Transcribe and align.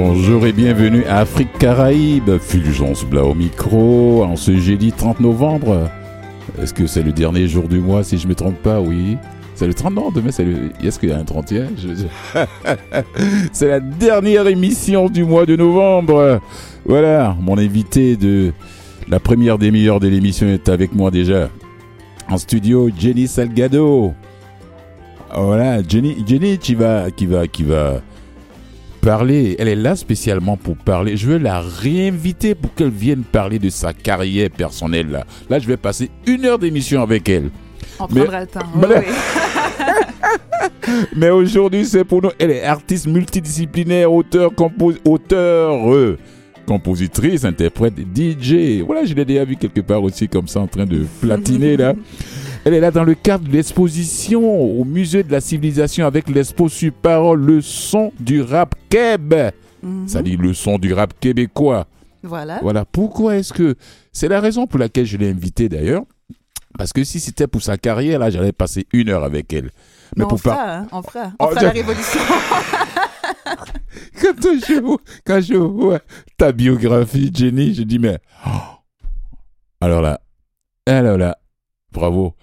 Bonjour 0.00 0.46
et 0.46 0.52
bienvenue 0.52 1.02
à 1.06 1.18
Afrique 1.18 1.52
Caraïbe, 1.58 2.38
Fulgence 2.38 3.04
Blau 3.04 3.32
au 3.32 3.34
micro, 3.34 4.22
en 4.22 4.36
ce 4.36 4.56
jeudi 4.56 4.92
30 4.92 5.18
novembre. 5.18 5.90
Est-ce 6.62 6.72
que 6.72 6.86
c'est 6.86 7.02
le 7.02 7.10
dernier 7.10 7.48
jour 7.48 7.66
du 7.66 7.80
mois, 7.80 8.04
si 8.04 8.16
je 8.16 8.22
ne 8.22 8.28
me 8.28 8.36
trompe 8.36 8.62
pas? 8.62 8.80
Oui. 8.80 9.16
C'est 9.56 9.66
le 9.66 9.74
30 9.74 9.94
Non, 9.96 10.12
demain, 10.12 10.30
c'est 10.30 10.44
le... 10.44 10.70
Est-ce 10.80 11.00
qu'il 11.00 11.08
y 11.08 11.12
a 11.12 11.18
un 11.18 11.24
31 11.24 11.70
C'est 13.52 13.66
la 13.66 13.80
dernière 13.80 14.46
émission 14.46 15.08
du 15.08 15.24
mois 15.24 15.46
de 15.46 15.56
novembre. 15.56 16.40
Voilà, 16.86 17.36
mon 17.40 17.58
invité 17.58 18.14
de 18.16 18.52
la 19.08 19.18
première 19.18 19.58
demi-heure 19.58 19.98
de 19.98 20.06
l'émission 20.06 20.46
est 20.46 20.68
avec 20.68 20.94
moi 20.94 21.10
déjà. 21.10 21.48
En 22.30 22.38
studio, 22.38 22.88
Jenny 22.96 23.26
Salgado. 23.26 24.14
Voilà, 25.34 25.82
Jenny, 25.82 26.24
Jenny 26.24 26.56
qui 26.56 26.76
va, 26.76 27.10
qui 27.10 27.26
parler. 29.08 29.56
Elle 29.58 29.68
est 29.68 29.74
là 29.74 29.96
spécialement 29.96 30.58
pour 30.58 30.76
parler. 30.76 31.16
Je 31.16 31.28
veux 31.28 31.38
la 31.38 31.62
réinviter 31.62 32.54
pour 32.54 32.74
qu'elle 32.74 32.90
vienne 32.90 33.22
parler 33.22 33.58
de 33.58 33.70
sa 33.70 33.94
carrière 33.94 34.50
personnelle. 34.50 35.08
Là, 35.08 35.24
là 35.48 35.58
je 35.58 35.66
vais 35.66 35.78
passer 35.78 36.10
une 36.26 36.44
heure 36.44 36.58
d'émission 36.58 37.00
avec 37.00 37.26
elle. 37.30 37.48
On 37.98 38.06
prendra 38.06 38.40
le 38.40 38.46
temps. 38.46 38.60
Mais, 41.16 41.30
aujourd'hui, 41.30 41.86
c'est 41.86 42.04
pour 42.04 42.22
nous. 42.22 42.28
Elle 42.38 42.50
est 42.50 42.64
artiste 42.64 43.06
multidisciplinaire, 43.06 44.12
auteur, 44.12 44.54
compos 44.54 44.92
auteur, 45.06 45.90
euh, 45.90 46.18
compositrice, 46.66 47.46
interprète, 47.46 47.94
DJ. 48.14 48.82
Voilà, 48.84 49.06
je 49.06 49.14
l'ai 49.14 49.24
déjà 49.24 49.46
vu 49.46 49.56
quelque 49.56 49.80
part 49.80 50.02
aussi 50.02 50.28
comme 50.28 50.48
ça 50.48 50.60
en 50.60 50.66
train 50.66 50.84
de 50.84 51.06
platiner 51.22 51.78
là. 51.78 51.94
Elle 52.64 52.74
est 52.74 52.80
là 52.80 52.90
dans 52.90 53.04
le 53.04 53.14
cadre 53.14 53.48
de 53.48 53.52
l'exposition 53.52 54.80
au 54.80 54.84
musée 54.84 55.22
de 55.22 55.32
la 55.32 55.40
civilisation 55.40 56.06
avec 56.06 56.28
l'expo 56.28 56.68
sur 56.68 56.92
parole 56.92 57.40
le 57.40 57.60
son 57.60 58.12
du 58.20 58.42
rap 58.42 58.74
keb. 58.88 59.34
Ça 60.06 60.22
dit 60.22 60.36
le 60.36 60.52
son 60.52 60.78
du 60.78 60.92
rap 60.92 61.18
québécois. 61.18 61.86
Voilà. 62.22 62.58
Voilà. 62.62 62.84
Pourquoi 62.84 63.36
est-ce 63.36 63.52
que 63.52 63.76
c'est 64.12 64.28
la 64.28 64.40
raison 64.40 64.66
pour 64.66 64.80
laquelle 64.80 65.06
je 65.06 65.16
l'ai 65.16 65.30
invitée 65.30 65.68
d'ailleurs. 65.68 66.02
Parce 66.76 66.92
que 66.92 67.04
si 67.04 67.20
c'était 67.20 67.46
pour 67.46 67.62
sa 67.62 67.78
carrière, 67.78 68.18
là, 68.18 68.30
j'allais 68.30 68.52
passer 68.52 68.86
une 68.92 69.08
heure 69.08 69.24
avec 69.24 69.52
elle. 69.52 69.70
Mais, 70.16 70.24
pour 70.24 70.34
on, 70.34 70.36
fera, 70.36 70.78
hein, 70.78 70.86
on 70.92 71.02
fera, 71.02 71.32
on 71.38 71.46
oh, 71.46 71.50
fera 71.50 71.62
la 71.62 71.70
révolution. 71.70 72.20
quand, 74.20 74.34
je 74.42 74.80
vois, 74.80 74.98
quand 75.24 75.40
je 75.40 75.54
vois 75.54 76.00
ta 76.36 76.52
biographie, 76.52 77.30
Jenny, 77.32 77.74
je 77.74 77.82
dis, 77.82 77.98
mais. 77.98 78.18
Oh. 78.46 78.50
Alors 79.80 80.02
là, 80.02 80.20
alors 80.86 81.16
là, 81.16 81.38
bravo. 81.98 82.34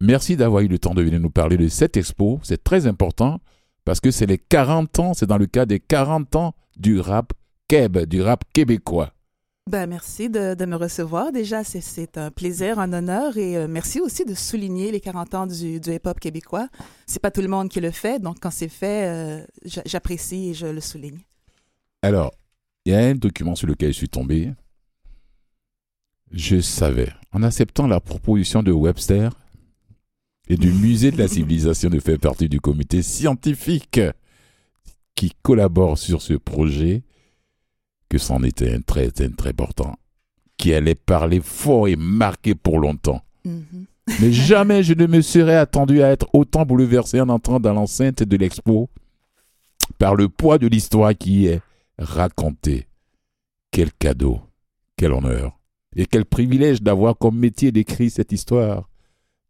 Merci 0.00 0.36
d'avoir 0.36 0.62
eu 0.62 0.68
le 0.68 0.78
temps 0.78 0.94
de 0.94 1.02
venir 1.02 1.18
nous 1.18 1.30
parler 1.30 1.56
de 1.56 1.68
cette 1.68 1.96
expo. 1.96 2.38
C'est 2.44 2.62
très 2.62 2.86
important 2.86 3.40
parce 3.84 4.00
que 4.00 4.12
c'est 4.12 4.26
les 4.26 4.38
40 4.38 4.98
ans, 5.00 5.14
c'est 5.14 5.26
dans 5.26 5.38
le 5.38 5.46
cas 5.46 5.66
des 5.66 5.80
40 5.80 6.36
ans 6.36 6.54
du 6.76 7.00
rap 7.00 7.32
keb, 7.66 7.98
du 7.98 8.22
rap 8.22 8.44
québécois. 8.52 9.12
Ben, 9.68 9.86
merci 9.86 10.30
de, 10.30 10.64
me 10.64 10.76
recevoir. 10.76 11.32
Déjà, 11.32 11.64
c'est 11.64 12.16
un 12.16 12.30
plaisir, 12.30 12.78
un 12.78 12.92
honneur 12.92 13.36
et 13.36 13.56
euh, 13.56 13.66
merci 13.68 14.00
aussi 14.00 14.24
de 14.24 14.34
souligner 14.34 14.92
les 14.92 15.00
40 15.00 15.34
ans 15.34 15.46
du, 15.46 15.78
hip-hop 15.78 16.20
québécois. 16.20 16.68
C'est 17.06 17.20
pas 17.20 17.30
tout 17.30 17.42
le 17.42 17.48
monde 17.48 17.68
qui 17.68 17.80
le 17.80 17.90
fait, 17.90 18.18
donc 18.20 18.38
quand 18.40 18.50
c'est 18.50 18.68
fait, 18.68 19.08
euh, 19.08 19.44
j'apprécie 19.84 20.50
et 20.50 20.54
je 20.54 20.66
le 20.68 20.80
souligne. 20.80 21.18
Alors, 22.02 22.32
il 22.86 22.92
y 22.92 22.94
a 22.94 23.00
un 23.00 23.14
document 23.14 23.56
sur 23.56 23.66
lequel 23.66 23.92
je 23.92 23.98
suis 23.98 24.08
tombé. 24.08 24.52
Je 26.32 26.60
savais, 26.60 27.10
en 27.32 27.42
acceptant 27.42 27.86
la 27.86 28.00
proposition 28.00 28.62
de 28.62 28.72
Webster, 28.72 29.30
et 30.48 30.56
du 30.56 30.72
musée 30.72 31.10
de 31.10 31.18
la 31.18 31.28
civilisation 31.28 31.90
de 31.90 32.00
faire 32.00 32.18
partie 32.18 32.48
du 32.48 32.60
comité 32.60 33.02
scientifique 33.02 34.00
qui 35.14 35.32
collabore 35.42 35.98
sur 35.98 36.22
ce 36.22 36.34
projet, 36.34 37.02
que 38.08 38.18
c'en 38.18 38.42
était 38.42 38.72
un 38.72 38.80
très, 38.80 39.10
très 39.10 39.26
important, 39.26 39.96
qui 40.56 40.72
allait 40.72 40.94
parler 40.94 41.40
fort 41.40 41.88
et 41.88 41.96
marquer 41.96 42.54
pour 42.54 42.78
longtemps. 42.78 43.22
Mm-hmm. 43.46 43.84
Mais 44.20 44.32
jamais 44.32 44.82
je 44.82 44.94
ne 44.94 45.06
me 45.06 45.20
serais 45.20 45.56
attendu 45.56 46.02
à 46.02 46.08
être 46.08 46.28
autant 46.32 46.64
bouleversé 46.64 47.20
en 47.20 47.28
entrant 47.28 47.60
dans 47.60 47.74
l'enceinte 47.74 48.22
de 48.22 48.36
l'expo 48.36 48.88
par 49.98 50.14
le 50.14 50.30
poids 50.30 50.58
de 50.58 50.66
l'histoire 50.66 51.14
qui 51.14 51.46
est 51.46 51.60
racontée. 51.98 52.86
Quel 53.70 53.92
cadeau, 53.92 54.40
quel 54.96 55.12
honneur, 55.12 55.57
et 55.96 56.06
quel 56.06 56.24
privilège 56.24 56.82
d'avoir 56.82 57.16
comme 57.16 57.38
métier 57.38 57.72
d'écrire 57.72 58.10
cette 58.10 58.32
histoire 58.32 58.88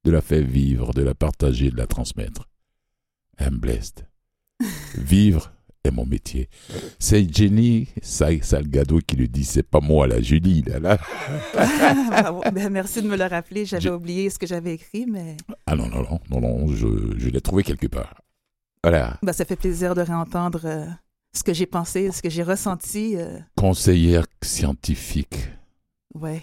de 0.05 0.11
la 0.11 0.21
faire 0.21 0.45
vivre, 0.45 0.93
de 0.95 1.03
la 1.03 1.15
partager, 1.15 1.71
de 1.71 1.77
la 1.77 1.87
transmettre. 1.87 2.49
I'm 3.41 3.59
blessed. 3.59 4.07
Vivre 4.97 5.53
est 5.85 5.91
mon 5.91 6.07
métier. 6.07 6.49
C'est 6.99 7.33
Jenny 7.33 7.89
Salgado 8.03 8.99
qui 8.99 9.17
le 9.17 9.29
dit, 9.29 9.45
c'est 9.45 9.63
pas 9.63 9.81
moi 9.81 10.07
la 10.07 10.21
Julie. 10.21 10.63
Là, 10.63 10.99
ben, 12.53 12.71
merci 12.71 13.03
de 13.03 13.09
me 13.09 13.17
le 13.17 13.25
rappeler, 13.25 13.65
j'avais 13.65 13.91
oublié 13.91 14.31
ce 14.31 14.39
que 14.39 14.47
j'avais 14.47 14.75
écrit, 14.75 15.07
mais... 15.07 15.37
Ah 15.67 15.77
non, 15.77 15.89
non, 15.89 16.03
non, 16.03 16.21
non, 16.31 16.41
non 16.41 16.69
je, 16.69 16.87
je 17.17 17.29
l'ai 17.29 17.41
trouvé 17.41 17.63
quelque 17.63 17.87
part. 17.87 18.23
Voilà. 18.83 19.19
Ben, 19.23 19.33
ça 19.33 19.45
fait 19.45 19.57
plaisir 19.57 19.95
de 19.95 20.03
réentendre 20.03 20.61
euh, 20.65 20.87
ce 21.33 21.43
que 21.43 21.53
j'ai 21.53 21.67
pensé, 21.67 22.11
ce 22.11 22.23
que 22.23 22.31
j'ai 22.31 22.43
ressenti. 22.43 23.17
Euh. 23.17 23.39
Conseillère 23.57 24.27
scientifique. 24.43 25.51
Ouais. 26.15 26.43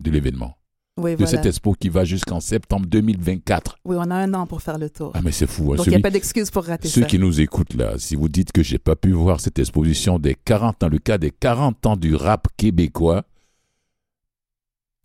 De 0.00 0.10
l'événement 0.10 0.56
de 0.96 1.26
cette 1.26 1.46
expo 1.46 1.74
qui 1.74 1.88
va 1.88 2.04
jusqu'en 2.04 2.40
septembre 2.40 2.86
2024. 2.86 3.78
Oui, 3.84 3.96
on 3.98 4.10
a 4.10 4.14
un 4.14 4.32
an 4.34 4.46
pour 4.46 4.62
faire 4.62 4.78
le 4.78 4.88
tour. 4.88 5.10
Ah, 5.14 5.20
mais 5.22 5.32
c'est 5.32 5.46
fou. 5.46 5.72
Hein. 5.72 5.76
Donc, 5.76 5.86
il 5.86 5.90
n'y 5.90 5.96
a 5.96 6.00
pas 6.00 6.10
d'excuse 6.10 6.50
pour 6.50 6.64
rater 6.64 6.88
ceux 6.88 7.00
ça. 7.00 7.06
Ceux 7.06 7.06
qui 7.08 7.18
nous 7.18 7.40
écoutent 7.40 7.74
là, 7.74 7.98
si 7.98 8.14
vous 8.14 8.28
dites 8.28 8.52
que 8.52 8.62
j'ai 8.62 8.78
pas 8.78 8.94
pu 8.94 9.10
voir 9.10 9.40
cette 9.40 9.58
exposition 9.58 10.18
des 10.18 10.36
40 10.36 10.84
ans, 10.84 10.88
le 10.88 10.98
cas 10.98 11.18
des 11.18 11.30
40 11.32 11.86
ans 11.86 11.96
du 11.96 12.14
rap 12.14 12.46
québécois, 12.56 13.24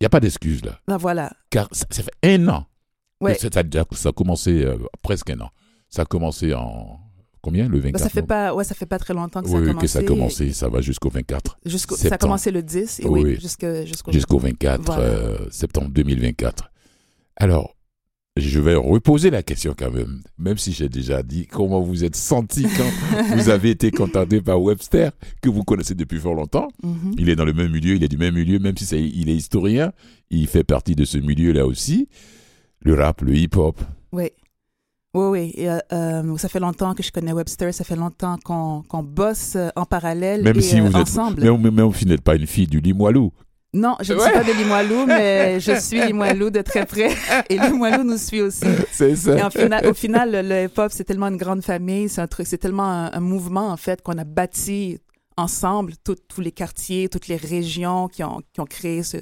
il 0.00 0.04
n'y 0.04 0.06
a 0.06 0.10
pas 0.10 0.20
d'excuse 0.20 0.64
là. 0.64 0.78
Ben 0.86 0.96
voilà. 0.96 1.32
Car 1.50 1.68
ça, 1.72 1.86
fait 1.90 2.12
un 2.22 2.48
an. 2.48 2.66
Ouais. 3.20 3.34
Ça, 3.34 3.48
ça, 3.52 4.08
a 4.08 4.12
commencé 4.12 4.64
euh, 4.64 4.78
presque 5.02 5.30
un 5.30 5.40
an. 5.40 5.50
Ça 5.88 6.02
a 6.02 6.04
commencé 6.04 6.54
en 6.54 7.00
Combien 7.42 7.68
le 7.68 7.78
24 7.78 7.92
bah, 7.92 7.98
ça 7.98 8.10
fait 8.10 8.22
pas 8.22 8.54
ouais 8.54 8.64
ça 8.64 8.74
fait 8.74 8.86
pas 8.86 8.98
très 8.98 9.14
longtemps 9.14 9.42
que 9.42 9.48
ça 9.48 9.56
a 9.56 9.60
commencé. 9.60 9.80
que 9.80 9.86
ça 9.86 9.98
a 10.00 10.02
commencé, 10.02 10.52
ça 10.52 10.68
va 10.68 10.80
jusqu'au 10.80 11.08
24. 11.08 11.58
ça 11.96 12.14
a 12.14 12.18
commencé 12.18 12.50
le 12.50 12.62
10 12.62 13.00
et 13.00 13.06
oui, 13.06 13.38
jusqu'au 13.40 14.12
jusqu'au 14.12 14.38
24 14.38 14.98
euh, 14.98 15.38
septembre 15.50 15.90
2024. 15.90 16.70
Alors, 17.36 17.74
je 18.36 18.60
vais 18.60 18.74
reposer 18.74 19.30
la 19.30 19.42
question 19.42 19.74
quand 19.76 19.90
même, 19.90 20.22
même 20.38 20.58
si 20.58 20.72
j'ai 20.72 20.88
déjà 20.88 21.22
dit 21.22 21.46
comment 21.46 21.80
vous 21.80 22.04
êtes 22.04 22.16
senti 22.16 22.64
quand 22.64 23.24
vous 23.36 23.48
avez 23.48 23.70
été 23.70 23.90
contacté 23.90 24.40
par 24.40 24.60
Webster, 24.60 25.12
que 25.40 25.48
vous 25.48 25.64
connaissez 25.64 25.94
depuis 25.94 26.18
fort 26.18 26.34
longtemps. 26.34 26.68
Mm-hmm. 26.84 27.14
Il 27.18 27.28
est 27.28 27.36
dans 27.36 27.44
le 27.44 27.52
même 27.52 27.72
milieu, 27.72 27.96
il 27.96 28.04
est 28.04 28.08
du 28.08 28.18
même 28.18 28.34
milieu, 28.34 28.58
même 28.58 28.76
si 28.76 28.84
il 28.96 29.28
est 29.28 29.34
historien, 29.34 29.92
il 30.30 30.46
fait 30.46 30.64
partie 30.64 30.94
de 30.94 31.04
ce 31.04 31.18
milieu-là 31.18 31.66
aussi. 31.66 32.08
Le 32.82 32.94
rap, 32.94 33.20
le 33.22 33.34
hip-hop. 33.34 33.80
Oui. 34.12 34.30
Oui, 35.12 35.26
oui. 35.26 35.52
Et, 35.56 35.68
euh, 35.68 35.78
euh, 35.92 36.36
ça 36.36 36.48
fait 36.48 36.60
longtemps 36.60 36.94
que 36.94 37.02
je 37.02 37.10
connais 37.10 37.32
Webster. 37.32 37.74
Ça 37.74 37.84
fait 37.84 37.96
longtemps 37.96 38.36
qu'on 38.44 39.02
bosse 39.02 39.54
euh, 39.56 39.68
en 39.74 39.84
parallèle 39.84 40.42
même 40.42 40.56
et 40.56 40.60
si 40.60 40.80
vous 40.80 40.94
ensemble. 40.94 41.44
Êtes, 41.44 41.58
mais, 41.58 41.82
vous 41.82 42.04
n'êtes 42.06 42.22
pas 42.22 42.36
une 42.36 42.46
fille 42.46 42.66
du 42.66 42.80
Limoilou. 42.80 43.32
Non, 43.72 43.96
je 44.00 44.14
ne 44.14 44.18
suis 44.18 44.32
pas 44.32 44.42
de 44.42 44.52
Limoilou, 44.52 45.06
mais 45.06 45.60
je 45.60 45.78
suis 45.78 46.04
Limoilou 46.04 46.50
de 46.50 46.60
très 46.60 46.86
près. 46.86 47.10
Et 47.48 47.56
Limoilou 47.56 48.02
nous 48.02 48.18
suit 48.18 48.40
aussi. 48.40 48.66
C'est 48.92 49.14
ça. 49.14 49.36
Et 49.38 49.86
au 49.86 49.94
final, 49.94 50.48
le 50.48 50.64
hip-hop, 50.64 50.90
c'est 50.92 51.04
tellement 51.04 51.28
une 51.28 51.36
grande 51.36 51.62
famille. 51.62 52.08
C'est 52.08 52.20
un 52.20 52.26
truc, 52.26 52.48
c'est 52.48 52.58
tellement 52.58 53.10
un, 53.12 53.20
mouvement, 53.20 53.68
en 53.68 53.76
fait, 53.76 54.02
qu'on 54.02 54.18
a 54.18 54.24
bâti 54.24 54.98
ensemble, 55.36 55.94
tous 56.02 56.40
les 56.40 56.50
quartiers, 56.50 57.08
toutes 57.08 57.28
les 57.28 57.36
régions 57.36 58.08
qui 58.08 58.24
ont, 58.24 58.40
qui 58.52 58.60
ont 58.60 58.66
créé 58.66 59.04
ce, 59.04 59.18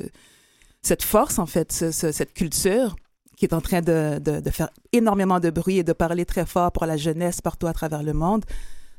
cette 0.81 1.03
force, 1.03 1.39
en 1.39 1.47
fait, 1.47 1.71
cette 1.71 2.33
culture 2.33 2.97
qui 3.39 3.45
est 3.45 3.55
en 3.55 3.61
train 3.61 3.81
de, 3.81 4.19
de, 4.19 4.51
faire 4.51 4.69
énormément 4.93 5.39
de 5.39 5.51
bruit 5.51 5.79
et 5.79 5.85
de 5.85 5.93
parler 5.93 6.27
très 6.27 6.45
fort 6.45 6.73
pour 6.73 6.87
la 6.87 6.97
jeunesse 6.97 7.41
partout 7.41 7.69
à 7.69 7.73
travers 7.73 8.03
le 8.03 8.13
monde. 8.13 8.45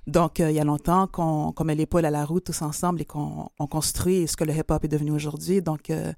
Donc, 0.08 0.40
euh, 0.40 0.50
il 0.50 0.56
y 0.56 0.60
a 0.62 0.64
longtemps 0.64 1.08
qu'on 1.08 1.54
met 1.66 1.76
l'épaule 1.76 2.06
à 2.06 2.10
la 2.10 2.24
roue 2.24 2.40
tous 2.40 2.62
ensemble 2.62 3.02
et 3.02 3.06
qu'on 3.06 3.50
construit 3.70 4.28
ce 4.30 4.38
que 4.38 4.46
le 4.46 4.54
hip-hop 4.54 4.84
est 4.86 4.88
devenu 4.88 5.12
aujourd'hui. 5.12 5.62
Donc, 5.62 5.90
euh, 5.90 6.14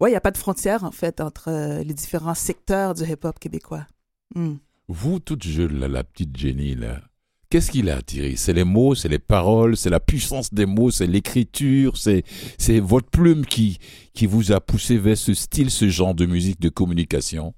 ouais, 0.00 0.08
il 0.08 0.12
n'y 0.12 0.16
a 0.16 0.20
pas 0.20 0.30
de 0.30 0.38
frontière, 0.38 0.82
en 0.82 0.90
fait, 0.90 1.20
entre 1.20 1.48
euh, 1.48 1.84
les 1.84 1.92
différents 1.92 2.34
secteurs 2.34 2.94
du 2.94 3.04
hip-hop 3.04 3.38
québécois. 3.38 3.86
Hmm. 4.34 4.54
Vous, 4.88 5.18
toute 5.18 5.44
jeune, 5.44 5.78
la 5.78 6.04
petite 6.04 6.34
Jenny, 6.34 6.74
là, 6.74 7.02
Qu'est-ce 7.50 7.70
qui 7.70 7.80
l'a 7.80 7.96
attiré 7.96 8.36
C'est 8.36 8.52
les 8.52 8.64
mots, 8.64 8.94
c'est 8.94 9.08
les 9.08 9.18
paroles, 9.18 9.74
c'est 9.74 9.88
la 9.88 10.00
puissance 10.00 10.52
des 10.52 10.66
mots, 10.66 10.90
c'est 10.90 11.06
l'écriture, 11.06 11.96
c'est 11.96 12.80
votre 12.80 13.08
plume 13.08 13.46
qui 13.46 13.78
qui 14.12 14.26
vous 14.26 14.52
a 14.52 14.60
poussé 14.60 14.98
vers 14.98 15.16
ce 15.16 15.32
style, 15.32 15.70
ce 15.70 15.88
genre 15.88 16.14
de 16.14 16.26
musique 16.26 16.60
de 16.60 16.68
communication? 16.68 17.54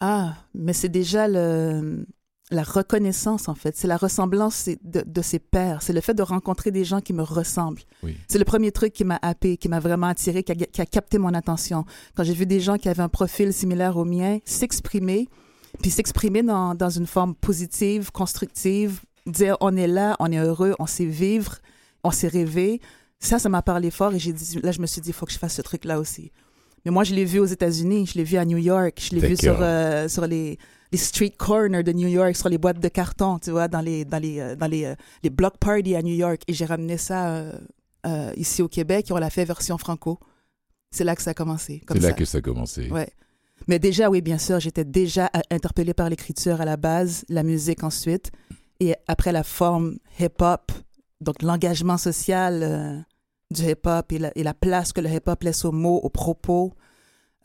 Ah, 0.00 0.34
mais 0.54 0.72
c'est 0.72 0.88
déjà 0.88 1.28
le 1.28 2.06
la 2.50 2.62
reconnaissance 2.64 3.48
en 3.48 3.54
fait, 3.54 3.76
c'est 3.76 3.86
la 3.86 3.96
ressemblance 3.96 4.68
de, 4.82 5.04
de 5.06 5.22
ses 5.22 5.38
pairs, 5.38 5.82
c'est 5.82 5.92
le 5.92 6.00
fait 6.00 6.14
de 6.14 6.22
rencontrer 6.22 6.70
des 6.70 6.84
gens 6.84 7.00
qui 7.00 7.12
me 7.12 7.22
ressemblent. 7.22 7.82
C'est 8.28 8.38
le 8.38 8.44
premier 8.44 8.72
truc 8.72 8.92
qui 8.92 9.04
m'a 9.04 9.18
happé, 9.22 9.56
qui 9.56 9.68
m'a 9.68 9.78
vraiment 9.78 10.08
attiré, 10.08 10.42
qui 10.42 10.52
a, 10.52 10.54
qui 10.56 10.80
a 10.80 10.86
capté 10.86 11.18
mon 11.18 11.32
attention. 11.34 11.84
Quand 12.16 12.24
j'ai 12.24 12.34
vu 12.34 12.46
des 12.46 12.60
gens 12.60 12.76
qui 12.76 12.88
avaient 12.88 13.02
un 13.02 13.08
profil 13.08 13.52
similaire 13.52 13.96
au 13.96 14.04
mien 14.04 14.38
s'exprimer, 14.44 15.28
puis 15.80 15.90
s'exprimer 15.90 16.42
dans, 16.42 16.74
dans, 16.74 16.90
une 16.90 17.06
forme 17.06 17.34
positive, 17.36 18.10
constructive, 18.10 19.00
dire 19.26 19.56
on 19.60 19.76
est 19.76 19.86
là, 19.86 20.16
on 20.18 20.32
est 20.32 20.38
heureux, 20.38 20.74
on 20.80 20.86
sait 20.86 21.04
vivre, 21.04 21.58
on 22.02 22.10
sait 22.10 22.28
rêver. 22.28 22.80
Ça, 23.20 23.38
ça 23.38 23.48
m'a 23.48 23.62
parlé 23.62 23.90
fort 23.90 24.14
et 24.14 24.18
j'ai 24.18 24.32
dit, 24.32 24.58
là, 24.62 24.72
je 24.72 24.80
me 24.80 24.86
suis 24.86 25.00
dit, 25.00 25.10
il 25.10 25.12
faut 25.12 25.26
que 25.26 25.32
je 25.32 25.38
fasse 25.38 25.54
ce 25.54 25.62
truc-là 25.62 26.00
aussi. 26.00 26.32
Mais 26.84 26.90
moi, 26.90 27.04
je 27.04 27.14
l'ai 27.14 27.24
vu 27.24 27.38
aux 27.38 27.46
États-Unis, 27.46 28.06
je 28.06 28.14
l'ai 28.18 28.24
vu 28.24 28.36
à 28.36 28.44
New 28.44 28.58
York, 28.58 28.98
je 29.00 29.14
l'ai 29.14 29.26
vu 29.26 29.36
sur, 29.36 29.56
euh, 29.60 30.08
sur 30.08 30.26
les, 30.26 30.58
les 30.92 30.98
street 30.98 31.34
corners 31.36 31.82
de 31.82 31.92
New 31.92 32.08
York, 32.08 32.34
sur 32.36 32.48
les 32.48 32.58
boîtes 32.58 32.80
de 32.80 32.88
carton, 32.88 33.38
tu 33.38 33.50
vois, 33.50 33.68
dans 33.68 33.80
les, 33.80 34.04
dans 34.04 34.18
les, 34.18 34.40
euh, 34.40 34.56
dans 34.56 34.66
les, 34.66 34.84
euh, 34.84 34.94
les 35.22 35.30
block 35.30 35.58
parties 35.58 35.94
à 35.94 36.02
New 36.02 36.14
York. 36.14 36.42
Et 36.48 36.54
j'ai 36.54 36.64
ramené 36.64 36.96
ça 36.96 37.28
euh, 37.34 37.52
euh, 38.06 38.32
ici 38.36 38.62
au 38.62 38.68
Québec 38.68 39.10
et 39.10 39.12
on 39.12 39.18
l'a 39.18 39.30
fait 39.30 39.44
version 39.44 39.76
franco. 39.76 40.18
C'est 40.90 41.04
là 41.04 41.14
que 41.14 41.22
ça 41.22 41.32
a 41.32 41.34
commencé. 41.34 41.80
comme 41.86 42.00
C'est 42.00 42.06
là 42.08 42.12
que 42.12 42.24
ça 42.24 42.38
a 42.38 42.40
commencé. 42.40 42.88
Ouais. 42.90 43.10
Mais 43.68 43.78
déjà, 43.78 44.08
oui, 44.08 44.22
bien 44.22 44.38
sûr, 44.38 44.58
j'étais 44.58 44.84
déjà 44.84 45.30
interpellée 45.50 45.92
par 45.94 46.08
l'écriture 46.08 46.62
à 46.62 46.64
la 46.64 46.78
base, 46.78 47.24
la 47.28 47.42
musique 47.42 47.84
ensuite, 47.84 48.32
et 48.80 48.94
après 49.06 49.32
la 49.32 49.42
forme 49.44 49.98
hip-hop, 50.18 50.72
donc 51.20 51.42
l'engagement 51.42 51.98
social 51.98 53.04
du 53.50 53.62
hip-hop 53.62 54.12
et 54.12 54.18
la, 54.18 54.32
et 54.36 54.42
la 54.42 54.54
place 54.54 54.92
que 54.92 55.00
le 55.00 55.08
hip-hop 55.10 55.42
laisse 55.42 55.64
aux 55.64 55.72
mots, 55.72 55.98
aux 56.02 56.08
propos, 56.08 56.72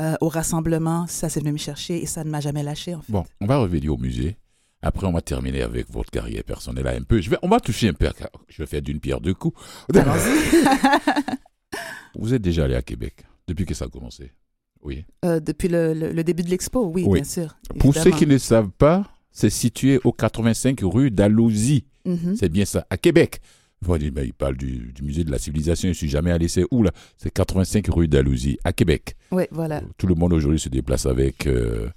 euh, 0.02 0.16
au 0.22 0.28
rassemblement, 0.30 1.07
ça, 1.07 1.30
c'est 1.30 1.40
venu 1.40 1.54
me 1.54 1.57
chercher 1.57 2.02
et 2.02 2.06
ça 2.06 2.24
ne 2.24 2.30
m'a 2.30 2.40
jamais 2.42 2.63
lâché, 2.63 2.94
en 2.96 3.02
fait. 3.02 3.12
Bon, 3.12 3.24
on 3.42 3.46
va 3.46 3.57
revenir 3.57 3.94
au 3.94 3.98
musée. 3.98 4.38
Après, 4.81 5.07
on 5.07 5.12
va 5.13 5.22
terminer 5.22 5.62
avec 5.63 5.90
votre 5.90 6.12
carrière 6.12 6.44
personnelle 6.44 6.86
un 6.88 7.02
peu. 7.02 7.19
Je 7.22 7.30
vais, 7.30 7.38
on 7.42 7.48
va 7.50 7.60
toucher 7.60 7.90
un 7.90 7.94
peu. 7.94 8.07
Je 8.50 8.62
vais 8.62 8.68
faire 8.68 8.81
d'une 8.84 9.00
pierre 9.00 9.19
deux 9.22 9.34
coups. 9.34 9.60
Vous 12.18 12.34
êtes 12.34 12.42
déjà 12.42 12.66
allé 12.66 12.75
à 12.75 12.81
Québec 12.81 13.25
depuis 13.48 13.66
que 13.66 13.74
ça 13.74 13.86
a 13.86 13.88
commencé? 13.88 14.31
Oui. 14.81 15.04
Euh, 15.25 15.40
depuis 15.40 15.68
le, 15.68 15.94
le- 15.94 16.12
le 16.12 16.24
début 16.24 16.44
de 16.44 16.50
l'expo, 16.50 16.86
oui, 16.86 17.04
Oui. 17.08 17.19
bien 17.22 17.24
sûr. 17.30 17.58
Pour 17.80 17.94
ceux 17.96 18.12
qui 18.12 18.28
ne 18.28 18.38
savent 18.38 18.69
pas, 18.69 19.10
c'est 19.31 19.50
situé 19.50 20.00
au 20.04 20.12
85 20.12 20.80
rue 20.84 21.10
d'Alousie. 21.12 21.86
Mhm. 22.06 22.36
C'est 22.40 22.50
bien 22.50 22.66
ça, 22.66 22.86
à 22.90 22.98
Québec. 22.98 23.40
Mais 24.16 24.26
il 24.26 24.34
parle 24.34 24.58
du, 24.58 24.92
du 24.94 25.04
musée 25.04 25.24
de 25.24 25.32
la 25.32 25.40
civilisation. 25.40 25.90
Je 25.90 25.94
suis 25.94 26.10
jamais 26.10 26.32
allé. 26.32 26.48
C'est 26.48 26.66
où 26.72 26.84
là? 26.84 26.92
C'est 27.18 27.32
85 27.32 27.86
rue 27.90 28.08
d'Alousie, 28.08 28.58
à 28.64 28.74
Québec. 28.74 29.16
Oui, 29.32 29.44
voilà. 29.52 29.82
Tout 29.98 30.08
le 30.08 30.16
monde 30.16 30.34
aujourd'hui 30.34 30.60
se 30.60 30.70
déplace 30.70 31.06
avec 31.06 31.48
euh, 31.48 31.88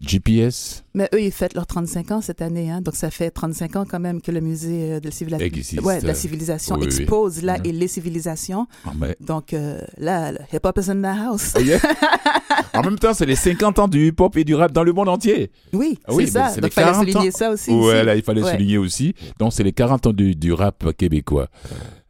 GPS. 0.00 0.84
Mais 0.94 1.08
eux, 1.14 1.20
ils 1.20 1.32
fêtent 1.32 1.54
leurs 1.54 1.66
35 1.66 2.10
ans 2.12 2.20
cette 2.20 2.40
année, 2.42 2.70
hein, 2.70 2.80
donc 2.80 2.94
ça 2.94 3.10
fait 3.10 3.30
35 3.30 3.76
ans 3.76 3.84
quand 3.88 3.98
même 3.98 4.20
que 4.20 4.30
le 4.30 4.40
musée 4.40 4.92
euh, 4.92 5.00
de 5.00 5.10
la, 5.30 5.38
ouais, 5.82 6.00
de 6.00 6.06
la 6.06 6.14
civilisation 6.14 6.76
Oui, 6.76 6.86
oui. 6.88 7.00
expose 7.02 7.42
là 7.42 7.58
Mhm. 7.58 7.66
et 7.66 7.72
les 7.72 7.88
civilisations. 7.88 8.66
Mais- 8.96 9.16
Donc 9.20 9.52
euh, 9.52 9.80
là, 9.96 10.30
le 10.32 10.38
hip-hop 10.52 10.78
is 10.78 10.90
in 10.90 11.02
the 11.02 11.06
house. 11.18 11.54
Yeah. 11.60 11.80
en 12.74 12.82
même 12.82 12.98
temps, 12.98 13.14
c'est 13.14 13.26
les 13.26 13.34
50 13.36 13.78
ans 13.78 13.88
du 13.88 14.08
hip-hop 14.08 14.36
et 14.36 14.44
du 14.44 14.54
rap 14.54 14.72
dans 14.72 14.82
le 14.84 14.92
monde 14.92 15.08
entier. 15.08 15.50
Oui, 15.72 15.98
Ah 16.06 16.14
oui, 16.14 16.26
c'est 16.26 16.32
ça. 16.32 16.54
Donc 16.60 16.70
il 16.70 16.72
fallait 16.72 16.86
40 16.92 17.00
souligner 17.08 17.28
ans. 17.28 17.32
ça 17.36 17.50
aussi. 17.50 17.70
Ouais, 17.70 18.04
là, 18.04 18.14
il 18.16 18.22
fallait 18.22 18.42
Ouais. 18.42 18.52
souligner 18.52 18.78
aussi. 18.78 19.14
Donc, 19.38 19.52
c'est 19.52 19.62
les 19.64 19.72
40 19.72 20.06
ans 20.06 20.12
du, 20.12 20.34
du 20.34 20.52
rap 20.52 20.92
québécois. 20.96 21.48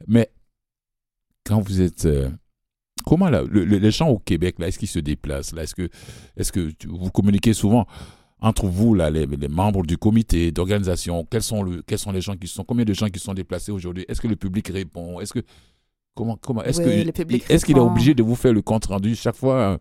Mais 0.06 0.30
quand 1.44 1.60
vous 1.60 1.80
êtes. 1.80 2.04
euh, 2.06 2.28
comment 3.06 3.28
là, 3.30 3.42
le- 3.48 3.64
le- 3.64 3.78
les 3.78 3.90
gens 3.90 4.08
au 4.08 4.18
Québec, 4.18 4.56
là, 4.58 4.68
est-ce 4.68 4.78
qu'ils 4.78 4.88
se 4.88 4.98
déplacent 4.98 5.52
là? 5.54 5.62
Est-ce 5.62 5.74
que, 5.74 5.88
est 6.36 6.50
que 6.50 6.70
vous 6.86 7.10
communiquez 7.10 7.52
souvent 7.54 7.86
entre 8.40 8.66
vous, 8.66 8.94
là, 8.94 9.10
les, 9.10 9.26
les 9.26 9.48
membres 9.48 9.84
du 9.84 9.96
comité 9.96 10.50
d'organisation? 10.52 11.26
Quels 11.30 11.42
sont, 11.42 11.62
le, 11.62 11.82
quels 11.82 11.98
sont 11.98 12.12
les 12.12 12.20
gens 12.20 12.36
qui 12.36 12.46
sont. 12.48 12.64
Combien 12.64 12.84
de 12.84 12.92
gens 12.94 13.08
qui 13.08 13.18
sont 13.18 13.34
déplacés 13.34 13.72
aujourd'hui? 13.72 14.04
Est-ce 14.08 14.20
que 14.20 14.28
le 14.28 14.36
public 14.36 14.68
répond? 14.68 15.20
Est-ce 15.20 15.32
que. 15.32 15.40
Comment, 16.14 16.36
comment 16.36 16.62
Est-ce 16.64 16.80
Oui, 16.80 17.12
que 17.12 17.52
est-ce 17.52 17.64
qu'il 17.64 17.76
est 17.76 17.80
obligé 17.80 18.12
de 18.12 18.24
vous 18.24 18.34
faire 18.34 18.52
le 18.52 18.60
compte 18.60 18.86
rendu 18.86 19.14
chaque 19.14 19.36
fois 19.36 19.78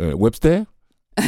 euh, 0.00 0.14
Webster? 0.14 0.64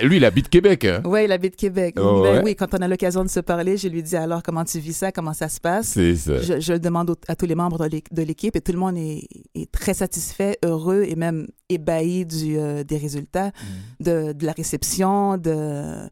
Eh, 0.00 0.06
Lui, 0.06 0.16
il 0.18 0.24
habite 0.24 0.48
Québec. 0.48 0.84
hein. 0.84 1.00
Oui, 1.04 1.24
il 1.24 1.32
habite 1.32 1.56
Québec. 1.56 1.94
Oh, 1.98 2.22
Ben 2.22 2.36
ouais. 2.38 2.42
Oui, 2.44 2.56
quand 2.56 2.74
on 2.74 2.78
a 2.82 2.88
l'occasion 2.88 3.22
de 3.24 3.28
se 3.30 3.40
parler, 3.40 3.76
je 3.76 3.88
lui 3.88 4.02
dis 4.02 4.16
alors 4.16 4.42
comment 4.42 4.64
tu 4.64 4.78
vis 4.78 4.92
ça, 4.92 5.12
comment 5.12 5.32
ça 5.32 5.48
se 5.48 5.60
passe? 5.60 5.88
C'est 5.88 6.16
ça. 6.16 6.38
Je, 6.42 6.60
je 6.60 6.72
le 6.74 6.78
demande 6.78 7.14
à 7.28 7.34
tous 7.36 7.46
les 7.46 7.54
membres 7.54 7.78
de 7.78 7.84
l'é- 7.90 8.04
de 8.10 8.22
l'équipe 8.22 8.54
et 8.56 8.60
tout 8.60 8.72
le 8.72 8.78
monde 8.78 8.96
est, 8.98 9.26
est 9.54 9.70
très 9.70 9.94
satisfait, 9.94 10.58
heureux 10.64 11.04
et 11.08 11.14
même 11.16 11.46
ébahi 11.68 12.26
du, 12.26 12.58
euh, 12.58 12.84
des 12.84 12.98
résultats, 12.98 13.52
de, 14.00 14.32
de 14.32 14.44
la 14.46 14.52
réception, 14.52 15.38
de, 15.38 16.06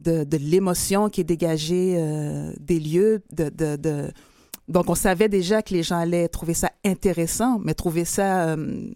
de, 0.00 0.24
de 0.24 0.36
l'émotion 0.38 1.08
qui 1.08 1.20
est 1.20 1.24
dégagée 1.24 1.96
euh, 1.98 2.52
des 2.58 2.80
lieux. 2.80 3.22
De, 3.32 3.48
de, 3.50 3.76
de- 3.76 4.10
Donc, 4.68 4.88
on 4.90 4.94
savait 4.96 5.28
déjà 5.28 5.62
que 5.62 5.74
les 5.74 5.82
gens 5.82 5.98
allaient 5.98 6.28
trouver 6.28 6.54
ça 6.54 6.70
intéressant, 6.84 7.60
mais 7.62 7.74
trouver 7.74 8.04
ça 8.04 8.48
euh, 8.50 8.90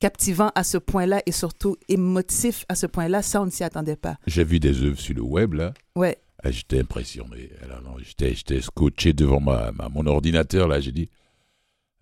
captivant 0.00 0.50
à 0.54 0.64
ce 0.64 0.78
point-là 0.78 1.22
et 1.26 1.32
surtout 1.32 1.76
émotif 1.88 2.64
à 2.68 2.74
ce 2.74 2.86
point-là, 2.86 3.22
ça, 3.22 3.42
on 3.42 3.46
ne 3.46 3.50
s'y 3.50 3.64
attendait 3.64 3.96
pas. 3.96 4.16
J'ai 4.26 4.44
vu 4.44 4.60
des 4.60 4.82
œuvres 4.82 4.98
sur 5.00 5.14
le 5.14 5.22
web, 5.22 5.54
là. 5.54 5.72
Ouais. 5.94 6.18
Ah, 6.44 6.50
J'étais 6.50 6.80
impressionné. 6.80 7.50
Alors, 7.62 7.98
j'étais, 8.04 8.34
j'étais 8.34 8.60
scotché 8.60 9.12
devant 9.12 9.40
ma, 9.40 9.72
ma- 9.72 9.88
mon 9.88 10.06
ordinateur, 10.06 10.68
là. 10.68 10.80
J'ai 10.80 10.92
dit, 10.92 11.08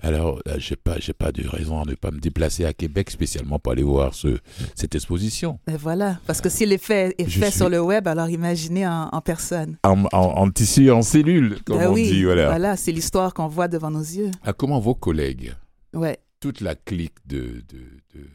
alors, 0.02 0.41
là, 0.44 0.58
j'ai 0.58 0.75
pas, 0.76 0.96
j'ai 0.99 1.12
pas 1.12 1.31
de 1.32 1.46
raison 1.46 1.81
à 1.81 1.85
ne 1.85 1.94
pas 1.94 2.11
me 2.11 2.19
déplacer 2.19 2.64
à 2.64 2.75
Québec 2.75 3.11
spécialement 3.11 3.58
pour 3.61 3.73
aller 3.73 3.85
voir 3.85 4.12
ce, 4.12 4.38
cette 4.75 4.94
exposition. 4.96 5.61
Ben 5.67 5.76
voilà, 5.76 6.19
parce 6.26 6.41
que 6.41 6.49
si 6.50 6.67
l'effet 6.67 7.14
est 7.17 7.29
Je 7.29 7.38
fait 7.38 7.50
suis- 7.50 7.58
sur 7.58 7.69
le 7.70 7.81
web, 7.81 8.06
alors 8.08 8.29
imaginez 8.29 8.87
en, 8.87 9.08
en 9.12 9.20
personne. 9.20 9.79
En, 9.85 10.02
en, 10.06 10.08
en 10.12 10.50
tissu, 10.50 10.91
en 10.91 11.00
cellule, 11.02 11.58
comme 11.64 11.79
Ben 11.79 11.88
on 11.91 11.94
oui, 11.94 12.11
dit, 12.11 12.25
voilà. 12.25 12.76
c'est 12.76 12.93
l'histoire 12.93 13.32
qu'on 13.32 13.46
voit 13.46 13.69
devant 13.69 13.91
nos 13.93 14.00
yeux. 14.00 14.32
Ah, 14.43 14.52
comment 14.52 14.81
vos 14.81 14.96
collègues, 14.96 15.55
Ouais. 15.94 16.19
Toute 16.44 16.61
la 16.61 16.75
clique 16.75 17.14
de, 17.26 17.62
de, 17.69 17.85
de, 18.14 18.29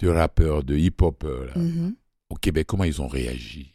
de 0.00 0.08
rappeurs, 0.08 0.64
de 0.64 0.76
hip-hopers, 0.76 1.44
là, 1.44 1.52
Mhm. 1.56 1.94
au 2.30 2.34
Québec, 2.34 2.66
comment 2.66 2.82
ils 2.82 3.00
ont 3.00 3.06
réagi 3.06 3.72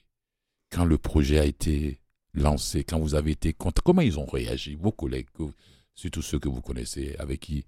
quand 0.70 0.84
le 0.84 0.98
projet 0.98 1.40
a 1.40 1.46
été 1.46 2.02
lancé, 2.34 2.84
quand 2.84 3.00
vous 3.00 3.16
avez 3.16 3.32
été 3.32 3.54
content, 3.54 3.82
comment 3.86 4.02
ils 4.02 4.20
ont 4.20 4.26
réagi, 4.26 4.76
vos 4.76 4.92
collègues, 4.92 5.28
surtout 5.94 6.22
ceux 6.22 6.40
que 6.40 6.50
vous 6.50 6.62
connaissez, 6.62 7.16
avec 7.20 7.40
qui 7.40 7.64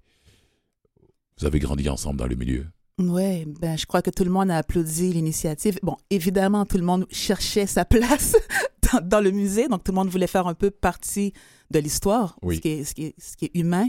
vous 1.40 1.46
avez 1.46 1.60
grandi 1.60 1.88
ensemble 1.88 2.20
dans 2.20 2.28
le 2.28 2.36
milieu? 2.36 2.66
Ouais, 3.00 3.46
ben 3.62 3.78
je 3.78 3.86
crois 3.86 4.02
que 4.02 4.10
tout 4.10 4.26
le 4.26 4.32
monde 4.32 4.52
a 4.52 4.58
applaudi 4.58 5.14
l'initiative. 5.14 5.80
Bon, 5.82 5.96
évidemment, 6.10 6.66
tout 6.66 6.78
le 6.78 6.84
monde 6.84 7.06
cherchait 7.10 7.68
sa 7.68 7.86
place 7.86 8.36
dans, 8.92 9.00
dans 9.08 9.22
le 9.22 9.32
musée, 9.32 9.70
donc 9.70 9.86
tout 9.86 9.94
le 9.94 9.96
monde 9.98 10.10
voulait 10.10 10.28
faire 10.28 10.48
un 10.48 10.56
peu 10.56 10.72
partie 10.72 11.32
de 11.72 11.80
l'histoire, 11.80 12.38
Oui. 12.42 12.60
ce, 12.62 12.84
ce, 12.84 13.12
ce 13.18 13.38
qui 13.38 13.46
est 13.46 13.52
humain. 13.56 13.88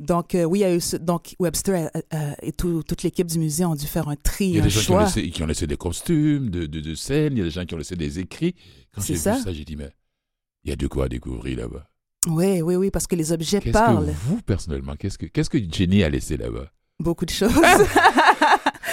Donc 0.00 0.34
euh, 0.34 0.44
oui, 0.44 0.58
il 0.60 0.62
y 0.62 0.64
a 0.64 0.74
eu 0.74 0.80
ce- 0.80 0.96
donc 0.96 1.34
Webster 1.38 1.88
euh, 1.94 2.00
euh, 2.14 2.32
et 2.42 2.52
tout- 2.52 2.82
toute 2.82 3.02
l'équipe 3.04 3.26
du 3.28 3.38
musée 3.38 3.64
ont 3.64 3.76
dû 3.76 3.86
faire 3.86 4.08
un 4.08 4.16
tri, 4.16 4.46
Il 4.46 4.56
y 4.56 4.58
a 4.58 4.62
des 4.62 4.70
gens 4.70 4.80
qui 4.80 4.90
ont, 4.92 4.98
laissé, 4.98 5.30
qui 5.30 5.42
ont 5.42 5.46
laissé 5.46 5.66
des 5.68 5.76
costumes, 5.76 6.50
de, 6.50 6.66
de, 6.66 6.80
de 6.80 6.94
scènes, 6.94 7.34
il 7.34 7.38
y 7.38 7.42
a 7.42 7.44
des 7.44 7.50
gens 7.50 7.64
qui 7.64 7.74
ont 7.74 7.78
laissé 7.78 7.94
des 7.94 8.18
écrits. 8.18 8.54
Quand 8.94 9.02
j'ai 9.02 9.14
ça. 9.16 9.36
vu 9.36 9.42
ça, 9.42 9.52
j'ai 9.52 9.64
dit, 9.64 9.76
mais 9.76 9.90
il 10.64 10.70
y 10.70 10.72
a 10.72 10.76
de 10.76 10.86
quoi 10.88 11.08
découvrir 11.08 11.58
là-bas. 11.58 11.86
Oui, 12.28 12.60
oui, 12.62 12.74
oui, 12.76 12.90
parce 12.90 13.06
que 13.06 13.14
les 13.16 13.32
objets 13.32 13.60
parlent. 13.60 14.06
que 14.06 14.10
vous, 14.26 14.40
personnellement, 14.42 14.96
qu'est-ce 14.96 15.18
que, 15.18 15.26
qu'est-ce 15.26 15.50
que 15.50 15.58
Jenny 15.58 16.02
a 16.02 16.08
laissé 16.08 16.36
là-bas? 16.36 16.70
Beaucoup 16.98 17.24
de 17.26 17.30
choses. 17.38 17.52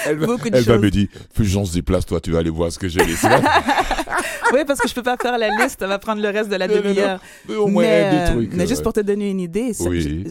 Elle, 0.05 0.17
va- 0.17 0.25
Beaucoup 0.27 0.49
de 0.49 0.55
elle 0.57 0.63
va 0.63 0.73
choses. 0.73 0.83
me 0.83 0.89
dire, 0.91 1.07
Fulgence, 1.33 1.71
déplace-toi, 1.71 2.19
tu 2.21 2.31
vas 2.31 2.39
aller 2.39 2.49
voir 2.49 2.71
ce 2.71 2.77
que 2.79 2.87
j'ai 2.87 3.03
laissé 3.05 3.27
là. 3.29 3.41
oui, 4.53 4.59
parce 4.67 4.79
que 4.79 4.87
je 4.87 4.93
peux 4.93 5.03
pas 5.03 5.15
faire 5.17 5.37
la 5.37 5.49
liste, 5.63 5.79
ça 5.79 5.87
va 5.87 5.97
prendre 5.99 6.21
le 6.21 6.29
reste 6.29 6.49
de 6.49 6.55
la 6.55 6.67
demi-heure. 6.67 7.19
Mais 7.47 7.55
au 7.55 7.67
moins 7.67 7.83
mais, 7.83 8.25
des 8.27 8.31
trucs. 8.33 8.53
mais 8.53 8.67
juste 8.67 8.83
pour 8.83 8.93
te 8.93 8.99
donner 8.99 9.29
une 9.29 9.39
idée, 9.39 9.73
ça- 9.73 9.85
Oui. 9.89 10.25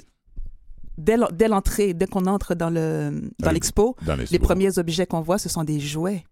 Dès 1.01 1.17
l'en- 1.17 1.29
dès 1.33 1.49
l'entrée, 1.49 1.95
dès 1.95 2.07
qu'on 2.07 2.27
entre 2.27 2.55
dans 2.55 2.71
le 2.71 3.31
dans 3.39 3.51
l'expo, 3.51 3.97
les 4.31 4.39
premiers 4.39 4.79
objets 4.79 5.07
qu'on 5.07 5.21
voit, 5.23 5.39
ce 5.39 5.49
sont 5.49 5.65
des 5.65 5.81
jouets. 5.81 6.25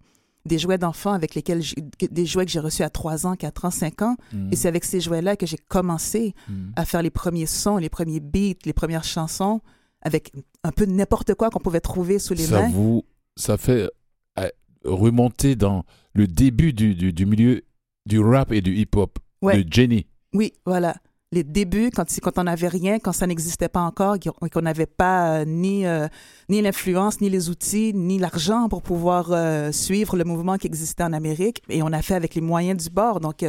Des 0.46 0.58
jouets 0.58 0.78
d'enfants 0.78 1.12
avec 1.12 1.34
lesquels 1.34 1.62
des 2.10 2.24
jouets 2.24 2.46
que 2.46 2.50
j'ai 2.52 2.60
reçus 2.60 2.82
à 2.82 2.88
3 2.88 3.26
ans, 3.26 3.34
4 3.34 3.64
ans, 3.66 3.70
5 3.70 4.00
ans. 4.02 4.16
Mm. 4.32 4.52
Et 4.52 4.56
c'est 4.56 4.68
avec 4.68 4.84
ces 4.84 5.00
jouets-là 5.00 5.36
que 5.36 5.44
j'ai 5.46 5.58
commencé 5.68 6.32
Mm. 6.48 6.70
à 6.76 6.84
faire 6.84 7.02
les 7.02 7.10
premiers 7.10 7.44
sons, 7.46 7.76
les 7.76 7.90
premiers 7.90 8.20
beats, 8.20 8.54
les 8.64 8.72
premières 8.72 9.04
chansons, 9.04 9.60
avec 10.00 10.32
un 10.64 10.70
peu 10.70 10.86
n'importe 10.86 11.34
quoi 11.34 11.50
qu'on 11.50 11.58
pouvait 11.58 11.80
trouver 11.80 12.18
sous 12.18 12.34
les 12.34 12.46
ça 12.46 12.62
mains. 12.62 12.68
vous 12.70 13.04
ça 13.36 13.58
fait 13.58 13.90
euh, 14.38 14.48
remonter 14.84 15.54
dans 15.56 15.84
le 16.14 16.26
début 16.26 16.72
du, 16.72 16.94
du, 16.94 17.12
du 17.12 17.26
milieu 17.26 17.62
du 18.06 18.18
rap 18.20 18.52
et 18.52 18.60
du 18.60 18.74
hip-hop 18.74 19.18
Ouais. 19.42 19.62
de 19.62 19.72
Jenny. 19.72 20.06
Oui, 20.32 20.52
voilà. 20.66 20.96
Les 21.30 21.44
débuts, 21.44 21.90
quand, 21.94 22.06
quand 22.22 22.38
on 22.38 22.44
n'avait 22.44 22.68
rien, 22.68 22.98
quand 22.98 23.12
ça 23.12 23.26
n'existait 23.26 23.68
pas 23.68 23.82
encore, 23.82 24.16
et 24.16 24.48
qu'on 24.48 24.62
n'avait 24.62 24.86
pas 24.86 25.40
euh, 25.40 25.44
ni, 25.44 25.84
euh, 25.84 26.08
ni 26.48 26.62
l'influence, 26.62 27.20
ni 27.20 27.28
les 27.28 27.50
outils, 27.50 27.92
ni 27.92 28.18
l'argent 28.18 28.70
pour 28.70 28.80
pouvoir 28.80 29.30
euh, 29.32 29.70
suivre 29.70 30.16
le 30.16 30.24
mouvement 30.24 30.56
qui 30.56 30.68
existait 30.68 31.02
en 31.02 31.12
Amérique. 31.12 31.62
Et 31.68 31.82
on 31.82 31.92
a 31.92 32.00
fait 32.00 32.14
avec 32.14 32.34
les 32.34 32.40
moyens 32.40 32.82
du 32.82 32.88
bord. 32.88 33.20
Donc, 33.20 33.44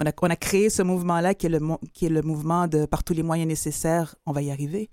on, 0.00 0.04
a, 0.04 0.36
créé 0.36 0.70
ce 0.70 0.82
mouvement-là 0.82 1.34
qui, 1.34 1.46
est 1.46 1.50
le 1.50 1.60
qui 1.92 2.06
est 2.06 2.10
le 2.10 2.22
mouvement 2.22 2.66
de 2.66 2.84
par 2.84 3.04
tous 3.04 3.14
les 3.14 3.22
moyens 3.22 3.46
nécessaires, 3.46 4.16
on 4.26 4.32
va 4.32 4.42
y 4.42 4.50
arriver. 4.50 4.90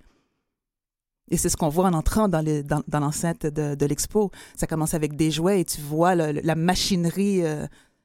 Et 1.31 1.37
c'est 1.37 1.49
ce 1.49 1.57
qu'on 1.57 1.69
voit 1.69 1.85
en 1.85 1.93
entrant 1.93 2.27
dans, 2.27 2.45
le- 2.45 2.61
dans, 2.61 2.83
dans 2.87 2.99
l'enceinte 2.99 3.47
de, 3.47 3.85
l'expo. 3.87 4.29
Ça 4.55 4.67
commence 4.67 4.93
avec 4.93 5.15
des 5.15 5.31
jouets 5.31 5.61
et 5.61 5.65
tu 5.65 5.81
vois 5.81 6.13
la 6.13 6.55
machinerie 6.55 7.41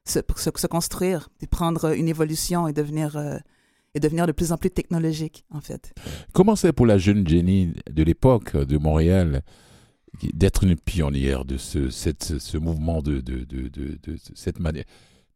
se, 0.06 0.20
se, 0.36 0.66
construire, 0.66 1.28
puis 1.36 1.46
prendre 1.46 1.94
une 1.94 2.08
évolution 2.08 2.66
et 2.66 2.72
devenir, 2.72 3.16
et 3.94 4.00
devenir 4.00 4.26
de 4.26 4.32
plus 4.32 4.52
en 4.52 4.56
plus 4.56 4.70
technologique, 4.70 5.44
en 5.50 5.60
fait. 5.60 5.92
Comment 6.32 6.56
c'est 6.56 6.72
pour 6.72 6.86
la 6.86 6.98
jeune 6.98 7.26
Jenny 7.26 7.72
de 7.90 8.02
l'époque 8.02 8.56
de 8.56 8.78
Montréal 8.78 9.42
d'être 10.34 10.64
une 10.64 10.76
pionnière 10.76 11.44
de 11.44 11.56
ce, 11.56 11.90
cette, 11.90 12.38
ce 12.38 12.56
mouvement 12.58 13.02
de, 13.02 13.20
de, 13.20 13.44
de, 13.44 13.68
de, 13.68 13.98
de 14.02 14.18
cette 14.34 14.60
manière? 14.60 14.84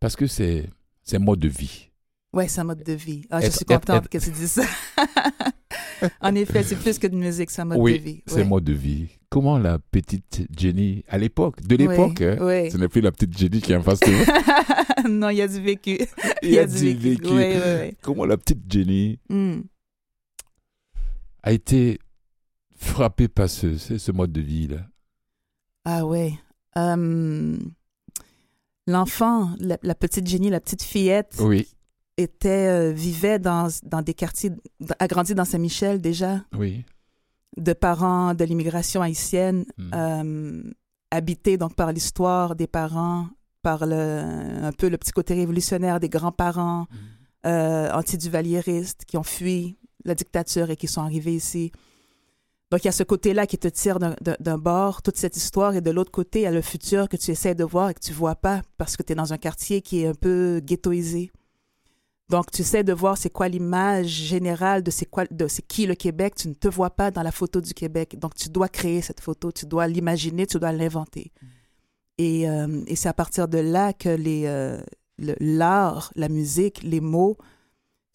Parce 0.00 0.16
que 0.16 0.26
c'est 0.26 0.68
c'est 1.02 1.16
un 1.16 1.20
mode 1.20 1.38
de 1.38 1.48
vie. 1.48 1.90
Ouais, 2.32 2.48
c'est 2.48 2.60
un 2.60 2.64
mode 2.64 2.82
de 2.82 2.92
vie. 2.92 3.22
Ah, 3.30 3.40
je 3.40 3.46
Être- 3.46 3.56
suis 3.56 3.64
contente 3.64 4.04
être- 4.04 4.08
que 4.08 4.18
tu 4.18 4.30
dises 4.30 4.50
ça. 4.52 4.64
en 6.20 6.34
effet, 6.34 6.62
c'est 6.62 6.76
plus 6.76 6.98
que 6.98 7.06
de 7.06 7.14
musique, 7.16 7.50
c'est 7.50 7.62
un 7.62 7.66
mode 7.66 7.78
oui, 7.78 7.98
de 7.98 8.04
vie. 8.04 8.22
c'est 8.26 8.36
Ouais. 8.36 8.42
un 8.42 8.46
mode 8.46 8.64
de 8.64 8.72
vie. 8.72 9.08
Comment 9.28 9.58
la 9.58 9.78
petite 9.78 10.46
Jenny, 10.56 11.04
à 11.08 11.18
l'époque, 11.18 11.60
de 11.66 11.74
l'époque, 11.76 12.18
Oui, 12.20 12.26
hein, 12.26 12.36
oui. 12.40 12.70
ce 12.70 12.76
n'est 12.76 12.88
plus 12.88 13.00
la 13.00 13.10
petite 13.12 13.36
Jenny 13.36 13.60
qui 13.60 13.72
est 13.72 13.76
en 13.76 13.82
face 13.82 14.00
de 14.00 14.06
vous. 14.10 15.08
non, 15.10 15.30
il 15.30 15.36
y 15.38 15.42
a 15.42 15.48
du 15.48 15.60
vécu. 15.60 15.98
Il 16.42 16.50
y 16.50 16.58
a 16.58 16.66
du 16.66 16.94
vécu. 16.94 17.28
Oui. 17.30 17.96
Comment 18.02 18.24
la 18.24 18.36
petite 18.36 18.60
Jenny 18.70 19.18
Hmm. 19.28 19.60
a 21.42 21.52
été 21.52 21.98
frappée 22.76 23.28
par 23.28 23.48
ce, 23.50 23.76
ce, 23.78 23.98
ce 23.98 24.12
mode 24.12 24.32
de 24.32 24.40
vie-là. 24.40 24.86
Ah 25.84 26.04
ouais. 26.06 26.32
Euh, 26.76 27.56
L'enfant, 28.86 29.50
la, 29.58 29.78
la 29.82 29.94
petite 29.96 30.26
Jenny, 30.28 30.48
la 30.50 30.60
petite 30.60 30.82
fillette, 30.82 31.34
Oui, 31.40 31.66
était, 32.16 32.68
euh, 32.68 32.92
vivait 32.92 33.40
dans, 33.40 33.68
dans 33.82 34.02
des 34.02 34.14
quartiers, 34.14 34.50
a 35.00 35.08
grandi 35.08 35.34
dans 35.34 35.44
Saint-Michel 35.44 36.00
déjà, 36.00 36.44
oui. 36.56 36.84
De 37.56 37.72
parents 37.72 38.34
de 38.34 38.44
l'immigration 38.44 39.02
haïtienne, 39.02 39.64
Mm. 39.78 39.90
euh, 39.94 40.62
habités 41.10 41.56
donc 41.56 41.74
par 41.74 41.92
l'histoire 41.92 42.56
des 42.56 42.66
parents, 42.66 43.28
par 43.62 43.86
le, 43.86 44.22
un 44.62 44.72
peu 44.72 44.88
le 44.88 44.98
petit 44.98 45.12
côté 45.12 45.34
révolutionnaire 45.34 45.98
des 46.00 46.08
grands-parents, 46.08 46.86
euh, 47.46 47.90
anti-duvalieristes 47.92 49.04
qui 49.06 49.16
ont 49.16 49.22
fui 49.22 49.76
la 50.04 50.14
dictature 50.14 50.70
et 50.70 50.76
qui 50.76 50.86
sont 50.88 51.00
arrivés 51.02 51.34
ici. 51.34 51.72
Donc, 52.70 52.82
il 52.82 52.86
y 52.86 52.88
a 52.88 52.92
ce 52.92 53.04
côté-là 53.04 53.46
qui 53.46 53.58
te 53.58 53.68
tire 53.68 53.98
d'un 54.00 54.58
bord, 54.58 55.00
toute 55.02 55.16
cette 55.16 55.36
histoire, 55.36 55.76
et 55.76 55.80
de 55.80 55.90
l'autre 55.92 56.10
côté, 56.10 56.40
il 56.40 56.42
y 56.42 56.46
a 56.46 56.50
le 56.50 56.62
futur 56.62 57.08
que 57.08 57.16
tu 57.16 57.30
essaies 57.30 57.54
de 57.54 57.62
voir 57.62 57.90
et 57.90 57.94
que 57.94 58.00
tu 58.00 58.12
vois 58.12 58.34
pas 58.34 58.62
parce 58.76 58.96
que 58.96 59.04
tu 59.04 59.12
es 59.12 59.14
dans 59.16 59.32
un 59.32 59.38
quartier 59.38 59.82
qui 59.82 60.02
est 60.02 60.08
un 60.08 60.14
peu 60.14 60.60
ghettoisé. 60.64 61.30
Donc, 62.28 62.50
tu 62.50 62.62
essaies 62.62 62.82
de 62.82 62.92
voir 62.92 63.16
c'est 63.16 63.30
quoi 63.30 63.48
l'image 63.48 64.06
générale 64.08 64.82
de 64.82 64.90
c'est 64.90 65.06
quoi 65.06 65.24
de 65.30 65.46
c'est 65.46 65.62
qui 65.62 65.86
le 65.86 65.94
Québec. 65.94 66.34
Tu 66.34 66.48
ne 66.48 66.54
te 66.54 66.66
vois 66.66 66.90
pas 66.90 67.10
dans 67.12 67.22
la 67.22 67.30
photo 67.30 67.60
du 67.60 67.72
Québec. 67.72 68.18
Donc, 68.18 68.34
tu 68.34 68.48
dois 68.48 68.68
créer 68.68 69.00
cette 69.00 69.20
photo, 69.20 69.52
tu 69.52 69.64
dois 69.64 69.86
l'imaginer, 69.86 70.46
tu 70.46 70.58
dois 70.58 70.72
l'inventer. 70.72 71.30
Et, 72.18 72.48
euh, 72.48 72.82
et 72.88 72.96
c'est 72.96 73.08
à 73.08 73.12
partir 73.14 73.46
de 73.46 73.58
là 73.58 73.92
que 73.92 74.08
les 74.08 74.42
euh, 74.46 74.80
l'art, 75.18 76.10
la 76.16 76.28
musique, 76.28 76.82
les 76.82 77.00
mots 77.00 77.36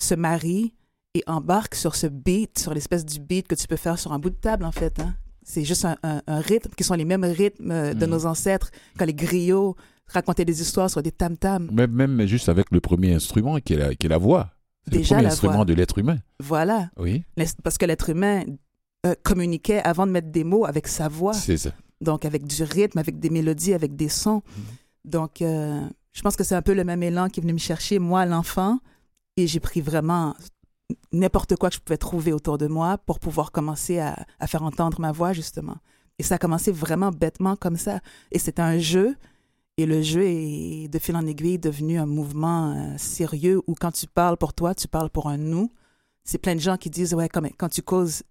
se 0.02 0.16
marient 0.16 0.74
et 1.14 1.24
embarquent 1.28 1.76
sur 1.76 1.96
ce 1.96 2.08
beat, 2.08 2.58
sur 2.60 2.74
l'espèce 2.74 3.06
du 3.06 3.20
beat 3.20 3.48
que 3.48 3.56
tu 3.56 3.68
peux 3.68 3.76
faire 3.76 3.98
sur 4.00 4.12
un 4.14 4.20
bout 4.20 4.30
de 4.30 4.36
table, 4.36 4.66
en 4.66 4.72
fait. 4.72 5.00
hein. 5.00 5.14
C'est 5.44 5.64
juste 5.66 5.86
un, 5.86 5.98
un- 6.04 6.22
un 6.28 6.40
rythme 6.40 6.72
qui 6.76 6.84
sont 6.84 6.94
les 6.96 7.06
mêmes 7.06 7.24
rythmes 7.24 7.72
euh, 7.72 7.94
de 7.94 8.06
Mhm. 8.06 8.12
nos 8.12 8.26
ancêtres 8.26 8.72
quand 8.98 9.06
les 9.06 9.14
griots 9.14 9.76
racontaient 10.12 10.46
des 10.46 10.62
histoires 10.62 10.90
sur 10.90 11.02
des 11.04 11.12
tam-tams. 11.12 11.70
Même, 11.72 11.92
même 11.92 12.26
juste 12.26 12.50
avec 12.50 12.68
le 12.72 12.80
premier 12.82 13.14
instrument 13.14 13.58
qui 13.60 13.74
est 13.74 13.78
la, 13.78 13.96
qui 13.96 14.06
est 14.08 14.10
la 14.10 14.18
voix. 14.18 14.50
C'est 14.86 14.94
le 14.94 14.98
Déjà, 15.00 15.16
premier 15.16 15.24
la 15.28 15.32
instrument 15.34 15.56
voix. 15.58 15.66
de 15.66 15.74
l'être 15.74 15.98
humain. 15.98 16.18
Voilà. 16.40 16.90
Oui, 16.98 17.24
Parce 17.64 17.78
que 17.78 17.86
l'être 17.86 18.10
humain 18.10 18.44
euh, 19.06 19.14
communiquait 19.24 19.82
avant 19.84 20.06
de 20.08 20.12
mettre 20.12 20.30
des 20.32 20.44
mots 20.44 20.66
avec 20.66 20.88
sa 20.88 21.08
voix. 21.08 21.34
c'est 21.34 21.58
ça. 21.58 21.72
donc 22.02 22.26
avec 22.26 22.46
du 22.48 22.64
rythme, 22.64 22.98
avec 23.00 23.20
des 23.20 23.30
mélodies, 23.30 23.74
avec 23.74 23.96
des 23.96 24.10
sons. 24.10 24.42
Donc, 25.06 25.42
euh, 25.42 25.82
je 26.14 26.22
pense 26.22 26.36
que 26.36 26.44
c'est 26.44 26.56
un 26.56 26.62
peu 26.62 26.74
le 26.74 26.84
même 26.84 27.02
élan 27.04 27.28
qui 27.30 27.40
est 27.40 27.44
venu 27.44 27.54
me 27.54 27.58
chercher, 27.60 28.00
moi, 28.00 28.26
l'enfant, 28.26 28.80
et 29.38 29.48
j'ai 29.48 29.60
pris 29.60 29.82
vraiment 29.82 30.36
n'importe 31.14 31.56
quoi 31.56 31.70
que 31.70 31.76
je 31.76 31.80
pouvais 31.82 31.98
trouver 31.98 32.34
autour 32.34 32.58
de 32.58 32.68
moi 32.68 32.98
pour 32.98 33.20
pouvoir 33.20 33.52
commencer 33.52 34.00
à, 34.00 34.16
à 34.40 34.48
faire 34.48 34.64
entendre 34.64 35.00
ma 35.00 35.12
voix, 35.12 35.34
justement. 35.34 35.78
Et 36.20 36.24
ça 36.24 36.36
a 36.36 36.38
commencé 36.38 36.72
vraiment 36.72 37.12
bêtement 37.12 37.56
comme 37.56 37.78
ça. 37.78 38.00
Et 38.32 38.40
c'était 38.40 38.62
un 38.62 38.78
jeu, 38.78 39.16
et 39.82 39.86
le 39.86 40.02
jeu 40.02 40.24
est, 40.24 40.88
de 40.88 41.00
fil 41.00 41.16
en 41.16 41.26
aiguille, 41.28 41.60
devenu 41.60 41.98
un 42.00 42.06
mouvement 42.06 42.74
euh, 42.76 42.94
sérieux 42.98 43.62
où 43.68 43.76
quand 43.76 43.92
tu 43.92 44.08
parles 44.08 44.38
pour 44.38 44.54
toi, 44.54 44.74
tu 44.76 44.88
parles 44.88 45.10
pour 45.10 45.28
un 45.30 45.38
nous. 45.38 45.72
C'est 46.24 46.38
plein 46.38 46.56
de 46.56 46.60
gens 46.62 46.78
qui 46.78 46.90
disent, 46.90 47.14
ouais, 47.14 47.28
comme, 47.30 47.50
quand 47.58 47.70
tu 47.70 47.82
causes, 47.82 48.24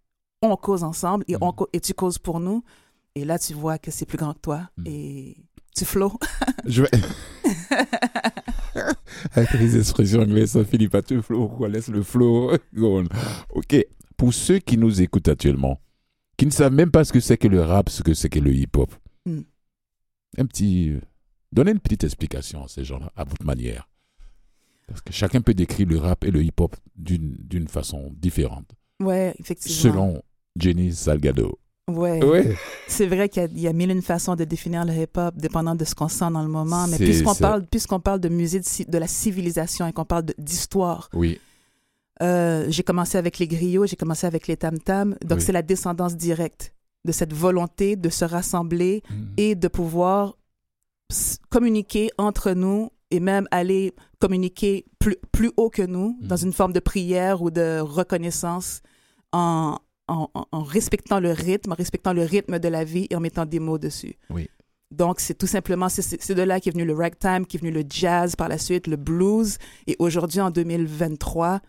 on 0.42 0.56
cause 0.56 0.84
ensemble 0.84 1.24
et, 1.28 1.36
on, 1.40 1.52
cau- 1.52 1.68
et 1.72 1.80
tu 1.80 1.92
causes 1.94 2.18
pour 2.18 2.40
nous. 2.40 2.62
Et 3.14 3.24
là, 3.24 3.38
tu 3.38 3.52
vois 3.54 3.78
que 3.78 3.90
c'est 3.90 4.06
plus 4.06 4.18
grand 4.18 4.32
que 4.34 4.40
toi 4.40 4.70
Mm. 4.78 4.82
et 4.86 5.36
tu 5.76 5.84
flots. 5.84 6.12
Je 6.66 6.82
vais... 6.82 6.90
Avec 9.34 9.52
les 9.54 9.76
expressions 9.76 10.20
anglaises, 10.22 10.52
ça 10.52 10.64
finit 10.64 10.88
pas 10.88 11.02
tout 11.02 11.20
flow, 11.22 11.48
quoi. 11.48 11.68
Laisse 11.68 11.88
le 11.88 12.02
flow? 12.02 12.52
Ok. 13.50 13.76
Pour 14.16 14.32
ceux 14.34 14.58
qui 14.58 14.76
nous 14.76 15.00
écoutent 15.02 15.28
actuellement, 15.28 15.80
qui 16.36 16.46
ne 16.46 16.50
savent 16.50 16.72
même 16.72 16.90
pas 16.90 17.04
ce 17.04 17.12
que 17.12 17.20
c'est 17.20 17.36
que 17.38 17.48
le 17.48 17.62
rap, 17.62 17.88
ce 17.88 18.02
que 18.02 18.14
c'est 18.14 18.28
que 18.28 18.38
le 18.38 18.52
hip-hop, 18.54 18.92
Mm. 19.26 19.40
un 20.38 20.46
petit. 20.46 20.94
Donnez 21.52 21.72
une 21.72 21.80
petite 21.80 22.04
explication 22.04 22.64
à 22.64 22.68
ces 22.68 22.84
gens-là, 22.84 23.10
à 23.16 23.24
votre 23.24 23.44
manière. 23.44 23.88
Parce 24.86 25.00
que 25.02 25.12
chacun 25.12 25.40
peut 25.40 25.54
décrire 25.54 25.86
le 25.88 25.98
rap 25.98 26.24
et 26.24 26.30
le 26.30 26.42
hip-hop 26.42 26.74
d'une 26.96 27.36
d'une 27.38 27.68
façon 27.68 28.12
différente, 28.16 28.68
Ouais, 29.00 29.34
effectivement. 29.38 29.82
selon 29.82 30.22
Jenny 30.56 30.92
Salgado. 30.92 31.58
Ouais. 31.88 32.22
Ouais. 32.24 32.56
C'est 32.88 33.06
vrai 33.06 33.28
qu'il 33.28 33.42
y 33.42 33.44
a- 33.44 33.48
il 33.48 33.60
y, 33.60 33.66
a 33.68 33.72
mille 33.72 33.90
et 33.90 33.94
une 33.94 34.02
façons 34.02 34.36
de 34.36 34.44
définir 34.44 34.84
le 34.84 34.92
hip-hop, 34.92 35.36
dépendant 35.36 35.74
de 35.74 35.84
ce 35.84 35.94
qu'on 35.94 36.08
sent 36.08 36.30
dans 36.32 36.42
le 36.42 36.48
moment. 36.48 36.86
Mais 36.86 36.96
C'est 36.98 37.04
puisqu'on 37.04 37.34
parle, 37.34 37.66
puisqu'on 37.66 37.98
parle 38.00 38.20
de 38.20 38.28
musée 38.28 38.60
de, 38.86 38.98
la 38.98 39.08
civilisation 39.08 39.86
et 39.88 39.92
qu'on 39.92 40.04
parle 40.04 40.26
de- 40.26 40.34
d'histoire, 40.38 41.08
Oui. 41.14 41.40
euh, 42.22 42.66
j'ai 42.68 42.82
commencé 42.84 43.18
avec 43.18 43.38
les 43.38 43.48
griots, 43.48 43.86
j'ai 43.86 43.96
commencé 43.96 44.26
avec 44.26 44.46
les 44.46 44.56
tam-tams. 44.56 45.16
Donc, 45.24 45.38
Oui. 45.38 45.44
c'est 45.44 45.52
la 45.52 45.62
descendance 45.62 46.16
directe 46.16 46.74
de 47.04 47.12
cette 47.12 47.32
volonté 47.32 47.96
de 47.96 48.08
se 48.08 48.24
rassembler 48.24 49.02
Mm. 49.10 49.14
et 49.36 49.54
de 49.56 49.68
pouvoir 49.68 50.36
communiquer 51.50 52.10
entre 52.18 52.52
nous 52.52 52.90
et 53.10 53.20
même 53.20 53.46
aller 53.50 53.92
communiquer 54.18 54.84
plus, 54.98 55.16
plus 55.32 55.50
haut 55.56 55.70
que 55.70 55.82
nous 55.82 56.16
Mhm. 56.20 56.28
dans 56.28 56.36
une 56.36 56.52
forme 56.52 56.72
de 56.72 56.80
prière 56.80 57.42
ou 57.42 57.50
de 57.50 57.80
reconnaissance 57.80 58.82
en, 59.32 59.78
en, 60.08 60.62
respectant 60.62 61.20
le 61.20 61.30
rythme, 61.30 61.72
en 61.72 61.76
respectant 61.76 62.12
le 62.12 62.22
rythme 62.22 62.58
de 62.58 62.68
la 62.68 62.84
vie 62.84 63.06
et 63.10 63.16
en 63.16 63.20
mettant 63.20 63.46
des 63.46 63.60
mots 63.60 63.78
dessus. 63.78 64.14
Oui. 64.28 64.48
Donc, 64.90 65.20
c'est 65.20 65.34
tout 65.34 65.46
simplement, 65.46 65.88
c'est 65.88 66.34
de 66.34 66.42
là 66.42 66.58
qu'est 66.58 66.72
venu 66.72 66.84
le 66.84 66.94
ragtime, 66.94 67.46
qu'est 67.46 67.58
venu 67.58 67.70
le 67.70 67.84
jazz 67.88 68.34
par 68.34 68.48
la 68.48 68.58
suite, 68.58 68.88
le 68.88 68.96
blues. 68.96 69.58
Et 69.86 69.94
aujourd'hui, 70.00 70.40
en 70.40 70.50
2023, 70.50 71.60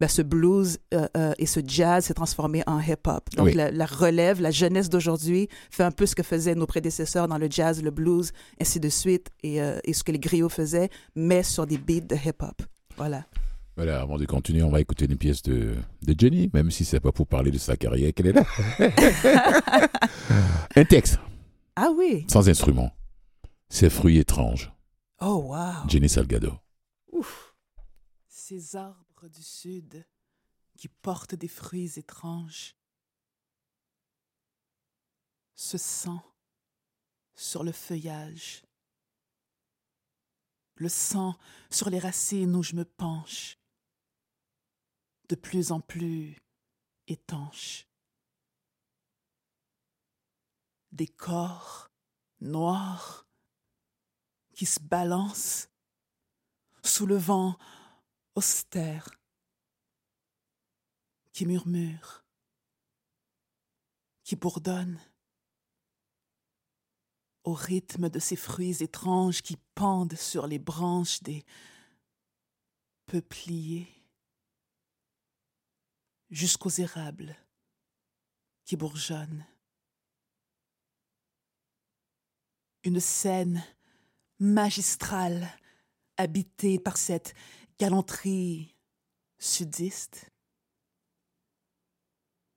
ben, 0.00 0.08
ce 0.08 0.20
blues 0.22 0.78
euh, 0.94 1.06
euh, 1.16 1.32
et 1.38 1.46
ce 1.46 1.60
jazz 1.66 2.04
s'est 2.04 2.14
transformé 2.14 2.62
en 2.66 2.78
hip-hop. 2.80 3.28
Donc, 3.36 3.46
Oui. 3.46 3.52
la, 3.54 3.70
la 3.70 3.86
relève, 3.86 4.40
la 4.40 4.50
jeunesse 4.50 4.90
d'aujourd'hui 4.90 5.48
fait 5.70 5.84
un 5.84 5.90
peu 5.90 6.04
ce 6.06 6.14
que 6.14 6.22
faisaient 6.22 6.54
nos 6.54 6.66
prédécesseurs 6.66 7.28
dans 7.28 7.38
le 7.38 7.48
jazz, 7.50 7.82
le 7.82 7.90
blues, 7.90 8.32
ainsi 8.60 8.78
de 8.80 8.88
suite, 8.88 9.28
et, 9.42 9.62
euh, 9.62 9.78
et 9.84 9.92
ce 9.94 10.04
que 10.04 10.12
les 10.12 10.18
griots 10.18 10.48
faisaient, 10.50 10.90
mais 11.14 11.42
sur 11.42 11.66
des 11.66 11.78
beats 11.78 12.00
de 12.00 12.14
hip-hop. 12.16 12.62
Voilà. 12.96 13.24
Voilà, 13.76 14.00
avant 14.00 14.16
de 14.16 14.24
continuer, 14.24 14.62
on 14.62 14.70
va 14.70 14.80
écouter 14.80 15.04
une 15.04 15.16
pièce 15.18 15.42
de, 15.42 15.74
de 16.02 16.14
Jenny, 16.18 16.50
même 16.54 16.70
si 16.70 16.84
c'est 16.86 17.00
pas 17.00 17.12
pour 17.12 17.26
parler 17.26 17.50
de 17.50 17.58
sa 17.58 17.76
carrière 17.76 18.12
qu'elle 18.14 18.28
est 18.28 18.32
là. 18.32 18.44
Un 20.76 20.84
texte, 20.84 21.18
Ah 21.74 21.90
oui! 21.94 22.24
sans 22.30 22.48
instrument. 22.48 22.90
Ces 23.68 23.90
fruits 23.90 24.18
étranges. 24.18 24.72
Oh, 25.20 25.46
wow! 25.50 25.88
Jenny 25.88 26.08
Salgado. 26.08 26.52
Ouf. 27.12 27.54
Ces 28.28 28.76
du 29.24 29.42
sud 29.42 30.06
qui 30.76 30.88
portent 30.88 31.34
des 31.34 31.48
fruits 31.48 31.98
étranges. 31.98 32.76
Ce 35.54 35.78
sang 35.78 36.22
sur 37.34 37.64
le 37.64 37.72
feuillage. 37.72 38.62
Le 40.74 40.90
sang 40.90 41.38
sur 41.70 41.88
les 41.88 41.98
racines 41.98 42.54
où 42.54 42.62
je 42.62 42.76
me 42.76 42.84
penche. 42.84 43.58
De 45.28 45.34
plus 45.34 45.72
en 45.72 45.80
plus 45.80 46.36
étanche. 47.08 47.88
Des 50.92 51.08
corps 51.08 51.90
noirs 52.40 53.26
qui 54.52 54.66
se 54.66 54.80
balancent 54.80 55.68
sous 56.82 57.06
le 57.06 57.16
vent 57.16 57.58
austère 58.36 59.08
qui 61.32 61.46
murmure, 61.46 62.24
qui 64.22 64.36
bourdonne 64.36 65.00
au 67.44 67.52
rythme 67.52 68.08
de 68.08 68.18
ces 68.18 68.36
fruits 68.36 68.82
étranges 68.82 69.42
qui 69.42 69.56
pendent 69.74 70.16
sur 70.16 70.46
les 70.46 70.58
branches 70.58 71.22
des 71.22 71.44
peupliers 73.06 73.88
jusqu'aux 76.30 76.70
érables 76.70 77.36
qui 78.64 78.76
bourgeonnent. 78.76 79.46
Une 82.82 83.00
scène 83.00 83.64
magistrale 84.38 85.48
habitée 86.16 86.78
par 86.78 86.96
cette 86.96 87.34
galanterie 87.78 88.74
sudiste, 89.38 90.30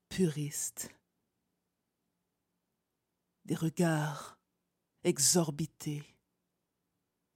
puriste, 0.08 0.90
des 3.46 3.56
regards 3.56 4.40
exorbités, 5.04 6.04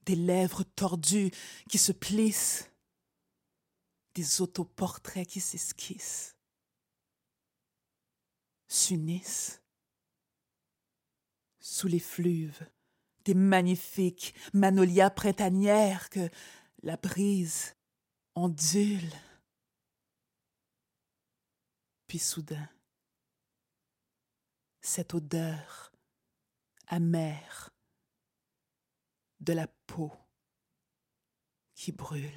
des 0.02 0.16
lèvres 0.16 0.64
tordues 0.64 1.30
qui 1.68 1.78
se 1.78 1.92
plissent, 1.92 2.70
des 4.14 4.40
autoportraits 4.40 5.26
qui 5.26 5.40
s'esquissent, 5.40 6.36
s'unissent 8.68 9.60
sous 11.60 11.88
les 11.88 12.00
fluves 12.00 12.66
des 13.24 13.34
magnifiques 13.34 14.34
manolias 14.52 15.10
printanières 15.10 16.10
que 16.10 16.28
la 16.84 16.98
brise 16.98 17.74
ondule. 18.34 19.10
Puis 22.06 22.18
soudain, 22.18 22.68
cette 24.82 25.14
odeur 25.14 25.92
amère 26.88 27.70
de 29.40 29.54
la 29.54 29.66
peau 29.66 30.12
qui 31.74 31.90
brûle. 31.90 32.30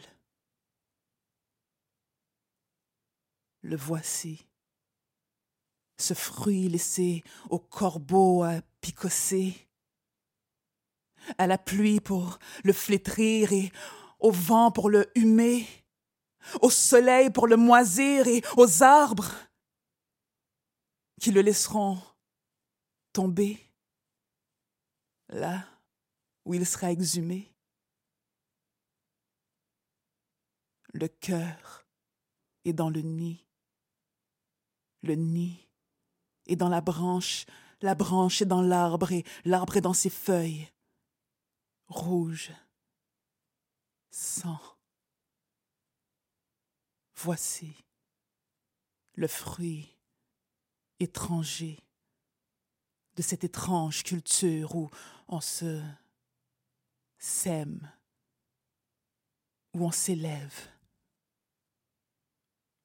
Le 3.63 3.75
voici, 3.75 4.47
ce 5.97 6.13
fruit 6.13 6.69
laissé 6.69 7.21
au 7.49 7.59
corbeau 7.59 8.43
à 8.43 8.61
picosser, 8.79 9.67
à 11.37 11.47
la 11.47 11.57
pluie 11.57 11.99
pour 11.99 12.39
le 12.63 12.71
flétrir 12.71 13.51
et 13.51 13.73
au 14.19 14.31
vent 14.31 14.71
pour 14.71 14.89
le 14.89 15.09
humer, 15.15 15.67
au 16.61 16.69
soleil 16.69 17.29
pour 17.29 17.47
le 17.47 17.57
moisir 17.57 18.27
et 18.27 18.43
aux 18.55 18.83
arbres 18.83 19.31
qui 21.19 21.31
le 21.31 21.41
laisseront 21.41 21.99
tomber 23.13 23.59
là 25.29 25.65
où 26.45 26.53
il 26.53 26.65
sera 26.65 26.91
exhumé. 26.91 27.53
Le 30.93 31.07
cœur 31.07 31.85
est 32.65 32.73
dans 32.73 32.89
le 32.89 33.01
nid, 33.01 33.45
le 35.01 35.15
nid 35.15 35.67
est 36.47 36.55
dans 36.55 36.69
la 36.69 36.81
branche, 36.81 37.45
la 37.81 37.93
branche 37.93 38.41
est 38.41 38.45
dans 38.45 38.61
l'arbre 38.61 39.11
et 39.11 39.23
l'arbre 39.45 39.77
est 39.77 39.81
dans 39.81 39.93
ses 39.93 40.09
feuilles. 40.09 40.71
Rouge, 41.87 42.51
sang. 44.09 44.59
Voici 47.15 47.85
le 49.13 49.27
fruit 49.27 49.97
étranger 50.99 51.79
de 53.15 53.21
cette 53.21 53.43
étrange 53.43 54.03
culture 54.03 54.75
où 54.75 54.89
on 55.27 55.41
se 55.41 55.81
sème, 57.17 57.91
où 59.73 59.85
on 59.85 59.91
s'élève, 59.91 60.55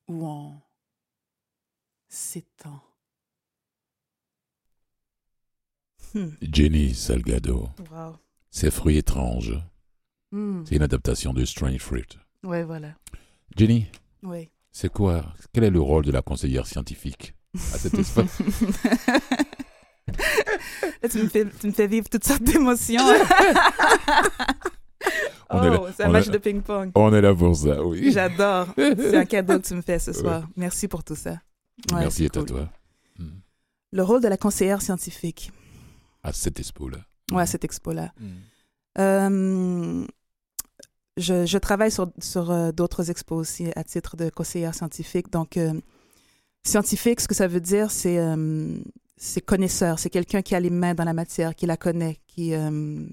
où 0.08 0.26
on 0.26 0.60
s'étend. 2.08 2.82
Hmm. 6.14 6.30
Jenny 6.42 6.94
Salgado. 6.94 7.70
Wow. 7.90 8.18
Ces 8.50 8.70
fruits 8.70 8.98
étranges. 8.98 9.58
Hmm. 10.32 10.64
C'est 10.66 10.76
une 10.76 10.82
adaptation 10.82 11.32
de 11.34 11.44
Strange 11.44 11.78
Fruit. 11.78 12.06
Oui, 12.42 12.62
voilà. 12.62 12.88
Jenny, 13.56 13.86
Oui. 14.22 14.48
c'est 14.70 14.90
quoi 14.90 15.24
Quel 15.52 15.64
est 15.64 15.70
le 15.70 15.80
rôle 15.80 16.04
de 16.04 16.10
la 16.10 16.22
conseillère 16.22 16.66
scientifique 16.66 17.34
à 17.54 17.78
cet 17.78 17.94
espace? 17.98 18.38
Tu, 21.10 21.18
me 21.22 21.28
fais, 21.28 21.46
tu 21.60 21.66
me 21.68 21.72
fais 21.72 21.86
vivre 21.86 22.08
toutes 22.08 22.24
sortes 22.24 22.42
d'émotions. 22.42 23.02
Oh, 25.54 25.86
c'est 25.94 26.04
un 26.04 26.08
match 26.08 26.28
est- 26.28 26.30
de 26.30 26.38
ping-pong. 26.38 26.92
On 26.94 27.12
est 27.12 27.20
là 27.20 27.34
pour 27.34 27.54
ça, 27.54 27.84
oui. 27.84 28.10
J'adore. 28.10 28.68
C'est 28.76 29.16
un 29.16 29.26
cadeau 29.26 29.58
que 29.60 29.66
tu 29.66 29.74
me 29.74 29.82
fais 29.82 29.98
ce 29.98 30.12
soir. 30.14 30.48
Merci 30.56 30.88
pour 30.88 31.04
tout 31.04 31.14
ça. 31.16 31.32
Ouais, 31.92 32.00
Merci 32.00 32.24
à 32.24 32.28
toi. 32.30 32.70
Hmm. 33.18 33.28
Le 33.92 34.02
rôle 34.02 34.22
de 34.22 34.28
la 34.28 34.38
conseillère 34.38 34.80
scientifique. 34.80 35.52
À 36.22 36.32
cette 36.32 36.58
expo-là. 36.58 36.98
Ouais, 37.32 37.42
à 37.42 37.46
cette 37.46 37.64
expo-là. 37.64 38.12
Euh, 38.98 40.06
je, 41.16 41.46
je 41.46 41.58
travaille 41.58 41.90
sur, 41.90 42.10
sur 42.20 42.50
euh, 42.50 42.72
d'autres 42.72 43.10
expos 43.10 43.38
aussi 43.38 43.70
à 43.76 43.84
titre 43.84 44.16
de 44.16 44.30
conseillère 44.30 44.74
scientifique. 44.74 45.30
Donc, 45.30 45.56
euh, 45.56 45.72
scientifique, 46.64 47.20
ce 47.20 47.28
que 47.28 47.34
ça 47.34 47.46
veut 47.48 47.60
dire, 47.60 47.90
c'est 47.90 48.18
euh, 48.18 48.78
connaisseur. 49.46 49.98
C'est 49.98 50.10
quelqu'un 50.10 50.42
qui 50.42 50.54
a 50.54 50.60
les 50.60 50.70
mains 50.70 50.94
dans 50.94 51.04
la 51.04 51.12
matière, 51.12 51.54
qui 51.54 51.66
la 51.66 51.76
connaît, 51.76 52.18
qui, 52.26 52.54
euh, 52.54 53.06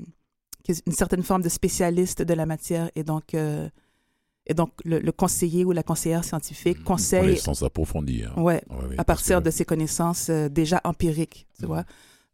qui 0.64 0.72
est 0.72 0.82
une 0.86 0.94
certaine 0.94 1.24
forme 1.24 1.42
de 1.42 1.50
spécialiste 1.50 2.22
de 2.22 2.34
la 2.34 2.46
matière. 2.46 2.90
Et 2.96 3.04
donc, 3.04 3.34
et 3.34 4.54
donc 4.56 4.72
le, 4.86 5.00
le 5.00 5.12
conseiller 5.12 5.66
ou 5.66 5.72
la 5.74 5.84
conseillère 5.84 6.24
scientifique 6.24 6.78
Une 6.80 6.84
conseille 6.84 7.22
Connaissance 7.22 7.62
approfondie. 7.64 8.24
hein. 8.24 8.34
ouais, 8.42 8.64
Ouais, 8.70 8.88
ouais, 8.90 8.96
à 8.98 9.04
partir 9.04 9.40
que- 9.40 9.44
de 9.46 9.52
ses 9.52 9.66
connaissances 9.66 10.30
déjà 10.30 10.82
empiriques, 10.86 11.48
tu 11.58 11.64
Mhm. 11.64 11.68
vois. 11.68 11.84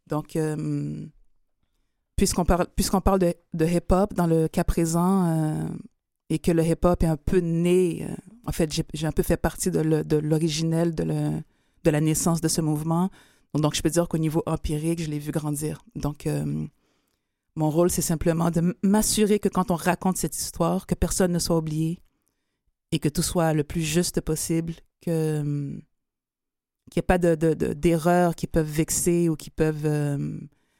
Donc, 0.06 0.36
puisqu'on 2.16 2.44
parle, 2.44 2.66
puisqu'on 2.74 3.00
parle 3.00 3.18
de, 3.20 3.34
de 3.54 3.66
hip-hop 3.66 4.14
dans 4.14 4.26
le 4.26 4.48
cas 4.48 4.64
présent 4.64 5.26
euh, 5.26 5.68
et 6.30 6.38
que 6.38 6.50
le 6.50 6.64
hip-hop 6.64 7.02
est 7.02 7.06
un 7.06 7.16
peu 7.16 7.38
né, 7.38 8.06
euh, 8.08 8.14
en 8.46 8.52
fait, 8.52 8.72
j'ai 8.94 9.06
un 9.06 9.12
peu 9.12 9.22
fait 9.22 9.36
partie 9.36 9.70
de 9.70 9.80
l'originel 10.18 10.94
de, 10.94 11.04
de 11.04 11.90
la 11.90 12.00
naissance 12.00 12.40
de 12.40 12.48
ce 12.48 12.60
mouvement. 12.60 13.10
Donc, 13.54 13.74
je 13.74 13.82
peux 13.82 13.90
dire 13.90 14.08
qu'au 14.08 14.18
niveau 14.18 14.42
empirique, 14.46 15.00
je 15.02 15.08
l'ai 15.08 15.18
vu 15.18 15.30
grandir. 15.32 15.82
Donc, 15.94 16.26
euh, 16.26 16.66
mon 17.54 17.70
rôle, 17.70 17.90
c'est 17.90 18.02
simplement 18.02 18.50
de 18.50 18.76
m'assurer 18.82 19.38
que 19.38 19.48
quand 19.48 19.70
on 19.70 19.76
raconte 19.76 20.16
cette 20.16 20.36
histoire, 20.36 20.86
que 20.86 20.94
personne 20.94 21.32
ne 21.32 21.38
soit 21.38 21.56
oublié 21.56 22.02
et 22.92 22.98
que 22.98 23.08
tout 23.08 23.22
soit 23.22 23.52
le 23.54 23.64
plus 23.64 23.82
juste 23.82 24.20
possible, 24.20 24.74
que 25.00 25.80
qu'il 26.90 27.00
n'y 27.00 27.00
ait 27.00 27.02
pas 27.02 27.18
de, 27.18 27.34
de- 27.34 27.54
de- 27.54 27.72
d'erreurs 27.72 28.36
qui 28.36 28.46
peuvent 28.46 28.70
vexer 28.70 29.28
ou 29.28 29.34
qui 29.34 29.50
peuvent... 29.50 29.86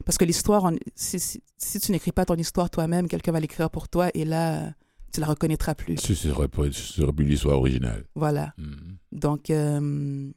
parce 0.06 0.16
que 0.16 0.24
l'histoire, 0.24 0.64
on- 0.64 0.78
si, 0.94 1.20
si, 1.20 1.42
si 1.58 1.80
tu 1.80 1.92
n'écris 1.92 2.12
pas 2.12 2.24
ton 2.24 2.36
histoire 2.36 2.70
toi-même, 2.70 3.08
quelqu'un 3.08 3.32
va 3.32 3.40
l'écrire 3.40 3.68
pour 3.68 3.88
toi 3.88 4.08
et 4.14 4.24
là, 4.24 4.72
tu 5.12 5.20
la 5.20 5.26
reconnaîtras 5.26 5.74
plus. 5.74 5.98
Ce 5.98 6.14
serait, 6.14 6.48
serait 6.72 7.12
plus 7.12 7.24
l'histoire 7.26 7.58
originale. 7.58 8.04
Voilà. 8.14 8.54
Hmm. 8.56 8.96
Donc, 9.12 9.50
euh, 9.50 10.30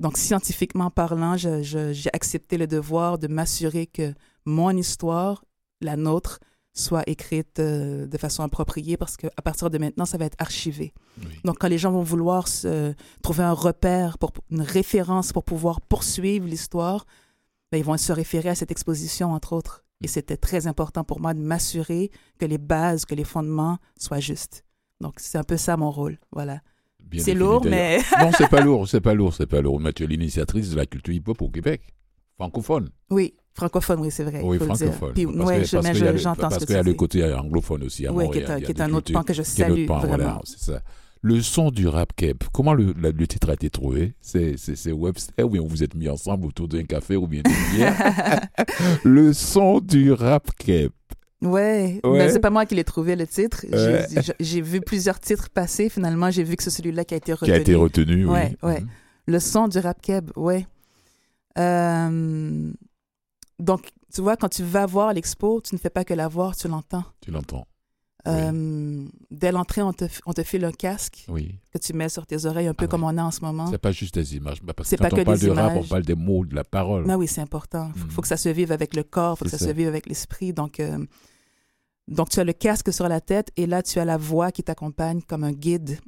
donc 0.00 0.18
scientifiquement 0.18 0.90
parlant, 0.90 1.36
j'ai 1.36 2.10
accepté 2.12 2.58
le 2.58 2.66
devoir 2.66 3.18
de 3.18 3.28
m'assurer 3.28 3.86
que 3.86 4.12
mon 4.44 4.70
histoire, 4.70 5.44
la 5.80 5.96
nôtre, 5.96 6.40
soit 6.76 7.04
écrite 7.08 7.60
euh, 7.60 8.08
de 8.08 8.18
façon 8.18 8.42
appropriée 8.42 8.96
parce 8.96 9.16
qu'à 9.16 9.30
partir 9.44 9.70
de 9.70 9.78
maintenant, 9.78 10.04
ça 10.04 10.18
va 10.18 10.24
être 10.24 10.36
archivé. 10.40 10.92
Oui. 11.20 11.28
Donc, 11.44 11.58
quand 11.60 11.68
les 11.68 11.78
gens 11.78 11.92
vont 11.92 12.02
vouloir 12.02 12.48
se, 12.48 12.92
trouver 13.22 13.44
un 13.44 13.52
repère, 13.52 14.18
pour, 14.18 14.32
une 14.50 14.62
référence 14.62 15.32
pour 15.32 15.44
pouvoir 15.44 15.80
poursuivre 15.80 16.48
l'histoire, 16.48 17.06
ben, 17.74 17.78
ils 17.80 17.84
vont 17.84 17.96
se 17.96 18.12
référer 18.12 18.50
à 18.50 18.54
cette 18.54 18.70
exposition, 18.70 19.32
entre 19.32 19.52
autres. 19.52 19.84
Et 20.04 20.06
c'était 20.06 20.36
très 20.36 20.66
important 20.68 21.02
pour 21.02 21.18
moi 21.20 21.34
de 21.34 21.40
m'assurer 21.40 22.10
que 22.38 22.44
les 22.46 22.58
bases, 22.58 23.04
que 23.04 23.14
les 23.16 23.24
fondements 23.24 23.78
soient 23.98 24.20
justes. 24.20 24.64
Donc, 25.00 25.14
c'est 25.18 25.38
un 25.38 25.42
peu 25.42 25.56
ça 25.56 25.76
mon 25.76 25.90
rôle. 25.90 26.18
Voilà. 26.30 26.60
C'est 27.18 27.34
lourd, 27.34 27.64
mais 27.64 27.98
non, 28.20 28.30
c'est 28.36 28.48
pas 28.48 28.60
lourd, 28.64 28.88
c'est 28.88 29.00
pas 29.00 29.14
lourd, 29.14 29.34
c'est 29.34 29.46
pas 29.46 29.60
lourd. 29.60 29.80
Mais 29.80 29.92
tu 29.92 30.04
es 30.04 30.06
l'initiatrice 30.06 30.70
de 30.70 30.76
la 30.76 30.86
culture 30.86 31.12
hip-hop 31.14 31.42
au 31.42 31.48
Québec, 31.48 31.82
francophone. 32.36 32.90
oui, 33.10 33.34
francophone, 33.54 34.00
oui, 34.00 34.10
c'est 34.10 34.24
vrai. 34.24 34.40
oui, 34.42 34.58
francophone. 34.58 35.12
Puis, 35.14 35.26
Parce 35.26 35.36
ouais, 35.48 35.58
que- 35.58 35.64
je- 35.64 35.76
parce 35.78 36.18
j'entends 36.18 36.40
Parce 36.42 36.54
ce 36.54 36.60
que 36.60 36.64
qu'il 36.66 36.76
y 36.76 36.78
a 36.78 36.82
le 36.82 36.94
côté 36.94 37.24
anglophone 37.34 37.82
aussi 37.84 38.06
à 38.06 38.12
Oui, 38.12 38.30
qui 38.30 38.38
est 38.38 38.50
un, 38.50 38.60
qui 38.60 38.70
est 38.72 38.80
autre 38.92 39.12
pan 39.12 39.22
que 39.24 39.32
je 39.34 39.42
qui 39.42 39.62
est 39.62 39.68
notre 39.68 39.74
salue 39.76 39.86
pan, 39.86 39.98
vraiment. 39.98 40.16
voilà, 40.16 40.40
c'est 40.44 40.60
ça. 40.60 40.80
Le 41.26 41.40
son 41.40 41.70
du 41.70 41.88
rap 41.88 42.12
keb, 42.14 42.36
comment 42.52 42.74
le, 42.74 42.92
la- 43.00 43.10
le 43.10 43.26
titre 43.26 43.48
a 43.48 43.54
été 43.54 43.70
trouvé? 43.70 44.14
C'est 44.20 44.56
Webster 44.92 45.46
ou 45.46 45.48
bien 45.48 45.62
vous 45.62 45.68
vous 45.68 45.82
êtes 45.82 45.94
mis 45.94 46.08
ensemble 46.10 46.44
autour 46.46 46.68
d'un 46.68 46.84
café 46.84 47.16
ou 47.16 47.26
bien 47.26 47.40
d'une 47.42 47.76
bière 47.76 48.40
Le 49.04 49.32
son 49.32 49.80
du 49.80 50.12
rap 50.12 50.50
keb. 50.58 50.90
Ouais, 51.40 51.98
Ouais. 52.04 52.18
mais 52.18 52.28
c'est 52.30 52.40
pas 52.40 52.50
moi 52.50 52.66
qui 52.66 52.74
l'ai 52.74 52.84
trouvé 52.84 53.16
le 53.16 53.26
titre. 53.26 53.64
J'ai- 53.70 53.76
Ouais. 53.76 54.06
J'ai 54.22 54.32
j'ai 54.38 54.60
vu 54.60 54.80
plusieurs 54.82 55.18
titres 55.18 55.48
passer. 55.48 55.88
Finalement, 55.88 56.30
j'ai 56.30 56.42
vu 56.42 56.56
que 56.56 56.62
c'est 56.62 56.70
celui-là 56.70 57.04
qui 57.06 57.14
a 57.14 57.16
été 57.16 57.32
retenu. 57.32 57.46
Qui 57.46 57.52
a 57.52 57.58
été 57.60 57.74
retenu, 57.74 58.24
oui. 58.26 58.30
Ouais, 58.32 58.56
ouais. 58.62 58.80
Mhm. 58.82 58.88
Le 59.26 59.40
son 59.40 59.68
du 59.68 59.78
rap 59.78 60.02
keb, 60.02 60.30
ouais. 60.36 60.66
Euh, 61.58 62.70
donc, 63.58 63.88
tu 64.12 64.20
vois, 64.20 64.36
quand 64.36 64.48
tu 64.50 64.62
vas 64.62 64.84
voir 64.86 65.12
l'expo, 65.14 65.60
tu 65.62 65.74
ne 65.74 65.80
fais 65.80 65.90
pas 65.90 66.04
que 66.04 66.12
la 66.14 66.28
voir, 66.28 66.54
tu 66.56 66.68
l'entends. 66.68 67.04
Tu 67.22 67.30
l'entends 67.30 67.66
Euh, 68.26 69.04
dès 69.30 69.52
l'entrée, 69.52 69.82
on 69.82 69.92
te, 69.92 70.06
on 70.24 70.32
te 70.32 70.42
file 70.42 70.64
un 70.64 70.72
casque 70.72 71.26
Oui. 71.28 71.56
que 71.72 71.78
tu 71.78 71.92
mets 71.92 72.08
sur 72.08 72.26
tes 72.26 72.46
oreilles, 72.46 72.68
un 72.68 72.74
peu 72.74 72.86
Ah 72.86 72.88
comme 72.88 73.02
oui. 73.04 73.10
on 73.12 73.18
a 73.18 73.22
en 73.24 73.30
ce 73.30 73.40
moment. 73.42 73.66
C'est 73.70 73.78
pas 73.78 73.92
juste 73.92 74.14
des 74.14 74.36
images. 74.36 74.62
bah, 74.62 74.72
Parce 74.74 74.88
que 74.90 74.96
quand 74.96 75.08
pas 75.10 75.14
on 75.14 75.18
que 75.18 75.22
parle 75.24 75.38
de 75.38 75.50
rap, 75.50 75.72
on 75.72 75.74
images. 75.76 75.88
parle 75.90 76.02
des 76.04 76.14
mots, 76.14 76.44
de 76.46 76.54
la 76.54 76.64
parole. 76.64 77.04
Mais 77.06 77.14
oui, 77.14 77.28
c'est 77.28 77.40
important. 77.42 77.90
Il 77.94 78.00
faut, 78.02 78.08
faut 78.08 78.22
que 78.22 78.28
ça 78.28 78.36
se 78.38 78.48
vive 78.48 78.72
avec 78.72 78.96
le 78.96 79.02
corps, 79.02 79.34
il 79.34 79.38
faut 79.40 79.44
que 79.44 79.50
ça, 79.50 79.58
ça. 79.58 79.66
se 79.66 79.70
vive 79.72 79.88
avec 79.88 80.06
l'esprit. 80.06 80.52
Donc, 80.54 80.80
euh, 80.80 81.04
donc, 82.08 82.30
tu 82.30 82.40
as 82.40 82.44
le 82.44 82.52
casque 82.54 82.92
sur 82.92 83.08
la 83.08 83.20
tête 83.20 83.50
et 83.56 83.66
là, 83.66 83.82
tu 83.82 83.98
as 83.98 84.04
la 84.04 84.16
voix 84.16 84.52
qui 84.52 84.62
t'accompagne 84.62 85.20
comme 85.22 85.44
un 85.44 85.52
guide. 85.52 85.98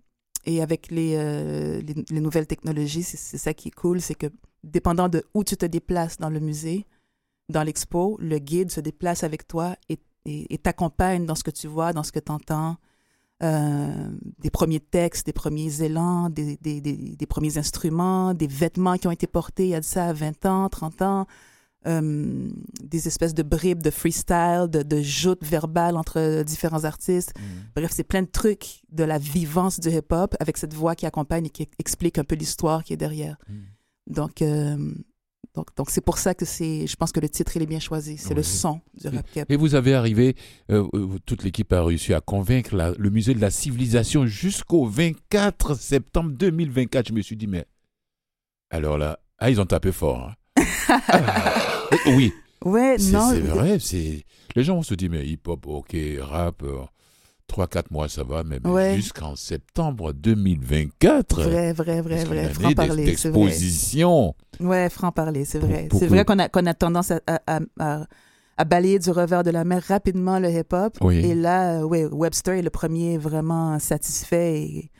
Et 0.48 0.62
avec 0.62 0.90
les, 0.92 1.14
euh, 1.16 1.80
les, 1.82 1.94
les 2.08 2.20
nouvelles 2.20 2.46
technologies, 2.46 3.02
c'est 3.02 3.16
c'est 3.16 3.36
ça 3.38 3.52
qui 3.52 3.68
est 3.68 3.72
cool, 3.74 4.00
c'est 4.00 4.14
que 4.14 4.26
dépendant 4.62 5.08
de 5.08 5.24
où 5.34 5.42
tu 5.42 5.56
te 5.56 5.66
déplaces 5.66 6.18
dans 6.18 6.30
le 6.30 6.38
musée, 6.38 6.86
dans 7.48 7.62
l'expo, 7.64 8.16
le 8.20 8.38
guide 8.38 8.70
se 8.70 8.80
déplace 8.80 9.24
avec 9.24 9.46
toi 9.48 9.74
et, 9.88 9.98
et 10.26 10.58
t'accompagne 10.58 11.24
dans 11.24 11.34
ce 11.34 11.44
que 11.44 11.50
tu 11.50 11.66
vois, 11.66 11.92
dans 11.92 12.02
ce 12.02 12.12
que 12.12 12.20
tu 12.20 12.32
entends. 12.32 12.76
Euh, 13.42 14.08
des 14.38 14.48
premiers 14.50 14.80
textes, 14.80 15.26
des 15.26 15.34
premiers 15.34 15.82
élans, 15.82 16.30
des, 16.30 16.56
des, 16.62 16.80
des, 16.80 16.96
des 16.96 17.26
premiers 17.26 17.58
instruments, 17.58 18.32
des 18.32 18.46
vêtements 18.46 18.96
qui 18.96 19.08
ont 19.08 19.10
été 19.10 19.26
portés 19.26 19.64
il 19.64 19.70
y 19.70 19.74
a 19.74 19.80
de 19.80 19.84
ça 19.84 20.10
20 20.14 20.46
ans, 20.46 20.68
30 20.70 21.02
ans, 21.02 21.26
euh, 21.86 22.48
des 22.82 23.06
espèces 23.06 23.34
de 23.34 23.42
bribes 23.42 23.82
de 23.82 23.90
freestyle, 23.90 24.68
de, 24.70 24.82
de 24.82 25.02
joutes 25.02 25.44
verbales 25.44 25.98
entre 25.98 26.42
différents 26.44 26.84
artistes. 26.84 27.34
Mm. 27.38 27.42
Bref, 27.76 27.90
c'est 27.92 28.04
plein 28.04 28.22
de 28.22 28.30
trucs 28.30 28.80
de 28.90 29.04
la 29.04 29.18
vivance 29.18 29.80
du 29.80 29.90
hip-hop 29.90 30.34
avec 30.40 30.56
cette 30.56 30.72
voix 30.72 30.94
qui 30.94 31.04
accompagne 31.04 31.46
et 31.46 31.50
qui 31.50 31.68
explique 31.78 32.18
un 32.18 32.24
peu 32.24 32.36
l'histoire 32.36 32.84
qui 32.84 32.94
est 32.94 32.96
derrière. 32.96 33.36
Mm. 33.50 34.14
Donc, 34.14 34.40
euh, 34.40 34.94
donc, 35.56 35.74
donc 35.76 35.90
c'est 35.90 36.00
pour 36.02 36.18
ça 36.18 36.34
que 36.34 36.44
c'est, 36.44 36.86
je 36.86 36.94
pense 36.96 37.10
que 37.12 37.18
le 37.20 37.28
titre 37.28 37.56
il 37.56 37.62
est 37.62 37.66
bien 37.66 37.80
choisi. 37.80 38.18
C'est 38.18 38.34
le 38.34 38.42
son 38.42 38.80
du 39.00 39.08
rap 39.08 39.26
cap. 39.32 39.50
Et 39.50 39.56
vous 39.56 39.74
avez 39.74 39.94
arrivé, 39.94 40.36
euh, 40.70 40.86
euh, 40.94 41.18
toute 41.26 41.42
l'équipe 41.42 41.72
a 41.72 41.82
réussi 41.82 42.12
à 42.14 42.20
convaincre 42.20 42.76
la- 42.76 42.92
le 42.92 43.10
musée 43.10 43.34
de 43.34 43.40
la 43.40 43.50
civilisation 43.50 44.26
jusqu'au 44.26 44.84
24 44.86 45.74
septembre 45.74 46.30
2024. 46.32 47.08
Je 47.08 47.12
me 47.14 47.22
suis 47.22 47.36
dit, 47.36 47.46
mais 47.46 47.64
alors 48.70 48.98
là, 48.98 49.18
ah, 49.38 49.50
ils 49.50 49.60
ont 49.60 49.66
tapé 49.66 49.92
fort. 49.92 50.30
hein. 50.58 50.62
Ah, 51.08 51.54
oui, 52.06 52.32
Ouais, 52.64 52.96
c'est 52.98 53.12
non. 53.12 53.30
c'est 53.30 53.40
vrai. 53.40 53.78
C'est 53.78 54.24
les 54.54 54.62
gens 54.64 54.76
vont 54.76 54.82
se 54.82 54.94
dire, 54.94 55.10
mais 55.10 55.26
hip-hop, 55.26 55.66
ok, 55.66 55.96
rap, 56.20 56.62
euh, 56.62 56.78
3-4 57.48 57.84
mois, 57.90 58.08
ça 58.08 58.22
va, 58.24 58.42
mais, 58.44 58.58
Ouais. 58.66 58.96
jusqu'en 58.96 59.36
septembre 59.36 60.12
2024. 60.12 61.42
Vrai, 61.42 61.72
vrai, 61.72 62.00
vrai, 62.00 62.24
vrai. 62.24 62.38
année 62.40 62.48
Franc 62.54 62.68
d'ex- 62.68 62.74
parler, 62.74 63.16
c'est 63.16 63.28
vrai. 63.30 63.40
d'exposition. 63.40 64.34
Ouais, 64.60 64.88
franc 64.90 65.12
parler, 65.12 65.44
c'est 65.44 65.58
vrai. 65.58 65.88
C'est 65.96 66.06
vrai 66.08 66.24
qu'on 66.24 66.38
a, 66.38 66.48
qu'on 66.48 66.66
a 66.66 66.74
tendance 66.74 67.10
à, 67.10 67.20
à, 67.26 67.40
à- 67.46 67.60
à- 67.78 68.06
à 68.58 68.64
balayer 68.64 68.98
du 68.98 69.10
revers 69.10 69.42
de 69.44 69.50
la 69.50 69.64
mer 69.64 69.82
rapidement 69.86 70.38
le 70.38 70.48
hip-hop. 70.50 70.96
Oui. 71.02 71.16
Et 71.18 71.34
là, 71.34 71.80
euh, 71.80 71.82
ouais, 71.84 72.06
Webster 72.06 72.54
est 72.54 72.62
le 72.62 72.70
premier 72.70 73.18
vraiment 73.18 73.78
satisfait 73.78 74.62
et, 74.62 74.90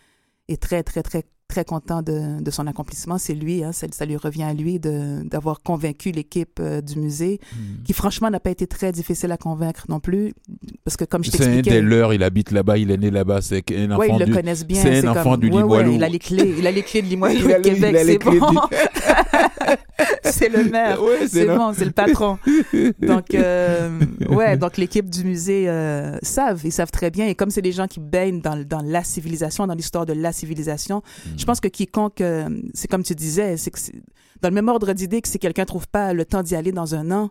et 0.48 0.56
très, 0.59 0.82
très, 0.82 1.02
très, 1.02 1.24
très 1.48 1.64
content 1.64 2.02
de, 2.02 2.42
de 2.42 2.50
son 2.50 2.66
accomplissement. 2.66 3.18
C'est 3.18 3.35
lui, 3.35 3.62
hein, 3.62 3.72
ça, 3.72 3.87
ça 3.92 4.04
lui 4.04 4.16
revient 4.16 4.42
à 4.42 4.52
lui 4.52 4.78
de- 4.80 5.22
d'avoir 5.24 5.61
convaincu 5.62 6.11
l'équipe 6.11 6.59
euh, 6.61 6.80
du 6.80 6.98
musée, 6.98 7.40
Hmm. 7.52 7.82
qui 7.85 7.92
franchement 7.92 8.30
n'a 8.30 8.40
pas 8.40 8.50
été 8.50 8.66
très 8.66 8.90
difficile 8.92 9.30
à 9.32 9.37
convaincre 9.37 9.85
non 9.88 10.00
plus, 10.00 10.32
parce 10.85 10.96
que 10.96 11.04
comme 11.04 11.22
je 11.24 11.30
C'est 11.30 11.44
un 11.44 11.46
des 11.46 11.52
t'expliquais... 11.62 11.80
leurs, 11.82 12.12
il 12.14 12.22
habite 12.22 12.50
là-bas, 12.50 12.78
il 12.78 12.90
est 12.90 12.96
né 12.96 13.11
là-bas, 13.11 13.40
c'est 13.42 13.64
un 13.72 13.90
enfant 13.92 14.00
Ouais, 14.00 14.09
ils 14.11 14.18
le 14.18 14.26
du... 14.26 14.32
connaissent 14.32 14.66
bien. 14.66 14.82
c'est 14.82 15.04
un 15.06 15.11
enfant 15.12 15.32
comme, 15.32 15.40
du 15.40 15.46
ouais, 15.48 15.54
ouais, 15.54 15.62
Limoilou. 15.85 15.92
il 15.94 16.04
a 16.04 16.09
les 16.09 16.18
clés, 16.18 16.54
il 16.59 16.66
a 16.66 16.70
les 16.70 16.82
clés 16.82 17.02
de 17.02 17.06
Limoilou 17.06 17.46
de 17.48 17.52
Québec, 17.62 17.96
c'est 18.04 18.18
bon. 18.18 18.50
du- 18.50 18.56
c'est 20.24 20.48
le 20.48 20.64
maire. 20.64 21.02
Ouais, 21.02 21.26
C'est 21.28 21.46
bon, 21.46 21.72
c'est 21.76 21.85
le 21.85 21.90
patron. 21.92 22.38
Donc, 23.00 23.35
euh, 23.35 23.98
ouais, 24.28 24.56
donc 24.56 24.76
l'équipe 24.76 25.09
du 25.09 25.24
musée 25.24 25.68
euh, 25.68 26.16
savent, 26.22 26.61
ils 26.64 26.72
savent 26.72 26.90
très 26.90 27.11
bien. 27.11 27.26
Et 27.26 27.35
comme 27.35 27.50
c'est 27.50 27.62
des 27.62 27.72
gens 27.72 27.87
qui 27.87 28.00
baignent 28.00 28.40
dans, 28.40 28.56
dans 28.64 28.82
la 28.82 29.02
civilisation, 29.04 29.66
dans 29.66 29.74
l'histoire 29.74 30.06
de 30.06 30.12
la 30.12 30.32
civilisation, 30.32 31.02
je 31.37 31.44
pense 31.44 31.61
que 31.61 31.68
quiconque, 31.68 32.20
euh, 32.20 32.49
c'est 32.75 32.88
comme 32.88 33.03
tu 33.03 33.14
disais, 33.14 33.57
c'est 33.57 33.70
que 33.70 33.79
dans 34.40 34.49
le 34.49 34.55
même 34.55 34.68
ordre 34.68 34.92
d'idée 34.92 35.20
que 35.22 35.29
si 35.29 35.38
quelqu'un 35.38 35.64
trouve 35.64 35.88
pas 35.88 36.12
le 36.12 36.25
temps 36.25 36.42
d'y 36.42 36.55
aller 36.55 36.72
dans 36.72 36.94
un 36.94 37.11
an, 37.11 37.31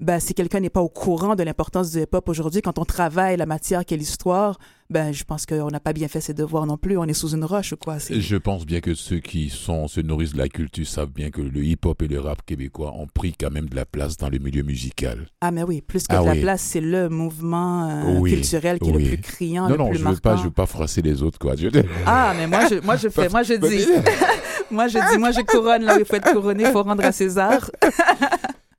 ben, 0.00 0.20
si 0.20 0.34
quelqu'un 0.34 0.60
n'est 0.60 0.70
pas 0.70 0.80
au 0.80 0.88
courant 0.88 1.34
de 1.34 1.42
l'importance 1.42 1.90
du 1.90 2.00
hip-hop 2.00 2.28
aujourd'hui, 2.28 2.62
quand 2.62 2.78
on 2.78 2.84
travaille 2.84 3.36
la 3.36 3.46
matière 3.46 3.84
qu'est 3.84 3.96
l'histoire, 3.96 4.58
ben, 4.90 5.12
je 5.12 5.22
pense 5.24 5.44
qu'on 5.44 5.68
n'a 5.68 5.80
pas 5.80 5.92
bien 5.92 6.08
fait 6.08 6.20
ses 6.20 6.32
devoirs 6.34 6.64
non 6.66 6.76
plus. 6.78 6.96
On 6.96 7.04
est 7.04 7.12
sous 7.12 7.30
une 7.34 7.44
roche 7.44 7.72
ou 7.72 7.76
quoi. 7.76 7.98
Je 8.10 8.36
pense 8.36 8.64
bien 8.64 8.80
que 8.80 8.94
ceux 8.94 9.18
qui 9.18 9.50
sont, 9.50 9.86
se 9.86 10.00
nourrissent 10.00 10.32
de 10.32 10.38
la 10.38 10.48
culture 10.48 10.86
savent 10.86 11.10
bien 11.10 11.30
que 11.30 11.42
le 11.42 11.62
hip-hop 11.62 12.00
et 12.02 12.08
le 12.08 12.18
rap 12.20 12.40
québécois 12.46 12.94
ont 12.96 13.06
pris 13.06 13.34
quand 13.38 13.50
même 13.50 13.68
de 13.68 13.76
la 13.76 13.84
place 13.84 14.16
dans 14.16 14.28
le 14.30 14.38
milieu 14.38 14.62
musical. 14.62 15.26
Ah, 15.42 15.50
mais 15.50 15.62
oui, 15.62 15.82
plus 15.82 16.06
que 16.06 16.14
Ah 16.16 16.22
de 16.22 16.26
la 16.26 16.34
place, 16.36 16.62
c'est 16.62 16.80
le 16.80 17.08
mouvement 17.10 17.88
euh, 17.88 18.18
Oui, 18.18 18.32
culturel 18.32 18.78
qui 18.78 18.88
est 18.88 18.92
le 18.92 18.98
plus 19.04 19.18
criant, 19.18 19.64
non, 19.64 19.68
le 19.68 19.76
non, 19.76 19.88
plus 19.90 19.94
je 19.94 19.98
veux 19.98 20.04
marquant. 20.04 20.20
pas, 20.20 20.36
je 20.36 20.42
veux 20.44 20.50
pas 20.50 20.66
froisser 20.66 21.02
les 21.02 21.22
autres, 21.22 21.38
quoi. 21.38 21.54
Je- 21.56 21.68
Ah, 22.06 22.32
mais 22.36 22.46
moi, 22.46 22.60
je, 22.70 22.80
moi, 22.84 22.96
je 22.96 23.08
fais, 23.08 23.28
moi, 23.28 23.42
je 23.42 23.54
dis, 23.54 23.86
moi, 24.70 24.88
je 24.88 24.98
dis, 25.12 25.18
moi, 25.18 25.30
je 25.32 25.40
couronne 25.42 25.82
là 25.84 25.96
où 25.96 26.00
il 26.00 26.06
faut 26.06 26.16
être 26.16 26.32
couronné, 26.32 26.64
il 26.64 26.70
faut 26.72 26.82
rendre 26.82 27.04
à 27.04 27.12
César. 27.12 27.70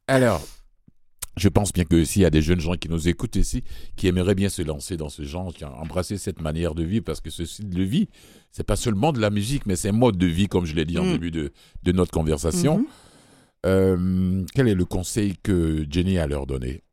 Alors, 0.08 0.42
je 1.40 1.50
pense 1.50 1.72
bien 1.74 1.86
que 1.86 2.04
s'il 2.06 2.22
y 2.22 2.26
a 2.26 2.30
des 2.30 2.42
jeunes 2.42 2.60
gens 2.60 2.74
qui 2.76 2.90
nous 2.90 3.08
écoutent 3.08 3.36
ici, 3.36 3.64
qui 3.96 4.08
aimeraient 4.08 4.36
bien 4.36 4.50
se 4.50 4.62
lancer 4.62 4.98
dans 4.98 5.10
ce 5.10 5.24
genre, 5.24 5.54
qui 5.54 5.66
ont 5.66 5.74
embrassé 5.76 6.18
cette 6.18 6.42
manière 6.42 6.76
de 6.76 6.84
vivre, 6.84 7.04
parce 7.06 7.22
que 7.22 7.30
ce 7.30 7.46
style 7.46 7.70
de 7.70 7.84
vie, 7.84 8.10
c'est 8.52 8.64
pas 8.66 8.76
seulement 8.76 9.12
de 9.14 9.20
la 9.20 9.30
musique, 9.30 9.66
mais 9.66 9.76
c'est 9.76 9.90
un 9.90 9.94
mode 9.94 10.18
de 10.18 10.26
vie, 10.28 10.48
comme 10.48 10.66
je 10.66 10.76
l'ai 10.76 10.86
dit 10.86 10.98
en 10.98 11.06
Mm. 11.06 11.12
début 11.12 11.32
de, 11.32 11.52
de 11.84 11.92
notre 11.92 12.12
conversation. 12.12 12.80
Mhm. 12.80 12.86
Euh, 13.66 14.46
quel 14.56 14.68
est 14.70 14.76
le 14.76 14.86
conseil 14.86 15.36
que 15.44 15.86
Jenny 15.90 16.18
a 16.18 16.28
leur 16.28 16.46
donné 16.48 16.84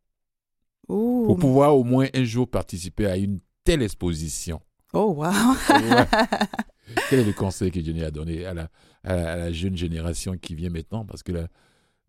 Ouh. 0.89 1.25
pour 1.27 1.37
pouvoir 1.39 1.77
au 1.77 1.85
moins 1.85 2.07
un 2.15 2.25
jour 2.25 2.49
participer 2.49 3.07
à 3.07 3.17
une 3.17 3.39
telle 3.65 3.83
exposition? 3.83 4.61
Oh, 4.93 5.15
wow. 5.17 5.25
Ouais. 5.71 6.07
Quel 7.11 7.21
est 7.21 7.25
le 7.25 7.33
conseil 7.33 7.71
que 7.73 7.83
Jenny 7.83 8.03
a 8.05 8.11
donné 8.13 8.47
à 8.47 8.55
la, 8.55 8.69
à 9.05 9.15
la, 9.17 9.33
à 9.33 9.37
la 9.37 9.53
jeune 9.53 9.77
génération 9.77 10.37
qui 10.39 10.55
vient 10.55 10.71
maintenant? 10.71 11.05
Parce 11.05 11.23
que 11.25 11.33
euh, 11.33 11.47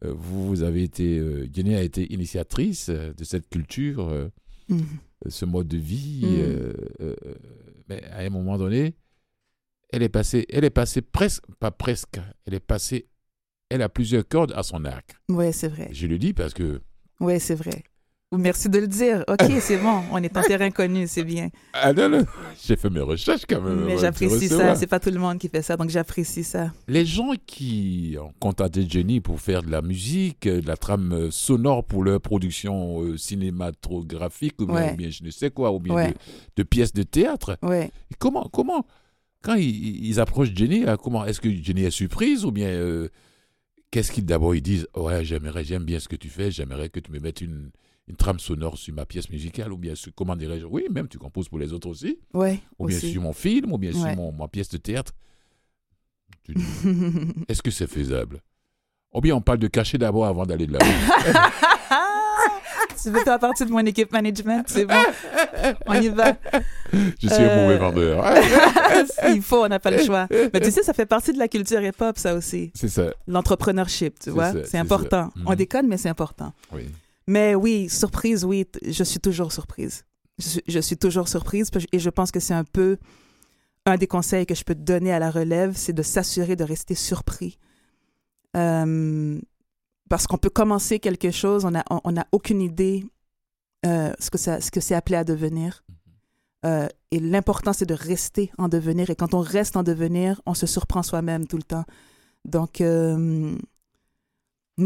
vous, 0.03 0.47
vous 0.47 0.63
avez 0.63 0.83
été, 0.83 1.17
euh, 1.19 1.47
Jenny 1.53 1.75
a 1.75 1.81
été 1.81 2.11
initiatrice 2.13 2.89
euh, 2.89 3.13
de 3.13 3.23
cette 3.23 3.49
culture, 3.49 4.07
euh, 4.09 4.29
Mhm. 4.69 4.85
ce 5.29 5.45
mode 5.45 5.67
de 5.67 5.77
vie. 5.77 6.37
Euh, 6.39 6.73
euh, 7.01 7.15
mais 7.89 8.03
à 8.05 8.19
un 8.19 8.29
moment 8.29 8.57
donné, 8.57 8.95
elle 9.93 10.03
est 10.03 10.09
passée, 10.09 10.45
elle 10.49 10.65
est 10.65 10.69
passée 10.69 11.01
presque, 11.01 11.43
pas 11.59 11.71
presque, 11.71 12.19
elle 12.45 12.53
est 12.53 12.59
passée, 12.59 13.07
elle 13.69 13.81
a 13.81 13.89
plusieurs 13.89 14.27
cordes 14.27 14.53
à 14.55 14.63
son 14.63 14.83
arc. 14.85 15.15
Ouais, 15.29 15.51
c'est 15.53 15.69
vrai. 15.69 15.89
Je 15.93 16.05
le 16.07 16.17
dis 16.19 16.33
parce 16.33 16.53
que 16.53 16.81
Ouais, 17.19 17.39
c'est 17.39 17.55
vrai. 17.55 17.83
Merci 18.35 18.67
de 18.67 18.79
le 18.79 18.87
dire. 18.87 19.23
OK, 19.29 19.39
c'est 19.61 19.77
bon. 19.77 20.01
On 20.11 20.21
est 20.21 20.35
en 20.35 20.41
terrain 20.41 20.69
connu, 20.69 21.07
c'est 21.07 21.23
bien. 21.23 21.47
ah 21.71 21.93
non, 21.93 22.09
non, 22.09 22.25
j'ai 22.61 22.75
fait 22.75 22.89
mes 22.89 22.99
recherches 22.99 23.45
quand 23.47 23.61
même. 23.61 23.85
Mais 23.85 23.97
j'apprécie 23.97 24.49
ça. 24.49 24.75
C'est 24.75 24.87
pas 24.87 24.99
tout 24.99 25.11
le 25.11 25.19
monde 25.19 25.37
qui 25.37 25.47
fait 25.47 25.61
ça, 25.61 25.77
donc 25.77 25.89
j'apprécie 25.89 26.43
ça. 26.43 26.73
Les 26.89 27.05
gens 27.05 27.31
qui 27.45 28.17
ont 28.21 28.33
contacté 28.39 28.85
Jenny 28.87 29.21
pour 29.21 29.39
faire 29.39 29.63
de 29.63 29.71
la 29.71 29.81
musique, 29.81 30.45
euh, 30.45 30.59
de 30.61 30.67
la 30.67 30.75
trame 30.75 31.13
euh, 31.13 31.31
sonore 31.31 31.85
pour 31.85 32.03
leur 32.03 32.19
production 32.19 33.01
euh, 33.03 33.15
cinématographique, 33.17 34.59
ou 34.59 34.65
bien, 34.65 34.75
Ouais. 34.75 34.93
ou 34.93 34.95
bien 34.97 35.09
je 35.09 35.23
ne 35.23 35.29
sais 35.31 35.49
quoi, 35.49 35.71
ou 35.71 35.79
bien 35.79 35.95
Ouais. 35.95 36.09
de, 36.09 36.15
de 36.57 36.63
pièces 36.63 36.91
de 36.93 37.03
théâtre, 37.03 37.57
Ouais. 37.61 37.91
comment, 38.19 38.49
comment, 38.51 38.85
quand 39.41 39.55
ils, 39.55 40.05
ils 40.05 40.19
approchent 40.19 40.53
Jenny, 40.53 40.83
là, 40.83 40.97
comment, 40.97 41.23
est-ce 41.25 41.39
que 41.39 41.49
Jenny 41.49 41.83
est 41.85 41.91
surprise, 41.91 42.43
ou 42.43 42.51
bien 42.51 42.67
euh, 42.67 43.07
qu'est-ce 43.89 44.11
qu'ils 44.11 44.25
d'abord 44.25 44.53
ils 44.53 44.61
disent, 44.61 44.87
ouais, 44.97 45.23
j'aimerais, 45.23 45.63
j'aime 45.63 45.85
bien 45.85 45.99
ce 45.99 46.09
que 46.09 46.17
tu 46.17 46.27
fais, 46.27 46.51
j'aimerais 46.51 46.89
que 46.89 46.99
tu 46.99 47.09
me 47.11 47.19
mettes 47.19 47.39
une, 47.39 47.71
une 48.07 48.15
trame 48.15 48.39
sonore 48.39 48.77
sur 48.77 48.93
ma 48.93 49.05
pièce 49.05 49.29
musicale, 49.29 49.71
ou 49.73 49.77
bien 49.77 49.95
sur, 49.95 50.11
comment 50.15 50.35
dirais-je, 50.35 50.65
oui, 50.65 50.85
même 50.89 51.07
tu 51.07 51.17
composes 51.17 51.49
pour 51.49 51.59
les 51.59 51.73
autres 51.73 51.89
aussi, 51.89 52.19
Ouais. 52.33 52.59
ou 52.79 52.87
bien 52.87 52.95
aussi. 52.97 53.11
sur 53.11 53.21
mon 53.21 53.33
film, 53.33 53.71
ou 53.73 53.77
bien 53.77 53.91
sur 53.91 54.03
Ouais. 54.03 54.15
mon, 54.15 54.31
ma 54.31 54.47
pièce 54.47 54.69
de 54.69 54.77
théâtre. 54.77 55.13
Tu 56.43 56.53
dis, 56.53 56.63
est-ce 57.49 57.61
que 57.61 57.71
c'est 57.71 57.87
faisable? 57.87 58.41
Ou 59.13 59.21
bien 59.21 59.35
on 59.35 59.41
parle 59.41 59.59
de 59.59 59.67
cacher 59.67 59.97
d'abord 59.97 60.25
avant 60.25 60.45
d'aller 60.45 60.67
de 60.67 60.73
là. 60.73 60.79
tu 63.03 63.09
veux 63.11 63.23
faire 63.23 63.39
partie 63.39 63.65
de 63.65 63.71
mon 63.71 63.79
équipe 63.85 64.11
management, 64.11 64.63
c'est 64.67 64.85
bon. 64.85 64.95
On 65.85 65.93
y 65.95 66.09
va. 66.09 66.33
Je 66.93 67.27
suis 67.27 67.43
un 67.43 67.49
Euh, 67.49 67.63
mauvais 67.63 67.77
vendeur. 67.77 68.23
S'il 69.29 69.41
faut, 69.41 69.63
on 69.63 69.67
n'a 69.67 69.79
pas 69.79 69.91
le 69.91 70.03
choix. 70.03 70.27
Mais 70.53 70.59
tu 70.61 70.71
sais, 70.71 70.83
ça 70.83 70.93
fait 70.93 71.05
partie 71.05 71.33
de 71.33 71.39
la 71.39 71.47
culture 71.47 71.81
hip-hop, 71.81 72.17
ça 72.17 72.33
aussi. 72.35 72.71
c'est 72.73 72.89
ça. 72.89 73.07
L'entrepreneurship, 73.27 74.15
tu 74.15 74.25
C'est 74.25 74.31
vois. 74.31 74.51
ça, 74.51 74.63
c'est 74.63 74.69
C'est 74.71 74.77
important. 74.77 75.29
ça. 75.35 75.41
On 75.45 75.51
Mhm. 75.51 75.55
déconne, 75.55 75.87
mais 75.87 75.97
c'est 75.97 76.09
important. 76.09 76.53
Oui. 76.71 76.87
Mais 77.27 77.55
oui, 77.55 77.89
surprise, 77.89 78.45
oui, 78.45 78.65
je 78.85 79.03
suis 79.03 79.19
toujours 79.19 79.51
surprise. 79.51 80.03
Je 80.39 80.47
suis, 80.47 80.63
je 80.67 80.79
suis 80.79 80.97
toujours 80.97 81.27
surprise 81.27 81.69
et 81.91 81.99
je 81.99 82.09
pense 82.09 82.31
que 82.31 82.39
c'est 82.39 82.53
un 82.53 82.63
peu 82.63 82.97
un 83.87 83.97
des 83.97 84.07
conseils 84.07 84.45
que 84.45 84.55
je 84.55 84.63
peux 84.63 84.75
te 84.75 84.81
donner 84.81 85.11
à 85.11 85.19
la 85.19 85.31
relève, 85.31 85.73
c'est 85.75 85.93
de 85.93 86.03
s'assurer 86.03 86.55
de 86.55 86.63
rester 86.63 86.95
surpris. 86.95 87.57
Euh, 88.55 89.39
parce 90.09 90.27
qu'on 90.27 90.37
peut 90.37 90.49
commencer 90.49 90.99
quelque 90.99 91.31
chose, 91.31 91.65
on 91.65 91.71
n'a 91.71 91.83
on, 91.89 92.17
a 92.17 92.25
aucune 92.31 92.61
idée 92.61 93.05
euh, 93.85 94.13
ce 94.19 94.29
que 94.29 94.37
ça, 94.37 94.61
ce 94.61 94.71
que 94.71 94.79
c'est 94.79 94.95
appelé 94.95 95.17
à 95.17 95.23
devenir. 95.23 95.83
Euh, 96.65 96.87
et 97.11 97.19
l'important, 97.19 97.73
c'est 97.73 97.85
de 97.85 97.93
rester 97.93 98.51
en 98.57 98.67
devenir. 98.67 99.09
Et 99.09 99.15
quand 99.15 99.33
on 99.33 99.41
reste 99.41 99.77
en 99.77 99.83
devenir, 99.83 100.41
on 100.45 100.53
se 100.53 100.65
surprend 100.65 101.03
soi-même 101.03 101.47
tout 101.47 101.57
le 101.57 101.63
temps. 101.63 101.85
Donc, 102.45 102.79
ne 102.79 103.57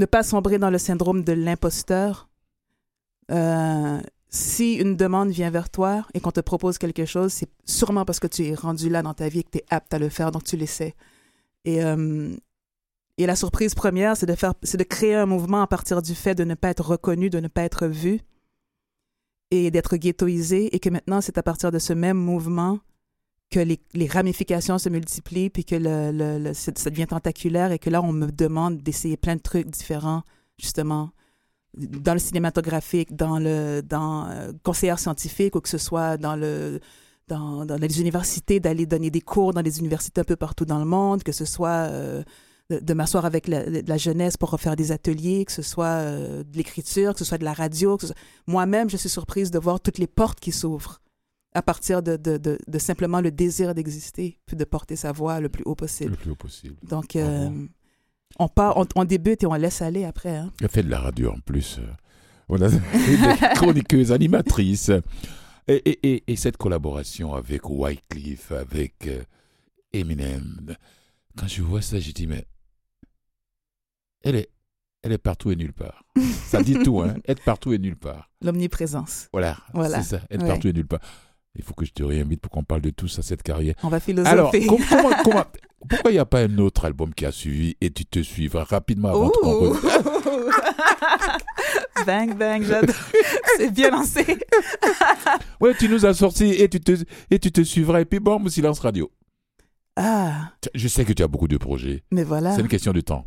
pas 0.06 0.24
sombrer 0.24 0.58
dans 0.58 0.70
le 0.70 0.78
syndrome 0.78 1.24
de 1.24 1.34
l'imposteur. 1.34 2.30
Euh, 3.32 4.02
si 4.30 4.76
une 4.76 4.96
demande 4.96 5.30
vient 5.30 5.50
vers 5.50 5.70
toi 5.70 6.06
et 6.14 6.20
qu'on 6.20 6.32
te 6.32 6.40
propose 6.40 6.78
quelque 6.78 7.06
chose, 7.06 7.34
c'est 7.34 7.50
sûrement 7.66 8.06
parce 8.06 8.20
que 8.20 8.28
tu 8.28 8.46
es 8.46 8.54
rendu 8.56 8.90
là 8.90 9.02
dans 9.02 9.14
ta 9.14 9.28
vie 9.30 9.40
et 9.40 9.44
que 9.44 9.52
tu 9.52 9.58
es 9.60 9.66
apte 9.70 9.94
à 9.94 10.00
le 10.00 10.10
faire, 10.10 10.32
donc 10.32 10.44
tu 10.44 10.56
l'essaies. 10.58 10.96
Et, 11.66 11.84
euh, 11.84 12.34
et 13.18 13.26
la 13.26 13.36
surprise 13.36 13.76
première, 13.76 14.16
c'est 14.18 14.26
de, 14.26 14.36
faire, 14.36 14.54
c'est 14.64 14.78
de 14.78 14.84
créer 14.84 15.16
un 15.16 15.26
mouvement 15.26 15.62
à 15.62 15.68
partir 15.68 16.02
du 16.02 16.16
fait 16.16 16.34
de 16.36 16.44
ne 16.44 16.56
pas 16.56 16.70
être 16.70 16.86
reconnu, 16.86 17.30
de 17.30 17.40
ne 17.40 17.48
pas 17.48 17.64
être 17.64 17.88
vu 17.88 18.22
et 19.52 19.70
d'être 19.70 19.98
ghettoisé, 19.98 20.74
et 20.74 20.80
que 20.80 20.90
maintenant, 20.90 21.20
c'est 21.20 21.38
à 21.38 21.44
partir 21.44 21.72
de 21.72 21.80
ce 21.80 21.92
même 21.92 22.18
mouvement 22.18 22.80
que 23.50 23.60
les, 23.60 23.82
les 23.94 24.08
ramifications 24.08 24.78
se 24.78 24.88
multiplient, 24.88 25.50
puis 25.50 25.66
que 25.66 25.76
le, 25.76 26.12
le- 26.14 26.40
le- 26.40 26.54
ça 26.54 26.72
ça 26.74 26.90
devient 26.90 27.08
tentaculaire, 27.08 27.74
et 27.74 27.80
que 27.80 27.90
là, 27.90 28.02
on 28.02 28.14
me 28.14 28.32
demande 28.32 28.78
d'essayer 28.78 29.18
plein 29.18 29.36
de 29.36 29.42
trucs 29.42 29.68
différents, 29.68 30.24
justement, 30.58 31.12
dans 31.78 32.14
le 32.14 32.20
cinématographique, 32.20 33.16
dans 33.16 33.40
le 33.40 33.82
dans 33.82 34.28
euh, 34.30 34.52
conseillère 34.64 35.00
scientifique 35.00 35.56
ou 35.56 35.62
que 35.62 35.70
ce 35.70 35.78
soit 35.78 36.18
dans 36.18 36.36
le 36.36 36.80
dans, 37.28 37.66
dans 37.66 37.78
les 37.78 38.02
universités, 38.02 38.60
d'aller 38.60 38.86
donner 38.86 39.10
des 39.10 39.22
cours 39.22 39.54
dans 39.54 39.62
les 39.62 39.80
universités 39.80 40.20
un 40.20 40.26
peu 40.26 40.36
partout 40.36 40.66
dans 40.66 40.80
le 40.80 40.86
monde, 40.86 41.24
que 41.24 41.32
ce 41.32 41.46
soit 41.46 41.88
euh, 41.90 42.24
de, 42.70 42.80
de 42.80 42.94
m'asseoir 42.94 43.24
avec 43.26 43.48
la, 43.48 43.64
la, 43.70 43.98
jeunesse 43.98 44.36
pour 44.36 44.50
refaire 44.50 44.76
des 44.76 44.92
ateliers, 44.92 45.46
que 45.46 45.52
ce 45.54 45.62
soit 45.62 45.86
euh, 45.86 46.44
de 46.44 46.58
l'écriture, 46.58 47.14
que 47.14 47.20
ce 47.20 47.26
soit 47.26 47.38
de 47.38 47.46
la 47.46 47.54
radio. 47.54 47.98
soit- 48.00 48.16
Moi-même, 48.48 48.90
je 48.90 48.98
suis 48.98 49.08
surprise 49.10 49.50
de 49.50 49.60
voir 49.60 49.80
toutes 49.80 49.98
les 49.98 50.08
portes 50.08 50.42
qui 50.42 50.52
s'ouvrent 50.52 51.00
à 51.54 51.62
partir 51.62 52.02
de, 52.04 52.18
de, 52.18 52.38
de, 52.38 52.58
de 52.68 52.80
simplement 52.80 53.22
le 53.22 53.32
désir 53.32 53.74
d'exister, 53.76 54.38
puis 54.46 54.58
de 54.58 54.64
porter 54.66 54.96
sa 54.98 55.14
voix 55.14 55.40
le 55.40 55.48
plus 55.48 55.64
haut 55.66 55.76
possible. 55.76 56.12
Le 56.12 56.18
plus 56.18 56.32
haut 56.32 56.36
possible. 56.36 56.76
Donc, 56.84 57.16
euh. 57.16 57.50
On, 58.40 58.48
part, 58.48 58.78
on, 58.78 58.86
on 58.96 59.04
débute 59.06 59.44
et 59.44 59.46
on 59.48 59.54
laisse 59.54 59.82
aller 59.82 60.04
après. 60.06 60.36
Hein. 60.38 60.52
Elle 60.62 60.70
fait 60.70 60.84
de 60.84 60.90
la 60.90 61.00
radio 61.00 61.32
en 61.32 61.40
plus. 61.40 61.78
euh. 61.80 61.88
On 62.50 62.62
a 62.62 62.68
des 62.70 62.78
chroniqueuses, 63.56 64.12
animatrices. 64.12 64.92
Et, 65.68 65.76
et, 65.90 66.14
et, 66.14 66.24
et 66.28 66.36
cette 66.36 66.58
collaboration 66.58 67.34
avec 67.34 67.70
Wycliffe, 67.70 68.52
avec 68.52 69.08
euh, 69.08 69.22
Eminem, 69.94 70.76
quand 71.38 71.48
je 71.48 71.62
vois 71.62 71.82
ça, 71.82 72.00
je 72.00 72.12
dis, 72.12 72.28
mais 72.28 72.46
elle 74.24 74.36
est, 74.36 74.50
elle 75.04 75.12
est 75.14 75.18
partout 75.18 75.52
et 75.52 75.56
nulle 75.56 75.74
part. 75.74 76.04
Ça 76.46 76.62
dit 76.62 76.78
tout, 76.84 77.02
hein? 77.02 77.16
Être 77.28 77.44
partout 77.44 77.74
et 77.74 77.78
nulle 77.80 77.96
part. 77.96 78.30
L'omniprésence. 78.42 79.30
Voilà, 79.32 79.58
Voilà. 79.74 80.02
c'est 80.02 80.18
ça, 80.18 80.22
être 80.30 80.42
Ouais. 80.44 80.48
partout 80.50 80.68
et 80.68 80.74
nulle 80.74 80.88
part. 80.88 81.00
Il 81.56 81.64
faut 81.64 81.74
que 81.74 81.86
je 81.86 81.92
te 81.92 82.04
réinvite 82.04 82.40
pour 82.42 82.52
qu'on 82.52 82.64
parle 82.64 82.82
de 82.82 82.92
tout 82.92 83.08
ça, 83.08 83.22
cette 83.22 83.44
carrière. 83.44 83.76
On 83.84 83.90
va 83.90 84.00
Alors, 84.26 84.52
philosopher. 84.52 84.66
comment- 84.68 85.16
comment- 85.24 85.46
pourquoi 85.92 86.12
il 86.12 86.16
n'y 86.16 86.20
a 86.20 86.26
pas 86.26 86.40
un 86.42 86.58
autre 86.58 86.86
album 86.86 87.14
qui 87.14 87.26
a 87.26 87.32
suivi 87.32 87.76
et 87.82 87.92
tu 87.92 88.06
te 88.06 88.20
suivras 88.24 88.64
rapidement 88.64 89.10
avant 89.10 89.28
de 89.28 89.72
bang, 92.06 92.36
bang, 92.36 92.64
j'adore. 92.64 92.96
C'est 93.58 93.72
bien 93.72 93.92
lancé. 93.92 94.26
Ouais, 95.60 95.76
tu 95.78 95.88
nous 95.88 96.06
as 96.06 96.14
sorti 96.16 96.46
et 96.46 96.68
tu 96.68 96.80
te, 96.80 96.94
et 97.30 97.38
tu 97.40 97.52
te 97.52 97.62
suivras. 97.62 98.02
Et 98.02 98.06
puis 98.06 98.20
bon, 98.20 98.46
silence 98.50 98.80
radio. 98.80 99.12
Ah, 99.96 100.54
Je 100.74 100.88
sais 100.88 101.06
que 101.06 101.14
tu 101.14 101.22
as 101.22 101.28
beaucoup 101.28 101.48
de 101.48 101.58
projets. 101.58 102.04
mais 102.12 102.24
voilà. 102.24 102.56
C'est 102.56 102.62
une 102.62 102.68
question 102.68 102.94
de 102.94 103.02
temps. 103.02 103.26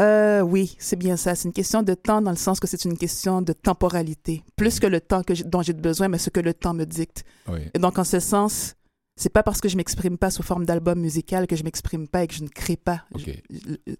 Euh, 0.00 0.40
oui, 0.40 0.74
c'est 0.80 0.96
bien 0.96 1.16
ça. 1.16 1.36
C'est 1.36 1.46
une 1.46 1.52
question 1.52 1.82
de 1.84 1.94
temps 1.94 2.20
dans 2.20 2.32
le 2.32 2.36
sens 2.36 2.58
que 2.58 2.66
c'est 2.66 2.84
une 2.84 2.98
question 2.98 3.42
de 3.42 3.52
temporalité. 3.52 4.42
Plus 4.56 4.80
que 4.80 4.88
le 4.88 5.00
temps 5.00 5.22
que 5.22 5.40
dont 5.44 5.62
j'ai 5.62 5.72
besoin, 5.72 6.08
mais 6.08 6.18
ce 6.18 6.30
que 6.30 6.40
le 6.40 6.52
temps 6.52 6.74
me 6.74 6.84
dicte. 6.84 7.24
Oui. 7.48 7.60
Et 7.74 7.78
donc, 7.78 7.96
en 7.98 8.04
ce 8.04 8.18
sens, 8.18 8.74
c'est 9.16 9.28
pas 9.32 9.42
parce 9.42 9.60
que 9.60 9.68
je 9.68 9.76
m'exprime 9.76 10.18
pas 10.18 10.30
sous 10.30 10.42
forme 10.42 10.64
d'album 10.66 10.98
musical 11.00 11.46
que 11.46 11.56
je 11.56 11.62
m'exprime 11.64 12.08
pas 12.08 12.24
et 12.24 12.26
que 12.26 12.34
je 12.34 12.42
ne 12.42 12.48
crée 12.48 12.76
pas. 12.76 13.04
Je- 13.16 13.30
je- 13.50 13.94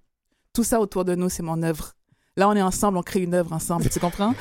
tout 0.52 0.64
ça 0.64 0.80
autour 0.80 1.04
de 1.04 1.14
nous, 1.14 1.28
c'est 1.28 1.42
mon 1.42 1.62
œuvre. 1.62 1.92
Là, 2.36 2.48
on 2.48 2.54
est 2.54 2.62
ensemble, 2.62 2.98
on 2.98 3.02
crée 3.02 3.22
une 3.22 3.34
œuvre 3.34 3.52
ensemble. 3.52 3.88
tu 3.88 4.00
comprends? 4.00 4.34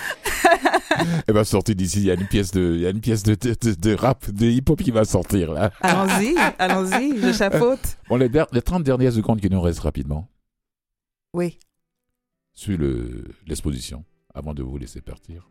Elle 1.27 1.33
va 1.33 1.43
sortir 1.43 1.75
d'ici. 1.75 1.99
Il 1.99 2.05
y 2.05 2.11
a 2.11 2.15
une 2.15 2.27
pièce 2.27 2.51
de, 2.51 2.73
il 2.75 2.81
y 2.81 2.85
a 2.87 2.89
une 2.89 3.01
pièce 3.01 3.23
de, 3.23 3.35
de, 3.35 3.55
de- 3.59 3.73
de 3.73 3.93
rap, 3.95 4.29
de 4.31 4.45
hip-hop 4.47 4.81
qui 4.81 4.91
va 4.91 5.05
sortir 5.05 5.51
là. 5.53 5.71
Allons-y, 5.81 6.35
allons-y, 6.59 7.19
je 7.19 7.31
chapeaute. 7.33 7.97
Bon, 8.09 8.15
les, 8.17 8.29
der- 8.29 8.47
les 8.51 8.61
30 8.61 8.83
dernières 8.83 9.13
secondes 9.13 9.39
qui 9.41 9.49
nous 9.49 9.61
restent 9.61 9.81
rapidement 9.81 10.27
Oui. 11.35 11.59
sur 12.53 12.77
le- 12.77 13.25
l'exposition 13.47 14.03
avant 14.33 14.53
de 14.53 14.63
vous 14.63 14.77
laisser 14.77 15.01
partir. 15.01 15.47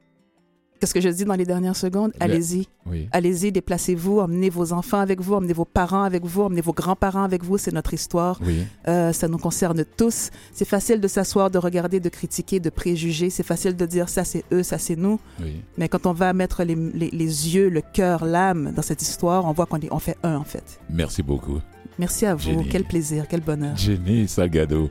Qu'est-ce 0.83 0.95
que 0.95 1.01
je 1.01 1.11
dis 1.11 1.25
dans 1.25 1.37
les 1.37 1.45
dernières 1.45 1.77
secondes? 1.77 2.11
Le- 2.17 2.25
Allez-y. 2.25 2.67
Oui. 2.87 3.09
Allez-y, 3.13 3.53
déplacez-vous, 3.53 4.19
emmenez 4.19 4.51
vos 4.51 4.73
enfants 4.73 4.99
avec 4.99 5.21
vous, 5.21 5.35
emmenez 5.35 5.53
vos 5.53 5.65
parents 5.65 6.03
avec 6.03 6.25
vous, 6.25 6.43
emmenez 6.43 6.61
vos 6.61 6.73
grands-parents 6.73 7.23
avec 7.23 7.45
vous. 7.45 7.57
C'est 7.57 7.73
notre 7.73 7.95
histoire. 7.95 8.41
Oui. 8.45 8.65
Euh, 8.89 9.13
ça 9.13 9.29
nous 9.29 9.39
concerne 9.39 9.85
tous. 9.97 10.31
C'est 10.53 10.65
facile 10.65 11.01
de 11.01 11.07
s'asseoir, 11.07 11.53
de 11.53 11.59
regarder, 11.59 12.01
de 12.01 12.09
critiquer, 12.09 12.59
de 12.59 12.69
préjuger. 12.69 13.31
C'est 13.31 13.45
facile 13.45 13.77
de 13.77 13.87
dire 13.87 14.09
ça 14.09 14.25
c'est 14.25 14.43
eux, 14.53 14.65
ça 14.65 14.77
c'est 14.77 14.97
nous. 14.97 15.21
Oui. 15.41 15.53
Mais 15.79 15.89
quand 15.89 16.05
on 16.07 16.13
va 16.13 16.33
mettre 16.33 16.65
les, 16.65 16.75
les- 16.75 17.11
les 17.13 17.55
yeux, 17.55 17.69
le 17.69 17.81
cœur, 17.81 18.25
l'âme 18.25 18.73
dans 18.75 18.83
cette 18.83 19.03
histoire, 19.03 19.45
on 19.45 19.53
voit 19.53 19.67
qu'on 19.67 19.79
on 19.93 20.01
fait 20.01 20.17
un 20.25 20.35
en 20.35 20.43
fait. 20.45 20.81
Merci 20.91 21.23
beaucoup. 21.23 21.61
Merci 21.97 22.27
à 22.27 22.35
vous. 22.35 22.65
Quel 22.69 22.83
plaisir, 22.83 23.27
quel 23.29 23.43
bonheur. 23.43 23.77
Jenny 23.77 24.27
Salgado, 24.27 24.91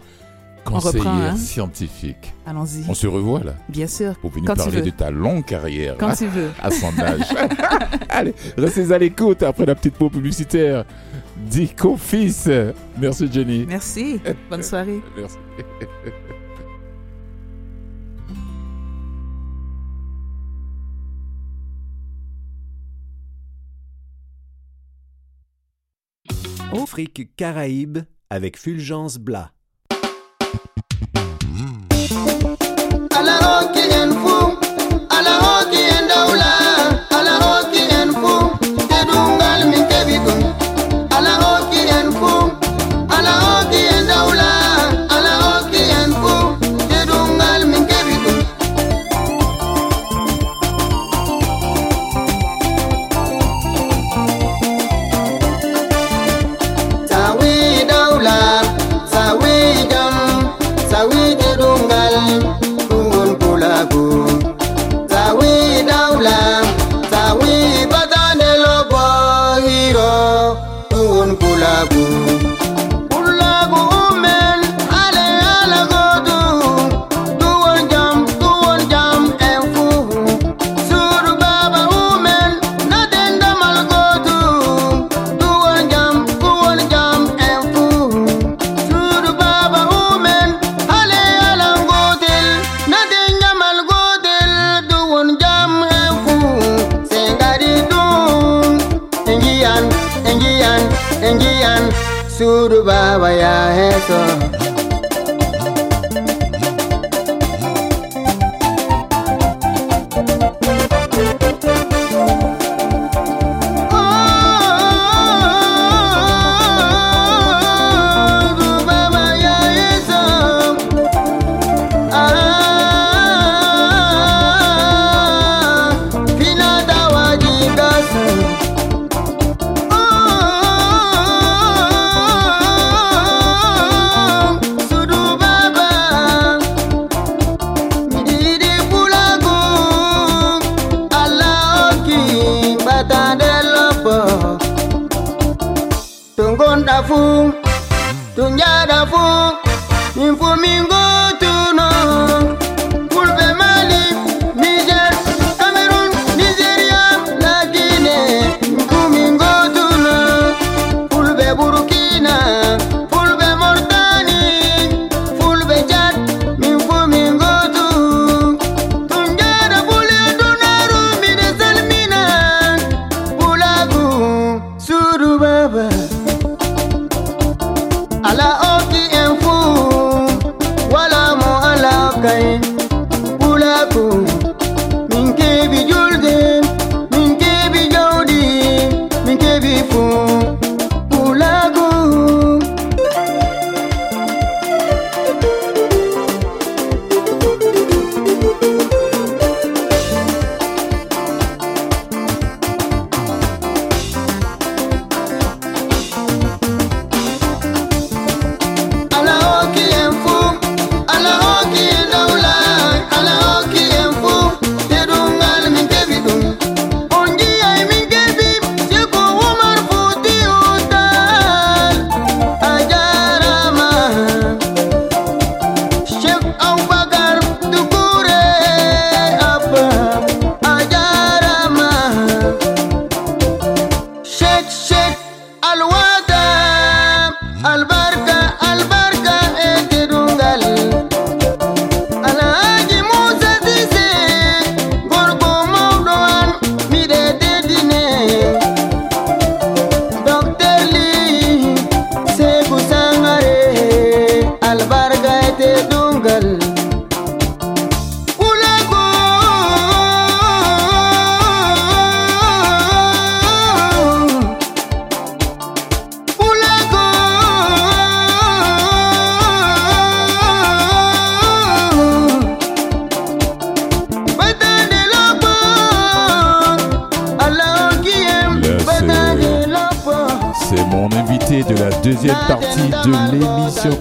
On 0.65 0.75
reprend, 0.79 0.91
conseillère 0.91 1.33
hein? 1.33 1.37
scientifique. 1.37 2.33
Allons-y. 2.45 2.85
On 2.87 2.93
se 2.93 3.07
revoit 3.07 3.43
là 3.43 3.55
Bien 3.67 3.87
sûr. 3.87 4.15
pour 4.19 4.31
venir 4.31 4.47
Quand 4.47 4.55
parler 4.55 4.81
de 4.81 4.89
ta 4.91 5.09
longue 5.11 5.43
carrière. 5.43 5.95
Quand 5.97 6.13
tu 6.13 6.27
veux. 6.27 6.49
à 6.61 6.69
son 6.71 6.87
âge. 6.99 7.21
Allez, 8.09 8.33
restez 8.57 8.91
à 8.91 8.97
l'écoute 8.97 9.43
après 9.43 9.65
la 9.65 9.75
petite 9.75 9.95
pause 9.95 10.11
publicitaire. 10.11 10.85
Dico 11.37 11.97
Fils. 11.97 12.49
Merci 12.97 13.29
Jenny. 13.31 13.65
Merci. 13.67 14.19
Bonne 14.49 14.63
soirée. 14.63 15.01
Merci. 15.17 15.37
Afrique 26.73 27.35
Caraïbes 27.35 27.99
avec 28.29 28.57
Fulgence 28.57 29.17
Blas. 29.17 29.51
o 33.41 33.71
kiyen 33.73 34.09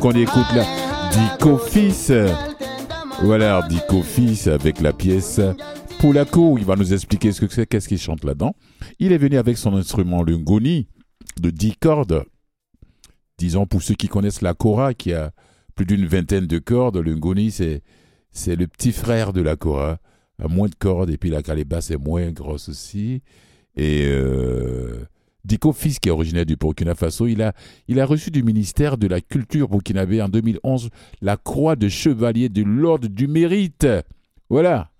qu'on 0.00 0.12
écoute 0.12 0.50
là, 0.54 0.64
Dico 1.12 1.58
Fils. 1.58 2.10
Voilà, 3.22 3.60
Dico 3.68 4.02
Fils 4.02 4.46
avec 4.46 4.80
la 4.80 4.94
pièce 4.94 5.40
Poulaco. 5.98 6.56
Il 6.56 6.64
va 6.64 6.74
nous 6.76 6.94
expliquer 6.94 7.32
ce 7.32 7.44
que 7.44 7.52
c'est, 7.52 7.66
qu'est-ce 7.66 7.86
qu'il 7.86 7.98
chante 7.98 8.24
là-dedans. 8.24 8.54
Il 8.98 9.12
est 9.12 9.18
venu 9.18 9.36
avec 9.36 9.58
son 9.58 9.74
instrument, 9.74 10.22
le 10.22 10.38
ngoni, 10.38 10.86
de 11.38 11.50
10 11.50 11.76
cordes. 11.76 12.24
Disons, 13.36 13.66
pour 13.66 13.82
ceux 13.82 13.94
qui 13.94 14.08
connaissent 14.08 14.40
la 14.40 14.54
kora, 14.54 14.94
qui 14.94 15.12
a 15.12 15.32
plus 15.74 15.84
d'une 15.84 16.06
vingtaine 16.06 16.46
de 16.46 16.58
cordes, 16.58 16.96
le 16.96 17.14
ngoni, 17.14 17.50
c'est, 17.50 17.82
le 18.46 18.66
petit 18.66 18.92
frère 18.92 19.34
de 19.34 19.42
la 19.42 19.56
kora, 19.56 19.98
a 20.42 20.48
moins 20.48 20.68
de 20.68 20.74
cordes, 20.74 21.10
et 21.10 21.18
puis 21.18 21.28
la 21.28 21.42
calebasse 21.42 21.90
est 21.90 21.98
moins 21.98 22.30
grosse 22.30 22.70
aussi. 22.70 23.22
Et 23.76 24.06
euh, 24.06 25.04
Fils, 25.74 25.98
qui 25.98 26.08
est 26.08 26.12
originaire 26.12 26.46
du 26.46 26.56
Burkina 26.56 26.94
Faso, 26.94 27.26
il 27.26 27.42
a, 27.42 27.52
il 27.88 28.00
a 28.00 28.06
reçu 28.06 28.30
du 28.30 28.42
ministère 28.42 28.98
de 28.98 29.06
la 29.06 29.20
Culture 29.20 29.68
burkinabé 29.68 30.20
en 30.22 30.28
2011 30.28 30.90
la 31.22 31.36
croix 31.36 31.76
de 31.76 31.88
chevalier 31.88 32.48
de 32.48 32.62
l'ordre 32.62 33.08
du 33.08 33.28
mérite. 33.28 33.86
Voilà. 34.48 34.90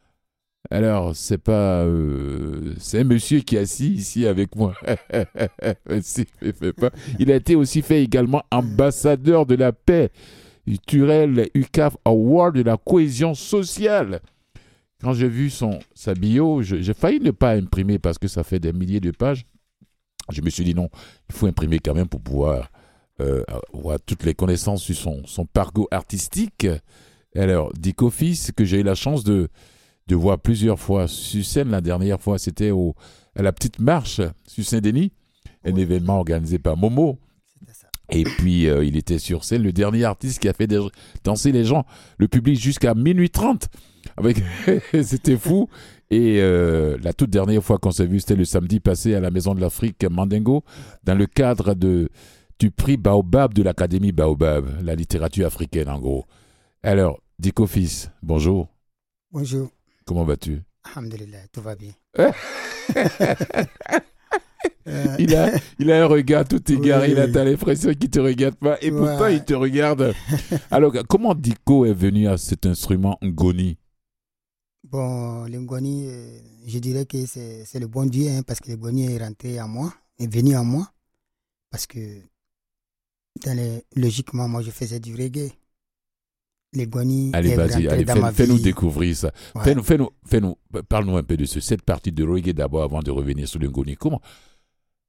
Alors, 0.70 1.16
c'est 1.16 1.38
pas. 1.38 1.85
euh, 1.85 2.74
c'est 2.79 3.00
un 3.00 3.05
monsieur 3.05 3.40
qui 3.40 3.57
est 3.57 3.61
assis 3.61 3.92
ici 3.92 4.26
avec 4.26 4.55
moi. 4.55 4.74
Il 7.18 7.33
a 7.33 7.35
été 7.35 7.57
aussi 7.57 7.83
fait 7.83 8.05
également 8.05 8.42
ambassadeur 8.50 9.46
de 9.46 9.57
la 9.57 9.72
paix. 9.72 10.11
Turel 10.87 11.48
UCAF 11.55 11.96
Award 12.05 12.57
de 12.57 12.62
la 12.62 12.76
cohésion 12.76 13.35
sociale. 13.35 14.20
Quand 15.03 15.14
j'ai 15.14 15.29
vu 15.29 15.50
son, 15.50 15.79
sa 15.94 16.14
bio, 16.14 16.62
j'ai 16.62 16.94
failli 16.94 17.20
ne 17.20 17.31
pas 17.31 17.53
imprimer 17.53 17.98
parce 17.98 18.18
que 18.18 18.29
ça 18.29 18.44
fait 18.44 18.61
des 18.61 18.72
milliers 18.72 19.00
de 19.00 19.11
pages. 19.11 19.46
Je 20.31 20.43
me 20.43 20.51
suis 20.51 20.64
dit 20.64 20.75
non, 20.75 20.88
il 21.29 21.35
faut 21.35 21.47
imprimer 21.47 21.79
quand 21.79 21.95
même 21.95 22.09
pour 22.09 22.21
pouvoir 22.21 22.71
euh, 23.21 23.43
avoir 23.75 23.99
toutes 24.01 24.25
les 24.25 24.35
connaissances 24.35 24.83
sur 24.83 24.97
son, 24.97 25.23
son 25.27 25.45
parcours 25.47 25.88
artistique. 25.90 26.66
Alors, 27.37 27.73
Dick 27.79 28.03
Office, 28.03 28.51
que 28.57 28.64
j'ai 28.64 28.81
eu 28.81 28.83
la 28.83 28.95
chance 28.95 29.23
de, 29.25 29.49
de 30.07 30.16
voir 30.16 30.38
plusieurs 30.38 30.79
fois 30.81 31.07
sur 31.07 31.45
scène, 31.45 31.71
la 31.71 31.81
dernière 31.81 32.21
fois, 32.21 32.38
c'était 32.38 32.71
au, 32.71 32.95
à 33.37 33.43
la 33.43 33.53
petite 33.53 33.79
marche 33.79 34.21
sur 34.47 34.64
Saint-Denis, 34.64 35.12
un 35.64 35.77
événement 35.77 36.19
organisé 36.19 36.59
par 36.59 36.77
Momo. 36.77 37.19
Ça. 37.73 37.87
Et 38.11 38.25
puis, 38.25 38.69
euh, 38.69 38.85
il 38.85 38.97
était 38.97 39.19
sur 39.19 39.45
scène, 39.45 39.62
le 39.62 39.73
dernier 39.73 40.05
artiste 40.05 40.40
qui 40.40 40.49
a 40.49 40.53
fait 40.53 40.66
des- 40.66 40.85
danser 41.23 41.53
les 41.53 41.64
gens, 41.64 41.85
le 42.19 42.27
public 42.27 42.59
jusqu'à 42.59 42.95
minuit 42.95 43.31
30. 43.31 43.69
Avec... 44.16 44.43
c'était 45.05 45.37
fou. 45.37 45.69
Et 46.11 46.40
euh, 46.40 46.96
la 47.03 47.12
toute 47.12 47.31
dernière 47.31 47.62
fois 47.62 47.79
qu'on 47.79 47.92
s'est 47.92 48.07
vu, 48.07 48.18
c'était 48.20 48.35
le 48.35 48.44
samedi 48.44 48.81
passé 48.81 49.14
à 49.14 49.20
la 49.20 49.31
Maison 49.31 49.55
de 49.55 49.61
l'Afrique 49.61 50.05
Mandingo, 50.11 50.64
dans 51.05 51.14
le 51.14 51.27
cadre 51.27 51.75
de, 51.75 52.09
du 52.59 52.70
prix 52.73 52.96
Baobab 52.96 53.55
de 53.55 53.62
l'Académie 53.62 54.11
Baobab, 54.12 54.83
la 54.83 54.94
littérature 54.96 55.46
africaine 55.46 55.88
en 55.88 56.01
gros. 56.01 56.25
Alors, 56.83 57.20
Dico 57.38 57.66
Fils, 57.66 58.11
bonjour, 58.23 58.68
Bonjour. 59.31 59.68
comment 60.05 60.25
vas-tu? 60.25 60.61
Alhamdulillah, 60.96 61.46
tout 61.53 61.61
va 61.62 61.77
bien. 61.77 61.92
Euh. 62.18 62.33
Euh, 64.88 65.05
il 65.18 65.35
a, 65.37 65.53
il 65.79 65.90
a 65.92 66.03
un 66.03 66.07
regard 66.07 66.46
tout 66.49 66.61
égaré, 66.73 67.09
Oui. 67.09 67.12
il 67.12 67.20
a 67.20 67.29
t'as 67.29 67.44
l'impression 67.44 67.92
qu'il 67.94 68.11
te 68.11 68.18
regarde 68.18 68.57
pas, 68.57 68.77
et 68.83 68.90
pourtant 68.90 69.20
Ouais. 69.23 69.37
il 69.37 69.44
te 69.44 69.55
regarde. 69.55 70.12
Alors, 70.70 70.92
comment 71.09 71.35
Dico 71.35 71.85
est 71.87 71.92
venu 71.94 72.27
à 72.29 72.37
cet 72.37 72.66
instrument 72.66 73.16
Ngoni? 73.23 73.77
Bon, 74.85 75.45
le 75.47 75.61
Ngoni, 75.61 76.07
euh, 76.07 76.38
je 76.66 76.78
dirais 76.78 77.05
que 77.07 77.26
c'est 77.26 77.78
le 77.78 77.87
bon 77.87 78.07
Dieu, 78.07 78.28
hein, 78.31 78.43
parce 78.43 78.61
que 78.61 78.70
le 78.70 78.76
Ngoni 78.76 79.12
est 79.12 79.18
rentré 79.22 79.61
en 79.61 79.68
moi, 79.68 79.93
est 80.18 80.26
venu 80.33 80.57
en 80.57 80.64
moi, 80.64 80.91
parce 81.70 81.87
que 81.87 81.99
dans 83.45 83.57
les- 83.57 83.85
logiquement, 83.95 84.49
moi, 84.49 84.62
je 84.62 84.70
faisais 84.70 84.99
du 84.99 85.14
reggae. 85.14 85.53
Le 86.72 86.85
Ngoni 86.87 87.31
Allez, 87.35 87.51
est 87.51 87.57
vas-y, 87.57 87.72
rentré 87.74 87.89
allez, 87.89 88.05
dans 88.05 88.14
fais- 88.14 88.20
ma 88.20 88.33
fais-nous 88.33 88.57
vie. 88.57 88.62
découvrir 88.62 89.16
ça. 89.16 89.33
Ouais. 89.55 89.64
Fais-nous, 89.64 89.83
fais-nous, 89.83 90.11
fais-nous, 90.24 90.57
parle-nous 90.89 91.16
un 91.16 91.22
peu 91.24 91.37
de 91.37 91.45
ce, 91.45 91.61
cette 91.61 91.83
partie 91.83 92.12
de 92.12 92.24
reggae 92.24 92.53
d'abord 92.55 92.83
avant 92.83 93.01
de 93.03 93.11
revenir 93.11 93.47
sur 93.49 93.59
le 93.61 93.68
Ngoni. 93.68 93.97
Comment? 93.97 94.20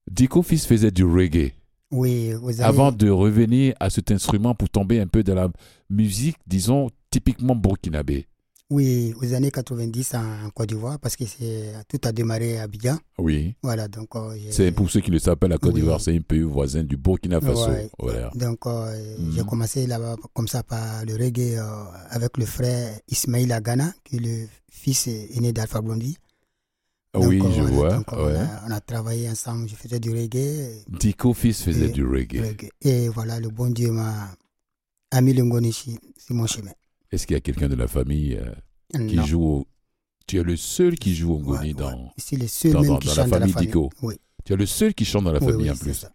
Dico 0.10 0.42
Fils 0.42 0.66
faisait 0.66 0.92
du 0.92 1.04
reggae 1.06 1.54
Oui, 1.92 2.34
vous 2.34 2.50
avez... 2.50 2.64
avant 2.64 2.92
de 2.92 3.10
revenir 3.10 3.74
à 3.80 3.90
cet 3.90 4.12
instrument 4.12 4.54
pour 4.56 4.70
tomber 4.70 5.00
un 5.00 5.08
peu 5.08 5.24
dans 5.24 5.36
la 5.36 5.50
musique, 5.90 6.38
disons, 6.46 6.90
typiquement 7.12 7.56
burkinabé. 7.56 8.28
Oui, 8.72 9.14
aux 9.22 9.34
années 9.34 9.52
90 9.52 10.14
en 10.16 10.50
Côte 10.52 10.70
d'Ivoire, 10.70 10.98
parce 10.98 11.18
que 11.18 11.26
c'est 11.26 11.74
tout 11.90 12.00
a 12.06 12.14
démarré 12.14 12.58
à 12.58 12.64
Abidjan. 12.64 12.98
Oui. 13.18 13.54
Voilà, 13.62 13.90
donc... 13.90 14.16
euh, 14.16 14.34
C'est 14.50 14.72
pour 14.72 14.90
ceux 14.90 15.02
qui 15.02 15.12
le 15.12 15.20
savent 15.20 15.36
pas, 15.36 15.50
la 15.50 15.58
Côte 15.58 15.74
Oui. 15.74 15.82
d'Ivoire, 15.82 16.00
c'est 16.00 16.16
un 16.16 16.22
pays 16.22 16.40
voisin 16.42 16.82
du 16.82 16.96
Burkina 16.96 17.42
Faso. 17.42 17.68
Ouais. 17.70 17.90
Voilà. 18.00 18.32
Donc, 18.34 18.66
euh, 18.68 19.18
Mhm. 19.20 19.32
j'ai 19.36 19.44
commencé 19.44 19.86
là-bas 19.88 20.16
comme 20.34 20.48
ça 20.48 20.64
par 20.64 21.04
le 21.06 21.14
reggae 21.16 21.58
euh, 21.58 21.84
avec 22.12 22.38
le 22.38 22.46
frère 22.46 22.98
Ismail 23.10 23.52
Agana, 23.52 23.94
qui 24.06 24.16
est 24.16 24.20
le 24.20 24.48
fils 24.72 25.08
aîné 25.08 25.52
d'Alpha 25.52 25.82
Blondie. 25.82 26.18
Donc, 27.14 27.26
oui, 27.28 27.40
je 27.40 27.62
voilà, 27.64 27.72
vois. 27.72 27.90
donc, 27.98 28.12
ouais. 28.14 28.18
on, 28.20 28.40
a, 28.40 28.64
on 28.70 28.72
a 28.72 28.80
travaillé 28.80 29.30
ensemble, 29.30 29.68
je 29.68 29.76
faisais 29.76 30.00
du 30.00 30.12
reggae. 30.12 30.86
Dico 30.88 31.34
Fils 31.34 31.62
faisait 31.62 31.88
Et- 31.88 31.92
du 31.92 32.06
reggae. 32.06 32.40
reggae. 32.42 32.70
Et 32.84 33.10
voilà, 33.10 33.38
le 33.42 33.50
bon 33.50 33.70
Dieu 33.70 33.92
m'a 33.92 34.32
mis 35.22 35.34
le 35.34 35.44
Ngoni 35.44 35.74
sur 35.74 35.92
sur 36.18 36.36
mon 36.36 36.48
chemin. 36.48 36.72
Est-ce 37.12 37.28
qu'il 37.28 37.34
y 37.36 37.38
a 37.38 37.42
quelqu'un 37.42 37.68
de 37.68 37.76
la 37.76 37.88
famille 37.88 38.38
euh, 38.38 39.08
qui 39.08 39.16
Non. 39.16 39.26
joue 39.26 39.44
au... 39.44 39.68
Tu 40.28 40.40
es 40.40 40.44
le 40.44 40.56
seul 40.56 40.96
qui 40.96 41.14
joue 41.16 41.34
au 41.34 41.40
Ngoni 41.40 41.70
Ouais, 41.70 41.74
dans... 41.74 41.92
ouais. 41.92 42.10
C'est 42.18 42.38
le 42.38 42.48
seul 42.48 42.72
dans- 42.74 42.82
même 42.82 42.90
dans- 42.92 43.00
qui 43.00 43.08
dans 43.08 43.16
la 43.16 43.28
famille. 43.28 43.54
Dico? 43.56 43.90
Oui, 44.02 44.16
Tu 44.46 44.54
es 44.54 44.56
le 44.56 44.66
seul 44.66 44.94
qui 44.94 45.04
chante 45.06 45.26
dans 45.26 45.34
la 45.34 45.40
oui, 45.44 45.52
famille 45.52 45.66
oui, 45.70 45.72
en 45.72 45.76
plus. 45.78 45.94
ça. 45.94 46.12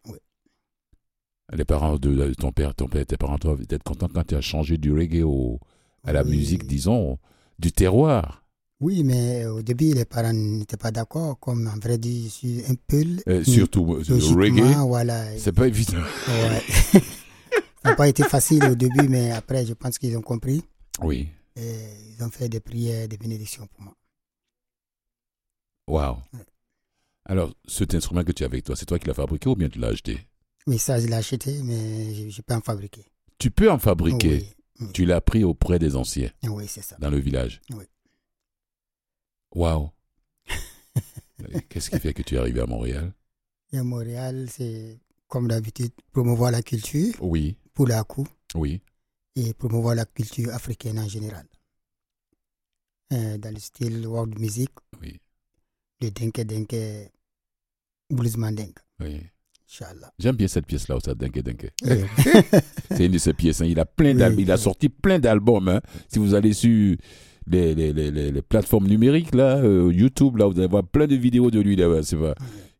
Les 1.52 1.64
parents 1.64 1.96
de, 1.96 2.34
ton 2.34 2.50
père, 2.50 2.74
ton 2.74 2.88
père, 2.88 3.06
tes 3.06 3.16
parents 3.16 3.36
doivent 3.38 3.62
être 3.70 3.82
contents 3.84 4.08
quand 4.12 4.26
tu 4.26 4.34
as 4.34 4.40
changé 4.40 4.78
du 4.78 4.92
reggae 4.92 5.22
au, 5.22 5.60
à 6.04 6.12
la 6.12 6.24
musique, 6.24 6.66
disons, 6.66 7.18
du 7.58 7.70
terroir. 7.72 8.42
Oui, 8.80 9.04
mais 9.04 9.46
au 9.46 9.62
début, 9.62 9.92
les 9.94 10.04
parents 10.04 10.32
n'étaient 10.32 10.76
pas 10.76 10.90
d'accord. 10.90 11.38
Comme 11.38 11.66
en 11.68 11.78
vrai 11.78 11.98
dit, 11.98 12.24
je 12.24 12.28
suis 12.28 12.62
un 12.68 12.74
peu. 12.86 13.04
Euh, 13.28 13.44
surtout 13.44 13.94
euh, 13.94 14.02
le 14.08 14.34
reggae, 14.36 14.76
voilà. 14.86 15.24
c'est 15.38 15.52
pas 15.52 15.68
évident. 15.68 15.98
Ouais. 16.28 17.00
n'a 17.84 17.94
pas 17.94 18.08
été 18.08 18.24
facile 18.24 18.64
au 18.64 18.74
début, 18.74 19.08
mais 19.08 19.30
après, 19.30 19.64
je 19.64 19.72
pense 19.74 19.98
qu'ils 19.98 20.16
ont 20.18 20.22
compris. 20.22 20.62
Oui. 21.02 21.28
Et 21.56 21.86
ils 22.10 22.22
ont 22.22 22.30
fait 22.30 22.48
des 22.48 22.60
prières, 22.60 23.08
des 23.08 23.16
bénédictions 23.16 23.66
pour 23.66 23.80
moi. 23.82 23.96
Ouais. 25.88 26.40
Alors, 27.24 27.54
cet 27.66 27.94
instrument 27.94 28.24
que 28.24 28.32
tu 28.32 28.42
as 28.42 28.46
avec 28.46 28.64
toi, 28.64 28.76
c'est 28.76 28.86
toi 28.86 28.98
qui 28.98 29.06
l'as 29.06 29.14
fabriqué 29.14 29.48
ou 29.48 29.56
bien 29.56 29.68
tu 29.68 29.78
l'as 29.78 29.88
acheté? 29.88 30.26
Oui, 30.66 30.78
ça, 30.78 30.98
je 31.00 31.06
l'ai 31.06 31.14
acheté, 31.14 31.62
mais 31.62 32.28
je 32.30 32.36
ne 32.38 32.42
peux 32.42 32.54
en 32.54 32.60
fabriquer. 32.60 33.04
Tu 33.38 33.50
peux 33.50 33.70
en 33.70 33.78
fabriquer. 33.78 34.54
Oui, 34.80 34.92
Tu 34.92 35.04
l'as 35.06 35.20
pris 35.20 35.42
auprès 35.42 35.78
des 35.78 35.96
anciens 35.96 36.30
oui 36.42 36.66
c'est 36.68 36.82
ça. 36.82 36.96
dans 36.98 37.08
le 37.08 37.18
village. 37.18 37.62
Oui. 37.70 37.84
Waouh. 39.54 39.90
Qu'est-ce 41.68 41.88
qui 41.90 41.98
fait 41.98 42.12
que 42.12 42.22
tu 42.22 42.34
es 42.34 42.38
arrivé 42.38 42.60
à 42.60 42.66
Montréal? 42.66 43.12
Et 43.72 43.78
à 43.78 43.84
Montréal, 43.84 44.48
c'est 44.50 44.98
comme 45.28 45.48
d'habitude, 45.48 45.92
promouvoir 46.12 46.50
la 46.50 46.62
culture 46.62 47.14
Oui, 47.20 47.56
pour 47.74 47.86
la 47.86 48.04
coup 48.04 48.26
oui. 48.54 48.80
Et 49.36 49.54
promouvoir 49.54 49.94
la 49.94 50.04
culture 50.06 50.52
africaine 50.52 50.98
en 50.98 51.08
général. 51.08 51.46
Euh, 53.12 53.38
dans 53.38 53.52
le 53.54 53.60
style 53.60 54.04
world 54.06 54.36
music, 54.38 54.70
Oui, 55.00 55.20
le 56.00 56.10
denke 56.10 56.40
denke 56.44 57.10
blues 58.10 58.36
mandingue. 58.36 58.78
oui. 59.00 59.20
J'aime 60.20 60.36
bien 60.36 60.46
cette 60.46 60.64
pièce-là, 60.66 60.96
ça, 61.04 61.12
Denke 61.16 61.40
Denke. 61.42 61.72
Oui. 61.82 61.96
C'est 62.92 63.06
une 63.06 63.10
de 63.12 63.18
ses 63.18 63.32
pièces. 63.34 63.60
hein. 63.60 63.66
Il 63.66 63.80
a 63.80 63.84
plein 63.84 64.14
Oui. 64.30 64.42
Il 64.42 64.50
a 64.52 64.56
sorti 64.56 64.88
plein 64.88 65.18
d'albums. 65.18 65.66
hein. 65.68 65.80
Si 66.08 66.20
vous 66.20 66.34
allez 66.34 66.52
sur 66.52 66.96
les, 67.48 67.74
les, 67.74 67.92
les, 67.92 68.12
les- 68.12 68.42
plateformes 68.42 68.86
numériques, 68.86 69.34
là, 69.34 69.56
euh, 69.58 69.90
YouTube, 69.92 70.36
là, 70.36 70.46
vous 70.46 70.56
allez 70.60 70.68
voir 70.68 70.84
plein 70.86 71.08
de 71.08 71.16
vidéos 71.16 71.50
de 71.50 71.58
lui. 71.58 71.74
Là, 71.74 72.00
c'est 72.04 72.16
pas... 72.16 72.36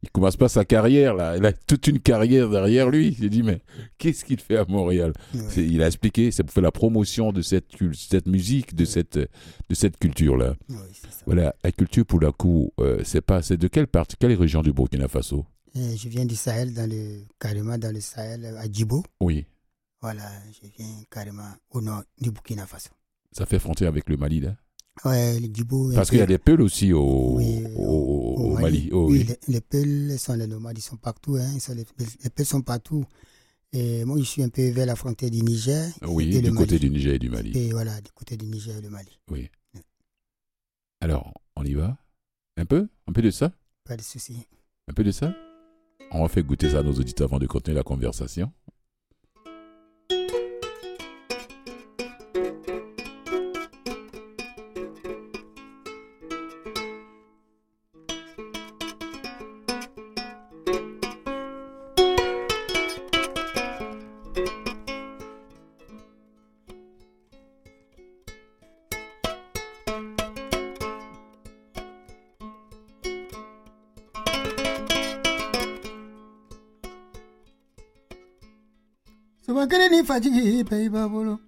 Il 0.07 0.11
commence 0.12 0.36
pas 0.36 0.48
sa 0.48 0.64
carrière, 0.64 1.14
là. 1.14 1.36
Il 1.36 1.44
a 1.44 1.52
toute 1.52 1.86
une 1.88 2.00
carrière 2.00 2.48
derrière 2.48 2.88
lui. 2.88 3.14
J'ai 3.20 3.28
dit, 3.28 3.42
mais 3.42 3.61
qu'est-ce 3.98 4.24
qu'il 4.24 4.40
fait 4.40 4.57
à 4.57 4.64
Montréal? 4.66 5.12
Il 5.57 5.82
a 5.82 5.86
expliqué, 5.88 6.30
c'est 6.30 6.42
pour 6.42 6.52
faire 6.54 6.62
la 6.62 6.70
promotion 6.72 7.32
de 7.32 7.42
cette, 7.42 7.66
cette 7.94 8.26
musique, 8.26 8.74
de 8.74 8.84
cette, 8.84 9.18
de 9.18 9.74
cette 9.74 9.96
c'est 10.00 11.11
ça. 11.11 11.22
Voilà, 11.26 11.54
la 11.62 11.72
culture, 11.72 12.07
pour 12.07 12.20
la 12.20 12.32
coup, 12.32 12.72
euh, 12.80 13.00
c'est 13.04 13.20
pas, 13.20 13.42
c'est 13.42 13.57
de 13.59 13.68
quelle 13.68 13.88
partie, 13.88 14.16
quelle 14.18 14.32
région 14.34 14.62
du 14.62 14.72
Burkina 14.72 15.09
Faso? 15.09 15.44
Et 15.74 15.96
je 15.96 16.09
viens 16.09 16.24
du 16.24 16.36
Sahel, 16.36 16.72
dans 16.72 16.88
le, 16.88 17.24
carrément 17.38 17.76
dans 17.76 17.92
le 17.92 18.00
Sahel, 18.00 18.46
à 18.59 18.64
Djibo. 18.70 19.04
Oui, 19.20 19.44
Voilà, 20.00 20.22
je 20.52 20.68
viens 20.78 21.02
carrément 21.11 21.50
au 21.70 21.80
nord 21.82 22.02
du 22.20 22.30
Burkina 22.30 22.66
Faso. 22.66 22.90
ça 23.32 23.44
fait 23.44 23.59
frontière 23.59 23.88
avec 23.88 24.09
le 24.09 24.16
Mali, 24.16 24.40
là? 24.40 24.57
Ouais, 25.05 25.38
le 25.38 25.47
Djibo. 25.53 25.92
Parce 25.94 26.09
qu'il 26.11 26.18
y 26.18 26.22
a 26.22 26.26
des 26.26 26.38
Peuls 26.38 26.61
aussi 26.62 26.92
au, 26.92 27.36
Oui, 27.36 27.62
au, 27.76 27.82
au- 27.84 28.34
au 28.55 28.59
Mali. 28.59 28.88
Oh, 28.92 29.07
oui, 29.09 29.18
oui. 29.20 29.24
les, 29.49 29.55
les 29.55 29.61
Peuls 29.61 30.18
sont 30.18 30.34
les 30.34 30.47
nomades, 30.47 30.76
ils 30.78 30.82
sont 30.82 30.97
partout. 30.97 31.36
Hein, 31.36 31.51
ils 31.55 31.61
sont 31.61 31.74
les, 31.74 31.84
les 32.24 32.30
Peuls 32.30 32.47
sont 32.47 32.62
partout. 32.62 33.05
Et 33.72 34.05
moi, 34.07 34.16
je 34.18 34.24
suis 34.24 34.42
un 34.42 34.49
peu 34.49 34.68
vers 34.70 34.86
la 34.86 34.97
frontière 34.97 35.30
du 35.30 35.42
Niger. 35.42 35.90
Oui, 36.03 36.34
et 36.34 36.40
du 36.40 36.51
côté 36.53 36.74
Mali. 36.76 36.78
du 36.80 36.90
Niger 36.90 37.14
et 37.14 37.18
du 37.18 37.28
Mali. 37.28 37.53
Et 37.59 37.70
voilà, 37.72 38.01
du 38.01 38.11
côté 38.12 38.36
du 38.36 38.47
Niger 38.47 38.76
et 38.76 38.80
le 38.80 38.88
Mali. 38.88 39.18
Oui. 39.30 39.51
Alors, 41.01 41.34
on 41.57 41.64
y 41.64 41.74
va? 41.74 41.97
Un 42.57 42.64
peu? 42.64 42.88
Un 43.07 43.12
peu 43.12 43.20
de 43.22 43.30
ça? 43.30 43.53
Pas 43.84 43.97
de 43.97 44.03
souci. 44.03 44.38
Un 44.88 44.94
peu 44.94 45.05
de 45.05 45.11
ça? 45.12 45.34
On 46.11 46.22
va 46.22 46.28
faire 46.28 46.44
goûter 46.44 46.70
ça 46.70 46.78
à 46.78 46.82
nos 46.82 46.92
auditeurs 46.94 47.26
avant 47.28 47.38
de 47.38 47.47
continuer 47.47 47.76
la 47.76 47.82
conversation. 47.82 48.51
바지 80.17 80.64
베이바보로 80.64 81.39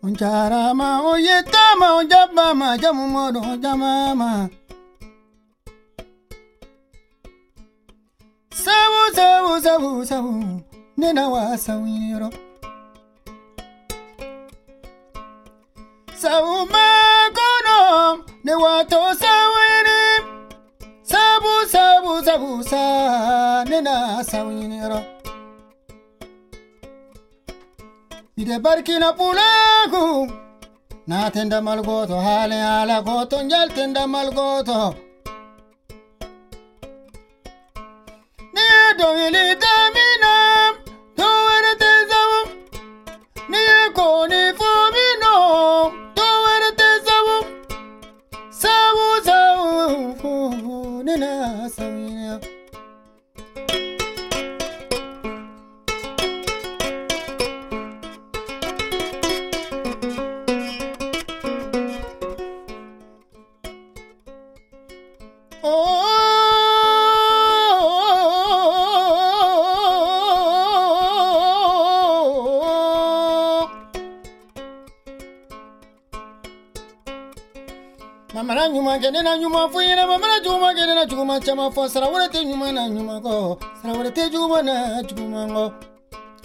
온자라마 0.00 1.00
오예따마 1.00 1.94
온자마마 1.94 2.76
자무모로 2.76 3.40
온자마마 3.40 4.48
사우 8.52 9.12
사우 9.12 9.60
사우 9.60 10.04
사우 10.04 10.62
내 10.96 11.12
나와 11.12 11.56
사우이로 11.56 12.30
casa 24.20 24.44
unyinero 24.44 25.00
ide 28.40 28.56
barkina 28.64 29.08
pulagu 29.18 30.06
na 31.06 31.30
tenda 31.34 31.58
malgoto 31.66 32.16
hale 32.26 32.58
ala 32.78 32.96
goto 33.06 33.36
njalte 33.42 33.74
tenda 33.74 34.02
malgoto. 34.14 34.80
ne 38.54 38.68
dowilide 38.98 39.69
juguman 81.10 81.40
caman 81.44 81.70
fɔ 81.74 81.82
sarawɛrɛ 81.92 82.26
tɛ 82.32 82.38
ɲuman 82.48 82.70
na 82.74 82.82
ɲuman 82.94 83.18
kɔ 83.24 83.32
sarawɛrɛ 83.82 84.10
tɛ 84.16 84.22
juguman 84.32 84.64
na 84.64 84.74
juguman 85.02 85.48
kɔ 85.54 85.64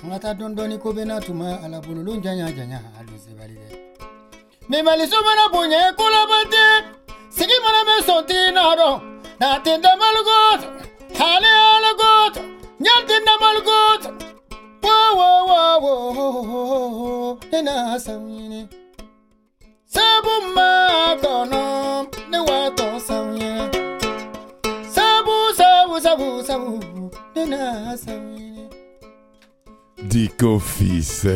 an 0.04 0.10
ka 0.12 0.18
taa 0.24 0.34
dɔn 0.34 0.52
dɔɔni 0.58 0.76
ko 0.82 0.90
bɛ 0.92 1.04
na 1.06 1.20
tuma 1.20 1.48
ala 1.64 1.78
bololon 1.86 2.18
janya 2.24 2.48
janya 2.58 2.80
alon 2.98 3.20
sebali 3.24 3.56
dɛ 3.62 3.70
nimaliso 4.70 5.18
mana 5.26 5.46
bonya 5.54 5.78
ye 5.86 5.90
kolaban 6.00 6.46
tɛ 6.54 6.64
sigi 7.30 7.58
mana 7.64 7.82
mɛn 7.88 8.00
sɔn 8.08 8.22
t'i 8.28 8.40
n'a 8.56 8.64
dɔn 8.80 8.96
n'a 9.40 9.48
tɛ 9.64 9.72
damali 9.84 10.22
gɔtɔ 10.30 10.68
ale 11.30 11.50
ala 11.74 11.92
gɔtɔ 12.02 12.42
ɲɛ 12.84 12.94
tɛ 13.08 13.16
damali 13.28 13.62
gɔtɔ 13.70 14.10
wo 15.18 15.28
wo 15.50 15.58
wo 15.84 15.94
wo 16.18 17.40
ne 17.52 17.60
n'a 17.62 18.00
san 18.00 18.25
Dico 30.04 30.60
fils. 30.60 31.28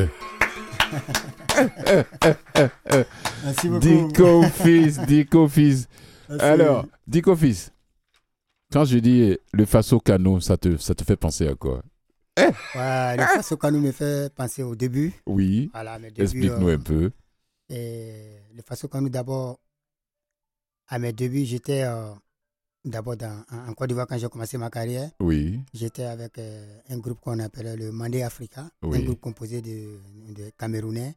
Merci 3.43 3.69
Dico 3.79 4.43
fils, 4.43 4.99
Dico 5.05 5.47
fils. 5.47 5.87
Alors, 6.39 6.85
Dico 7.07 7.35
fils. 7.35 7.71
Quand 8.71 8.85
je 8.85 8.99
dis 8.99 9.37
le 9.51 9.65
Faso 9.65 9.99
Cano, 9.99 10.39
ça 10.39 10.57
te, 10.57 10.77
ça 10.77 10.93
te 10.93 11.03
fait 11.03 11.15
penser 11.15 11.47
à 11.47 11.55
quoi? 11.55 11.81
Ouais, 12.37 13.17
le 13.17 13.23
Faso 13.23 13.57
Kanou 13.57 13.79
me 13.79 13.91
fait 13.91 14.33
penser 14.33 14.63
au 14.63 14.75
début. 14.75 15.13
Oui. 15.25 15.69
Voilà. 15.73 15.97
Explique-nous 16.15 16.69
euh, 16.69 16.75
un 16.75 16.79
peu. 16.79 17.11
et 17.69 18.37
le 18.55 18.61
Faso 18.61 18.87
Kanou, 18.87 19.09
d'abord, 19.09 19.59
à 20.87 20.99
mes 20.99 21.11
débuts, 21.13 21.45
j'étais 21.45 21.83
euh, 21.83 22.11
d'abord 22.85 23.15
en, 23.51 23.73
Côte 23.73 23.89
d'Ivoire 23.89 24.07
quand 24.07 24.17
j'ai 24.17 24.29
commencé 24.29 24.57
ma 24.57 24.69
carrière. 24.69 25.11
Oui. 25.19 25.59
J'étais 25.73 26.03
avec 26.03 26.37
euh, 26.37 26.79
un 26.89 26.97
groupe 26.97 27.19
qu'on 27.19 27.39
appelait 27.39 27.75
le 27.75 27.91
Mandé 27.91 28.21
Africa, 28.23 28.69
Oui. 28.81 28.99
un 28.99 29.05
groupe 29.05 29.19
composé 29.21 29.61
de, 29.61 29.99
de 30.33 30.51
Camerounais, 30.57 31.15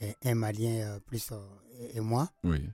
et 0.00 0.14
un 0.24 0.34
Malien 0.34 0.80
euh, 0.94 1.00
plus 1.00 1.30
euh, 1.32 1.38
et, 1.80 1.96
et 1.98 2.00
moi. 2.00 2.30
Oui. 2.44 2.68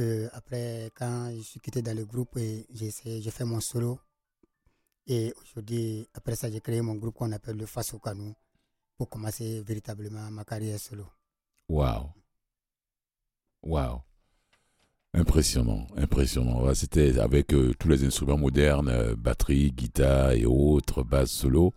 Euh, 0.00 0.28
après, 0.32 0.90
quand 0.94 1.30
je 1.34 1.40
suis 1.40 1.60
quitté 1.60 1.80
dans 1.82 1.96
le 1.96 2.04
groupe, 2.04 2.38
j'ai 2.38 2.90
fait 3.30 3.44
mon 3.44 3.60
solo 3.60 3.98
Et 5.06 5.32
aujourd'hui, 5.40 6.06
après 6.14 6.36
ça, 6.36 6.50
j'ai 6.50 6.60
créé 6.60 6.82
mon 6.82 6.96
groupe 6.96 7.14
qu'on 7.14 7.32
appelle 7.32 7.56
le 7.56 7.64
Faso 7.66 7.98
Canou 7.98 8.34
pour 8.96 9.08
commencer 9.08 9.62
véritablement 9.62 10.30
ma 10.30 10.44
carrière 10.44 10.78
solo. 10.78 11.06
Waouh. 11.68 12.10
Waouh. 13.62 14.00
Impressionnant, 15.16 15.86
impressionnant. 15.96 16.74
C'était 16.74 17.18
avec 17.18 17.54
euh, 17.54 17.72
tous 17.78 17.88
les 17.88 18.04
instruments 18.04 18.36
modernes, 18.36 18.90
euh, 18.90 19.16
batterie, 19.16 19.72
guitare 19.72 20.32
et 20.32 20.44
autres, 20.44 21.04
basse 21.04 21.30
solo. 21.30 21.72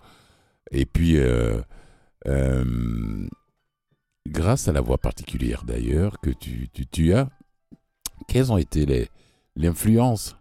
Et 0.71 0.85
puis, 0.85 1.15
euh, 1.17 1.61
grâce 4.27 4.67
à 4.67 4.73
la 4.73 4.81
voix 4.81 4.97
particulière 4.97 5.63
d'ailleurs 5.63 6.19
que 6.19 6.31
tu, 6.31 7.13
as, 7.13 7.29
quelles 8.27 8.51
ont 8.51 8.57
été 8.57 8.85
les 8.85 9.07
l'influence 9.55 10.35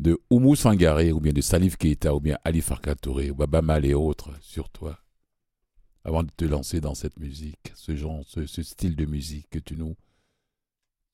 de 0.00 0.18
Oumou 0.28 0.56
Sangaré 0.56 1.12
ou 1.12 1.20
bien 1.20 1.32
de 1.32 1.40
Salif 1.40 1.76
Keita 1.76 2.14
ou 2.14 2.20
bien 2.20 2.38
Ali 2.44 2.60
Farka 2.60 2.96
Touré 2.96 3.30
ou 3.30 3.34
Baba 3.34 3.62
Mal 3.62 3.86
et 3.86 3.94
autres 3.94 4.30
sur 4.40 4.68
toi 4.68 4.98
avant 6.04 6.22
de 6.22 6.30
te 6.36 6.44
lancer 6.44 6.80
dans 6.80 6.94
cette 6.94 7.18
musique, 7.18 7.72
ce 7.74 7.96
genre, 7.96 8.22
ce, 8.26 8.46
ce 8.46 8.62
style 8.62 8.94
de 8.94 9.06
musique 9.06 9.48
que 9.50 9.58
tu 9.58 9.76
nous 9.76 9.96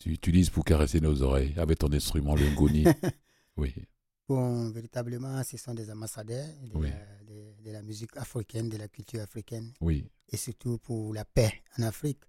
tu 0.02 0.10
utilises 0.12 0.50
pour 0.50 0.64
caresser 0.64 1.00
nos 1.00 1.22
oreilles 1.22 1.54
avec 1.56 1.78
ton 1.78 1.92
instrument 1.92 2.34
le 2.34 2.48
ngoni. 2.50 2.84
oui, 3.56 3.74
Bon, 4.28 4.70
véritablement, 4.70 5.42
ce 5.44 5.56
sont 5.58 5.74
des 5.74 5.90
ambassadeurs 5.90 6.46
de, 6.72 6.76
Oui. 6.78 6.88
la, 6.90 7.24
de- 7.24 7.62
de 7.64 7.70
la 7.70 7.82
musique 7.82 8.16
africaine, 8.16 8.68
de 8.68 8.76
la 8.78 8.88
culture 8.88 9.20
africaine, 9.20 9.72
oui, 9.80 10.06
et 10.30 10.36
surtout 10.36 10.78
pour 10.78 11.12
la 11.12 11.24
paix 11.24 11.52
en 11.78 11.82
Afrique. 11.82 12.20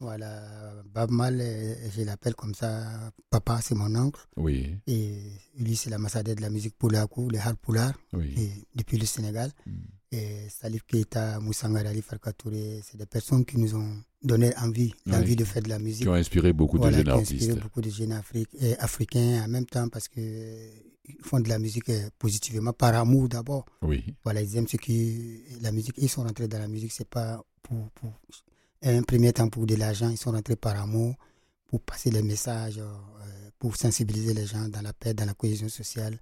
Voilà, 0.00 0.82
Bab 0.84 1.10
Mal, 1.10 1.38
je 1.94 2.02
l'appelle 2.02 2.34
comme 2.34 2.54
ça, 2.54 3.10
papa, 3.30 3.60
c'est 3.62 3.74
mon 3.74 3.94
oncle, 3.96 4.20
oui, 4.36 4.76
et 4.86 5.22
lui, 5.58 5.76
c'est 5.76 5.88
l'ambassadeur 5.90 6.34
de 6.34 6.40
la 6.42 6.50
musique 6.50 6.76
Poulakou, 6.76 7.28
le 7.30 7.38
hard 7.38 7.56
Poulard, 7.58 7.94
oui. 8.12 8.34
et 8.36 8.50
depuis 8.74 8.98
le 8.98 9.06
Sénégal. 9.06 9.52
Mm. 9.66 9.72
Et 10.12 10.48
Salif 10.48 10.82
Keita, 10.86 11.40
Moussangara 11.40 11.88
Ali 11.90 12.00
Farka 12.00 12.32
Touré, 12.32 12.80
c'est 12.84 12.96
des 12.96 13.06
personnes 13.06 13.44
qui 13.44 13.58
nous 13.58 13.74
ont 13.74 13.96
donné 14.22 14.56
envie, 14.58 14.94
l'envie 15.04 15.30
Oui. 15.30 15.36
de 15.36 15.44
faire 15.44 15.62
de 15.62 15.68
la 15.68 15.78
musique. 15.80 16.02
Qui 16.02 16.08
ont 16.08 16.14
inspiré 16.14 16.52
beaucoup 16.52 16.76
Voilà, 16.78 16.98
de 16.98 17.02
qui 17.02 17.06
jeunes 17.08 17.16
ont 17.16 17.20
inspiré 17.20 17.44
artistes. 17.50 17.62
beaucoup 17.62 17.80
de 17.80 17.90
jeunes 17.90 18.22
et 18.60 18.76
africains 18.78 19.42
en 19.44 19.48
même 19.48 19.66
temps 19.66 19.88
parce 19.88 20.06
qu'ils 20.08 20.70
font 21.22 21.40
de 21.40 21.48
la 21.48 21.58
musique 21.58 21.88
euh, 21.90 22.08
positivement, 22.18 22.72
par 22.72 22.94
amour 22.94 23.28
d'abord. 23.28 23.66
Oui, 23.82 24.04
Voilà, 24.24 24.42
ils 24.42 24.56
aiment 24.56 24.68
ce 24.68 24.76
qui. 24.76 25.42
La 25.60 25.72
musique, 25.72 25.94
ils 25.98 26.08
sont 26.08 26.22
rentrés 26.22 26.46
dans 26.48 26.58
la 26.60 26.68
musique, 26.68 26.92
c'est 26.92 27.08
pas 27.08 27.42
pour, 27.62 27.90
pour. 27.90 28.12
Un 28.82 29.02
premier 29.02 29.32
temps 29.32 29.48
pour 29.48 29.66
de 29.66 29.74
l'argent, 29.74 30.08
ils 30.10 30.16
sont 30.18 30.30
rentrés 30.30 30.54
par 30.56 30.80
amour, 30.80 31.14
pour 31.66 31.80
passer 31.80 32.10
les 32.12 32.22
messages, 32.22 32.78
euh, 32.78 33.50
pour 33.58 33.74
sensibiliser 33.76 34.34
les 34.34 34.46
gens 34.46 34.68
dans 34.68 34.82
la 34.82 34.92
paix, 34.92 35.14
dans 35.14 35.24
la 35.24 35.34
cohésion 35.34 35.68
sociale 35.68 36.18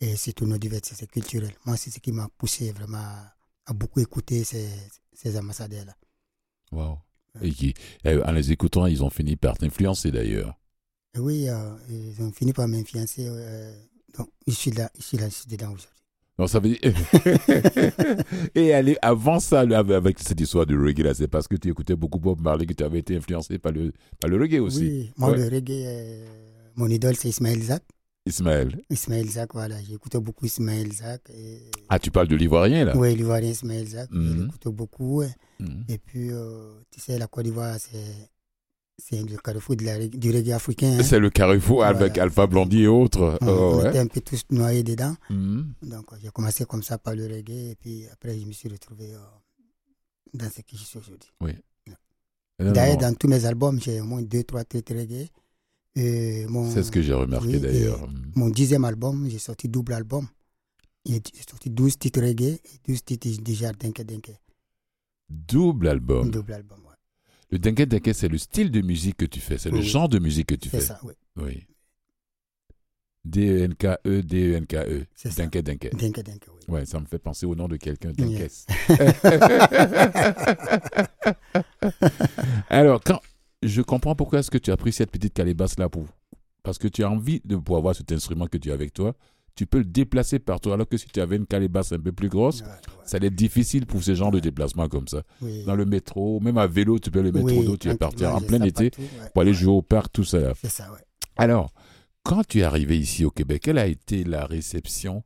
et 0.00 0.16
surtout 0.16 0.46
nos 0.46 0.58
diversités 0.58 1.06
culturelles. 1.06 1.54
Moi, 1.64 1.76
c'est 1.76 1.90
ce 1.90 1.98
qui 2.00 2.12
m'a 2.12 2.28
poussé 2.36 2.72
vraiment 2.72 2.98
à, 3.66 3.72
beaucoup 3.72 4.00
écouter 4.00 4.44
ces, 4.44 4.68
ces 5.12 5.36
ambassadeurs-là. 5.38 5.94
wow. 6.72 6.98
Et 7.42 7.50
qui, 7.50 7.74
eh, 8.04 8.22
en 8.22 8.30
les 8.30 8.52
écoutant, 8.52 8.86
ils 8.86 9.02
ont 9.02 9.10
fini 9.10 9.34
par 9.34 9.58
t'influencer 9.58 10.12
d'ailleurs. 10.12 10.54
Oui, 11.18 11.48
euh, 11.48 11.74
ils 11.88 12.22
ont 12.22 12.30
fini 12.32 12.52
par 12.52 12.68
m'influencer. 12.68 13.26
euh, 13.28 13.74
donc, 14.16 14.28
je 14.46 14.52
suis 14.52 14.70
là, 14.70 14.88
je 14.96 15.02
suis 15.02 15.16
là, 15.16 15.28
je 15.28 15.34
suis 15.34 15.46
dedans 15.48 15.66
aujourd'hui. 15.72 15.88
Non, 16.38 16.46
ça 16.46 16.58
veut 16.60 16.70
dire. 16.70 16.78
Et 18.54 18.72
allez, 18.74 18.96
avant 19.02 19.40
ça, 19.40 19.60
avec 19.60 20.18
cette 20.20 20.40
histoire 20.40 20.66
de 20.66 20.76
reggae, 20.76 21.02
là, 21.02 21.14
c'est 21.14 21.28
parce 21.28 21.48
que 21.48 21.56
tu 21.56 21.68
écoutais 21.70 21.96
beaucoup 21.96 22.18
Bob 22.18 22.40
Marley 22.40 22.66
que 22.66 22.72
tu 22.72 22.84
avais 22.84 22.98
été 23.00 23.16
influencé 23.16 23.58
par 23.58 23.72
le, 23.72 23.92
par 24.20 24.30
le 24.30 24.36
reggae 24.40 24.60
aussi. 24.60 24.80
Oui, 24.86 25.12
moi, 25.16 25.30
Ouais. 25.30 25.36
le 25.38 25.44
reggae, 25.56 25.84
euh, 25.86 26.26
mon 26.76 26.86
idole, 26.88 27.16
c'est 27.16 27.28
Ismaël 27.28 27.62
Zak. 27.62 27.82
Ismaël. 28.26 28.80
Ismaël 28.88 29.28
Zak, 29.28 29.52
voilà, 29.52 29.82
j'écoutais 29.82 30.18
beaucoup 30.18 30.46
Ismaël 30.46 30.90
Zak. 30.92 31.28
Et... 31.30 31.60
Ah, 31.90 31.98
tu 31.98 32.10
parles 32.10 32.28
de 32.28 32.36
l'ivoirien 32.36 32.86
là? 32.86 32.96
Oui, 32.96 33.14
l'Ivoirien 33.14 33.50
Ismaël 33.50 33.86
Zak, 33.86 34.10
Mhm. 34.10 34.44
j'écoutais 34.46 34.70
beaucoup. 34.70 35.22
Mhm. 35.60 35.84
Et 35.88 35.98
puis, 35.98 36.30
euh, 36.32 36.72
tu 36.90 37.00
sais, 37.00 37.18
la 37.18 37.26
Côte 37.26 37.44
d'Ivoire, 37.44 37.76
c'est, 37.78 38.30
c'est 38.96 39.22
le 39.22 39.36
carrefour 39.36 39.76
de 39.76 39.84
la, 39.84 39.98
reg- 39.98 40.18
du 40.18 40.30
reggae 40.30 40.52
africain. 40.52 40.96
hein. 40.98 41.02
C'est 41.02 41.18
le 41.18 41.28
carrefour 41.28 41.76
Voilà. 41.78 41.98
avec 41.98 42.16
Alpha 42.16 42.46
Blondie 42.46 42.82
et 42.84 42.86
autres. 42.86 43.36
On, 43.42 43.46
Oh, 43.46 43.50
on 43.74 43.82
ouais. 43.82 43.88
était 43.90 43.98
un 43.98 44.06
peu 44.06 44.22
tous 44.22 44.42
noyés 44.50 44.82
dedans. 44.82 45.14
Mhm. 45.28 45.74
Donc, 45.82 46.06
j'ai 46.22 46.30
commencé 46.30 46.64
comme 46.64 46.82
ça 46.82 46.96
par 46.96 47.14
le 47.14 47.26
reggae. 47.26 47.72
Et 47.72 47.76
puis, 47.78 48.06
après, 48.10 48.38
je 48.38 48.46
me 48.46 48.52
suis 48.52 48.70
retrouvé 48.70 49.12
euh, 49.12 49.18
dans 50.32 50.48
ce 50.48 50.62
que 50.62 50.72
je 50.72 50.76
suis 50.78 50.98
aujourd'hui. 50.98 51.30
Non, 52.60 52.70
D'ailleurs, 52.72 52.98
dans 52.98 53.12
tous 53.14 53.26
mes 53.28 53.44
albums, 53.44 53.78
j'ai 53.80 54.00
au 54.00 54.04
moins 54.04 54.22
deux, 54.22 54.44
trois 54.44 54.64
titres 54.64 54.94
reggae. 54.94 55.28
Et 55.96 56.46
mon, 56.48 56.68
C'est 56.70 56.82
ce 56.82 56.90
que 56.90 57.02
j'ai 57.02 57.12
remarqué 57.12 57.46
Oui, 57.48 57.60
d'ailleurs. 57.60 58.08
Mon 58.34 58.48
dixième 58.50 58.84
album, 58.84 59.28
j'ai 59.30 59.38
sorti 59.38 59.68
double 59.68 59.92
album. 59.92 60.26
J'ai 61.06 61.20
sorti 61.48 61.70
12 61.70 61.98
titres 61.98 62.20
reggae 62.20 62.58
et 62.64 62.80
12 62.88 63.04
titres 63.04 63.28
déjà 63.42 63.72
Denke 63.72 64.02
Denke. 64.02 64.32
Double 65.28 65.88
album. 65.88 66.30
Double 66.30 66.52
album, 66.54 66.78
ouais. 66.86 66.94
Le 67.50 67.58
dengue 67.58 67.82
dengue, 67.84 68.12
c'est 68.12 68.28
le 68.28 68.38
style 68.38 68.70
de 68.70 68.80
musique 68.80 69.18
que 69.18 69.24
tu 69.26 69.38
fais, 69.40 69.58
c'est 69.58 69.70
le 69.70 69.78
Oui. 69.78 69.84
genre 69.86 70.08
de 70.08 70.18
musique 70.18 70.48
que 70.48 70.54
tu 70.56 70.68
C'est 70.68 70.80
fais. 70.80 70.86
ça, 70.86 70.98
oui. 71.04 71.12
Oui. 71.36 71.66
D-E-N-K-E, 73.24 74.22
D-E-N-K-E. 74.22 75.06
C'est 75.14 75.30
ça. 75.30 75.42
Dengue 75.46 75.62
dengue. 75.62 75.90
Denke 75.98 76.22
Denke, 76.22 76.46
oui. 76.48 76.74
Ouais, 76.74 76.84
ça 76.86 76.98
me 77.00 77.06
fait 77.06 77.18
penser 77.18 77.46
au 77.46 77.54
nom 77.54 77.68
de 77.68 77.76
quelqu'un. 77.76 78.12
Denkes. 78.12 78.50
Alors, 82.68 83.02
quand 83.02 83.20
je 83.66 83.82
comprends 83.82 84.14
pourquoi 84.14 84.40
est-ce 84.40 84.50
que 84.50 84.58
tu 84.58 84.70
as 84.70 84.76
pris 84.76 84.92
cette 84.92 85.10
petite 85.10 85.34
calebasse 85.34 85.78
là 85.78 85.88
pour 85.88 86.06
parce 86.62 86.78
que 86.78 86.88
tu 86.88 87.04
as 87.04 87.10
envie 87.10 87.40
de 87.44 87.56
pouvoir 87.56 87.78
avoir 87.80 87.94
cet 87.94 88.10
instrument 88.12 88.46
que 88.46 88.56
tu 88.56 88.70
as 88.70 88.74
avec 88.74 88.94
toi, 88.94 89.14
tu 89.54 89.66
peux 89.66 89.78
le 89.78 89.84
déplacer 89.84 90.38
partout 90.38 90.72
alors 90.72 90.88
que 90.88 90.96
si 90.96 91.06
tu 91.06 91.20
avais 91.20 91.36
une 91.36 91.46
calebasse 91.46 91.92
un 91.92 91.98
peu 91.98 92.10
plus 92.10 92.28
grosse, 92.28 92.62
Ouais, 92.62 92.66
ouais. 92.68 92.72
ça 93.04 93.18
allait 93.18 93.26
être 93.26 93.34
difficile 93.34 93.84
pour 93.86 94.02
ce 94.02 94.14
genre 94.14 94.30
de 94.30 94.40
déplacement 94.40 94.88
comme 94.88 95.06
ça. 95.06 95.22
Oui. 95.42 95.62
Dans 95.64 95.76
le 95.76 95.84
métro, 95.84 96.40
même 96.40 96.56
à 96.58 96.66
vélo, 96.66 96.98
tu 96.98 97.10
peux 97.10 97.20
le 97.22 97.30
mettre 97.32 97.44
Oui, 97.46 97.58
au 97.58 97.64
dos, 97.64 97.76
tu 97.76 97.88
es 97.90 97.94
parti 97.96 98.24
en 98.26 98.40
plein 98.40 98.62
été 98.62 98.90
partout, 98.90 99.02
ouais. 99.02 99.30
pour 99.32 99.42
aller 99.42 99.52
jouer 99.54 99.72
au 99.74 99.82
parc, 99.82 100.10
tout 100.12 100.24
ça. 100.24 100.54
Alors, 101.36 101.72
quand 102.22 102.42
tu 102.48 102.60
es 102.60 102.62
arrivé 102.62 102.98
ici 102.98 103.24
au 103.26 103.30
Québec, 103.30 103.62
quelle 103.64 103.78
a 103.78 103.86
été 103.86 104.24
la 104.24 104.46
réception 104.46 105.22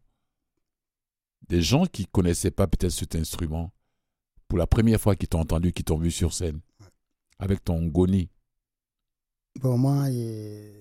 des 1.48 1.62
gens 1.62 1.86
qui 1.86 2.06
connaissaient 2.06 2.50
pas 2.50 2.66
peut-être 2.66 2.92
cet 2.92 3.14
instrument 3.14 3.72
pour 4.48 4.58
la 4.58 4.66
première 4.66 5.00
fois 5.00 5.14
qui 5.16 5.28
t'ont 5.28 5.40
entendu, 5.40 5.72
qui 5.72 5.84
t'ont 5.84 5.98
vu 5.98 6.10
sur 6.10 6.32
scène? 6.34 6.60
Avec 7.38 7.62
ton 7.64 7.86
goni 7.86 8.28
Bon, 9.60 9.76
moi, 9.76 10.08
et, 10.10 10.72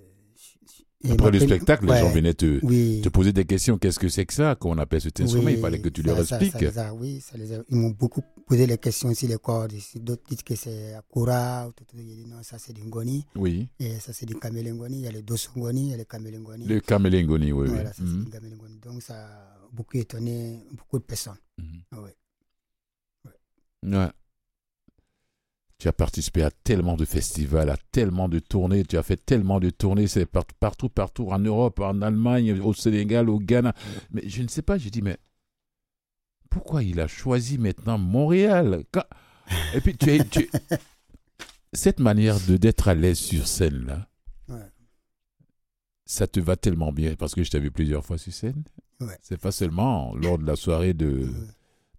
et 1.03 1.11
Après 1.11 1.31
le 1.31 1.39
spectacle, 1.39 1.85
les 1.85 1.91
ouais, 1.93 1.99
gens 1.99 2.09
venaient 2.11 2.33
te, 2.35 2.59
Oui. 2.63 3.01
te 3.03 3.09
poser 3.09 3.33
des 3.33 3.45
questions. 3.45 3.77
Qu'est-ce 3.79 3.97
que 3.97 4.07
c'est 4.09 4.25
que 4.25 4.33
ça? 4.33 4.55
Qu'on 4.55 4.77
appelle 4.77 5.01
cet 5.01 5.19
instrument? 5.19 5.49
Il 5.49 5.55
Oui, 5.55 5.61
fallait 5.61 5.79
que 5.81 5.89
tu 5.89 6.03
leur 6.03 6.17
ça- 6.17 6.25
ça- 6.25 6.35
expliques. 6.39 6.53
ça 6.53 6.59
les 6.59 6.77
a- 6.77 6.93
oui, 6.93 7.21
ça 7.21 7.37
les 7.37 7.53
a- 7.53 7.63
ils 7.69 7.75
m'ont 7.75 7.89
beaucoup 7.89 8.21
posé 8.45 8.67
les 8.67 8.77
questions 8.77 9.11
sur 9.15 9.27
les 9.29 9.37
cordes. 9.37 9.73
ici. 9.73 9.99
D'autres 9.99 10.23
disent 10.29 10.43
que 10.43 10.55
c'est 10.55 10.93
Akura. 10.93 11.71
non, 12.27 12.43
ça 12.43 12.59
c'est 12.59 12.73
du 12.73 12.83
Ngoni. 12.83 13.25
Oui, 13.35 13.67
Et 13.79 13.99
ça 13.99 14.13
c'est 14.13 14.25
du 14.27 14.35
Kamélengoni. 14.35 14.97
Il 14.97 15.03
y 15.05 15.07
a 15.07 15.11
les 15.11 15.23
Dosongoni, 15.23 15.85
il 15.87 15.91
y 15.91 15.93
a 15.93 15.97
les 15.97 16.05
Kamélengoni. 16.05 16.65
le 16.67 16.79
camélingoni, 16.81 17.51
oui, 17.51 17.67
Voilà, 17.69 17.93
ça 17.93 17.95
c'est 17.97 18.03
Mhm. 18.03 18.25
du. 18.25 18.79
Donc 18.79 19.01
ça 19.01 19.25
a 19.25 19.57
beaucoup 19.73 19.97
étonné 19.97 20.63
beaucoup 20.71 20.99
de 20.99 21.03
personnes. 21.03 21.37
Mhm. 21.57 22.03
Ouais. 22.03 22.15
Ouais. 23.83 24.09
Tu 25.79 25.87
as 25.87 25.93
participé 25.93 26.41
à 26.41 26.49
tellement 26.49 26.95
de 26.97 27.05
festivals, 27.05 27.69
à 27.69 27.77
tellement 27.91 28.27
de 28.27 28.39
tournées, 28.39 28.83
tu 28.83 28.97
as 28.97 29.03
fait 29.03 29.17
tellement 29.23 29.59
de 29.59 29.69
tournées, 29.69 30.07
c'est 30.07 30.25
par- 30.25 30.45
partout, 30.59 30.89
partout, 30.89 31.27
en 31.29 31.37
Europe, 31.37 31.79
en 31.79 32.01
Allemagne, 32.01 32.59
au 32.61 32.73
Sénégal, 32.73 33.29
au 33.29 33.37
Ghana. 33.39 33.73
Mais 34.09 34.27
je 34.27 34.41
ne 34.41 34.47
sais 34.47 34.63
pas, 34.63 34.79
j'ai 34.79 34.89
dit, 34.89 35.03
mais 35.03 35.17
pourquoi 36.49 36.81
il 36.81 36.99
a 36.99 37.07
choisi 37.07 37.59
maintenant 37.59 37.99
Montréal? 37.99 38.85
Quand- 38.91 39.05
Et 39.75 39.81
puis, 39.81 39.95
tu 39.95 40.09
es, 40.15 40.25
tu- 40.25 40.49
cette 41.73 41.99
manière 41.99 42.39
de 42.47 42.57
d'être 42.57 42.87
à 42.87 42.95
l'aise 42.95 43.19
sur 43.19 43.47
scène, 43.47 43.85
là, 43.85 44.07
Ouais. 44.49 44.65
ça 46.07 46.25
te 46.25 46.39
va 46.39 46.55
tellement 46.55 46.91
bien, 46.91 47.13
parce 47.15 47.35
que 47.35 47.43
je 47.43 47.51
t'ai 47.51 47.59
vu 47.59 47.69
plusieurs 47.69 48.03
fois 48.03 48.17
sur 48.17 48.33
scène. 48.33 48.63
Ouais. 48.99 49.15
C'est 49.21 49.39
pas 49.39 49.51
seulement 49.51 50.15
lors 50.15 50.39
de 50.39 50.45
la 50.47 50.55
soirée 50.55 50.95
de. 50.95 51.29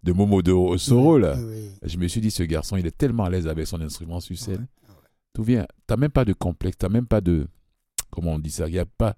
De 0.03 0.11
Momodo 0.13 0.77
Soro, 0.77 1.17
là. 1.17 1.35
Oui. 1.37 1.69
Je 1.83 1.97
me 1.97 2.07
suis 2.07 2.21
dit, 2.21 2.31
ce 2.31 2.43
garçon, 2.43 2.77
il 2.77 2.85
est 2.87 2.97
tellement 2.97 3.25
à 3.25 3.29
l'aise 3.29 3.47
avec 3.47 3.67
son 3.67 3.81
instrument 3.81 4.19
sur 4.19 4.37
scène. 4.37 4.67
Ouais. 4.87 4.95
Tout 5.33 5.43
vient? 5.43 5.65
T'as 5.87 5.97
même 5.97 6.11
pas 6.11 6.25
de 6.25 6.33
complexe, 6.33 6.77
t'as 6.77 6.89
même 6.89 7.05
pas 7.07 7.21
de. 7.21 7.47
Comment 8.09 8.33
on 8.33 8.39
dit 8.39 8.51
ça? 8.51 8.67
Y 8.69 8.79
a 8.79 8.85
pas. 8.85 9.15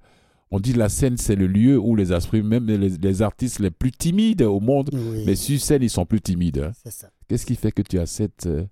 On 0.54 0.60
dit 0.60 0.74
la 0.74 0.90
scène, 0.90 1.16
c'est 1.18 1.36
le 1.36 1.48
lieu 1.48 1.78
où 1.80 1.96
les 1.96 2.12
esprits, 2.12 2.42
même 2.44 2.66
les, 2.68 2.78
les 2.90 3.22
artistes 3.22 3.60
les 3.60 3.72
plus 3.72 3.92
timides 3.92 4.42
au 4.42 4.60
monde, 4.60 4.90
Oui. 4.92 5.24
mais 5.26 5.36
sur 5.36 5.60
scène, 5.62 5.82
ils 5.82 5.90
sont 5.90 6.06
plus 6.06 6.20
timides. 6.20 6.58
hein. 6.60 6.72
C'est 6.84 6.92
ça. 6.92 7.10
Qu'est-ce 7.30 7.46
qui 7.46 7.56
fait 7.56 7.72
que 7.72 7.82
tu 7.82 7.98
as 8.00 8.06
cette, 8.06 8.48
euh, 8.48 8.66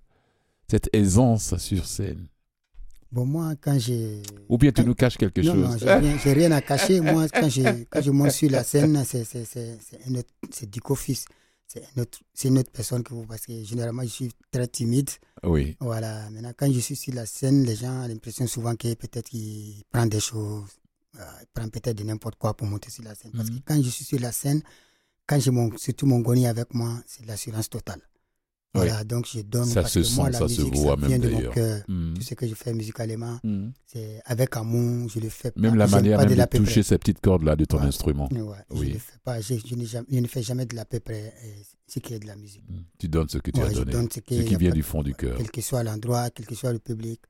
cette 0.68 0.90
aisance 0.94 1.56
sur 1.56 1.86
scène? 1.86 2.26
Bon, 3.10 3.24
moi, 3.24 3.54
quand 3.60 3.78
j'ai. 3.78 4.22
Ou 4.48 4.58
bien 4.58 4.70
tu 4.72 4.84
nous 4.84 4.94
caches 4.94 5.16
quelque 5.16 5.40
Non, 5.40 5.54
non, 5.54 5.70
chose 5.72 5.80
j'ai 5.80 5.90
rien, 5.94 6.18
j'ai 6.22 6.32
rien 6.34 6.52
à 6.52 6.60
cacher. 6.60 7.00
Moi, 7.00 7.26
quand 7.28 7.48
je, 7.48 7.62
quand 7.88 8.02
je 8.02 8.10
monte 8.10 8.30
sur 8.32 8.50
la 8.50 8.62
scène, 8.62 9.02
c'est, 9.06 9.24
c'est, 9.24 9.44
c'est. 9.46 9.78
C'est, 11.72 11.84
c'est 12.34 12.48
une 12.48 12.58
autre 12.58 12.72
personne 12.72 13.04
que 13.04 13.14
vous. 13.14 13.26
Parce 13.26 13.46
que 13.46 13.62
généralement, 13.62 14.02
je 14.02 14.08
suis 14.08 14.30
très 14.50 14.66
timide. 14.66 15.08
Oui. 15.44 15.76
Voilà. 15.80 16.28
Maintenant, 16.30 16.52
quand 16.56 16.72
je 16.72 16.80
suis 16.80 16.96
sur 16.96 17.14
la 17.14 17.26
scène, 17.26 17.62
les 17.64 17.76
gens 17.76 18.04
ont 18.04 18.08
l'impression 18.08 18.46
souvent 18.48 18.74
que 18.74 18.92
peut-être 18.94 19.28
qu'ils 19.30 19.84
prennent 19.92 20.08
des 20.08 20.20
choses. 20.20 20.64
euh, 21.18 21.24
ils 21.42 21.46
prennent 21.52 21.70
peut-être 21.72 21.96
de 21.98 22.04
n'importe 22.04 22.36
quoi 22.36 22.54
pour 22.56 22.66
monter 22.68 22.88
sur 22.90 23.02
la 23.04 23.14
scène. 23.16 23.32
Parce 23.32 23.50
Mhm. 23.50 23.58
que 23.58 23.64
quand 23.66 23.82
je 23.82 23.88
suis 23.90 24.04
sur 24.04 24.20
la 24.20 24.30
scène, 24.32 24.62
quand 25.26 25.38
j'ai 25.40 25.50
mon, 25.50 25.76
surtout 25.76 26.06
mon 26.06 26.20
goni 26.20 26.46
avec 26.46 26.72
moi, 26.72 27.02
c'est 27.06 27.22
de 27.22 27.26
l'assurance 27.28 27.68
totale. 27.68 28.00
Voilà, 28.72 29.02
donc 29.02 29.26
je 29.26 29.40
donne 29.40 29.64
Ça 29.64 29.82
parce 29.82 29.94
se 29.94 29.98
que 29.98 30.14
moi, 30.14 30.26
sent, 30.26 30.30
la 30.32 30.38
ça 30.38 30.48
se 30.48 30.60
musique, 30.60 30.76
voit 30.76 30.94
ça 30.94 30.96
même 31.00 31.08
vient 31.08 31.18
de 31.18 31.28
mon 31.28 31.50
cœur. 31.50 31.82
Mhm. 31.88 32.14
Tout 32.14 32.22
ce 32.22 32.34
que 32.34 32.46
je 32.46 32.54
fais 32.54 32.72
musicalement, 32.72 33.40
Mhm. 33.42 33.72
c'est 33.84 34.22
avec 34.24 34.56
amour, 34.56 35.08
je 35.08 35.18
le 35.18 35.28
fais 35.28 35.50
Même 35.56 35.72
pas. 35.72 35.76
la 35.78 35.86
j'aime 35.86 35.94
manière 35.96 36.18
même 36.20 36.28
de 36.28 36.34
la 36.34 36.46
toucher 36.46 36.82
ces 36.84 36.96
petites 36.96 37.20
cordes-là 37.20 37.56
de 37.56 37.64
ton 37.64 37.78
Ouais. 37.78 37.86
instrument. 37.86 38.28
Ouais, 38.30 38.56
Oui. 38.70 38.88
Je 38.90 38.94
ne 38.94 38.98
fais 39.00 39.18
pas, 39.24 39.40
je, 39.40 39.54
jamais- 39.84 40.06
je 40.08 40.18
ne 40.20 40.26
fais 40.28 40.42
jamais 40.42 40.66
de 40.66 40.76
la 40.76 40.84
peu 40.84 41.00
près 41.00 41.34
euh, 41.44 41.62
ce 41.88 41.98
qui 41.98 42.14
est 42.14 42.20
de 42.20 42.26
la 42.28 42.36
musique. 42.36 42.62
Mhm. 42.68 42.84
Tu 42.96 43.08
donnes 43.08 43.28
ce 43.28 43.38
que 43.38 43.50
tu 43.50 43.58
Ouais, 43.60 43.66
as 43.66 43.72
donné. 43.72 43.92
ce 44.12 44.20
qui, 44.20 44.36
Ce 44.36 44.42
vient 44.56 44.70
pas 44.70 44.74
du 44.76 44.82
fond 44.84 45.02
du 45.02 45.14
cœur. 45.14 45.36
Quel 45.36 45.50
que 45.50 45.60
soit 45.60 45.82
l'endroit, 45.82 46.30
quel 46.30 46.46
que 46.46 46.54
soit 46.54 46.72
le 46.72 46.78
public. 46.78 47.20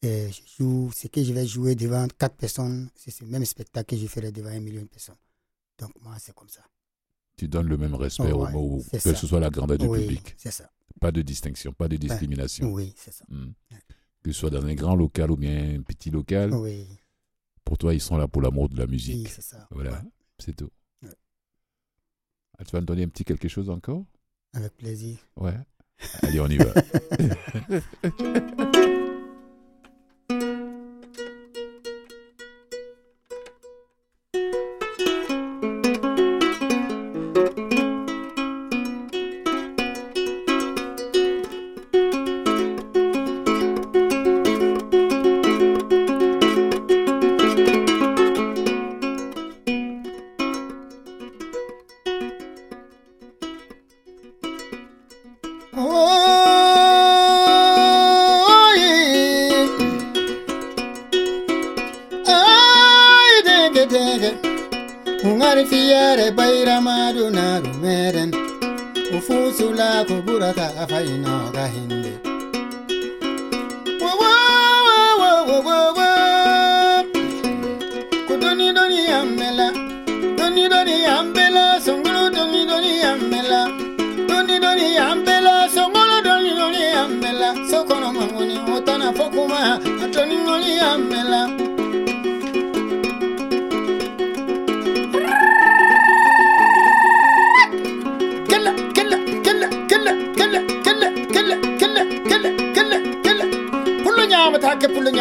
Et 0.00 0.28
je 0.30 0.40
joue, 0.64 0.90
ce 0.94 1.08
que 1.08 1.22
je 1.22 1.32
vais 1.34 1.46
jouer 1.46 1.74
devant 1.74 2.06
quatre 2.18 2.36
personnes, 2.36 2.88
c'est 2.94 3.10
ce 3.10 3.24
même 3.24 3.44
spectacle 3.44 3.94
que 3.96 4.00
je 4.02 4.06
ferai 4.06 4.32
devant 4.32 4.50
un 4.50 4.60
million 4.60 4.82
de 4.82 4.86
personnes. 4.88 5.16
Donc 5.78 5.90
moi, 6.02 6.14
c'est 6.18 6.34
comme 6.34 6.48
ça. 6.48 6.62
Tu 7.36 7.48
donnes 7.48 7.66
le 7.68 7.76
même 7.76 7.94
respect 7.94 8.30
Oh, 8.32 8.36
au 8.42 8.44
ouais, 8.46 8.52
mot, 8.52 8.80
c'est 8.82 9.02
que 9.02 9.10
ça. 9.12 9.14
ce 9.14 9.26
soit 9.26 9.40
la 9.40 9.50
grandeur 9.50 9.76
du 9.78 9.86
oui, 9.86 10.02
public. 10.02 10.34
c'est 10.38 10.50
ça. 10.52 10.70
Pas 11.00 11.10
de 11.12 11.20
distinction, 11.22 11.72
pas 11.72 11.88
de 11.88 11.96
discrimination. 11.96 12.72
Oui, 12.72 12.94
c'est 12.96 13.12
ça. 13.12 13.24
Mhm. 13.28 13.52
Que 14.22 14.32
ce 14.32 14.38
soit 14.38 14.50
dans 14.50 14.64
un 14.64 14.74
grand 14.74 14.94
local 14.94 15.30
ou 15.32 15.36
bien 15.36 15.74
un 15.78 15.82
petit 15.82 16.10
local, 16.10 16.54
Oui, 16.54 16.86
pour 17.64 17.76
toi, 17.76 17.92
ils 17.92 18.00
sont 18.00 18.16
là 18.16 18.28
pour 18.28 18.40
l'amour 18.40 18.68
de 18.68 18.76
la 18.78 18.84
oui 18.84 18.92
musique. 18.92 19.28
c'est 19.28 19.42
ça. 19.42 19.66
Voilà, 19.70 19.90
Ouais, 19.92 19.98
c'est 20.38 20.54
tout. 20.56 20.70
Ah, 22.56 22.64
tu 22.64 22.70
vas 22.70 22.80
me 22.80 22.86
donner 22.86 23.02
un 23.02 23.08
petit 23.08 23.24
quelque 23.24 23.48
chose 23.48 23.68
encore? 23.68 24.04
Avec 24.52 24.76
plaisir. 24.76 25.18
Ouais. 25.36 25.58
Allez, 26.22 26.38
on 26.40 26.46
y 26.48 26.56
va. 26.56 26.72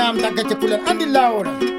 Jam, 0.03 0.17
like 0.17 0.35
get 0.35 0.49
your 0.49 0.59
pull 0.59 0.73
and 0.73 0.99
the 0.99 1.05
loud. 1.05 1.72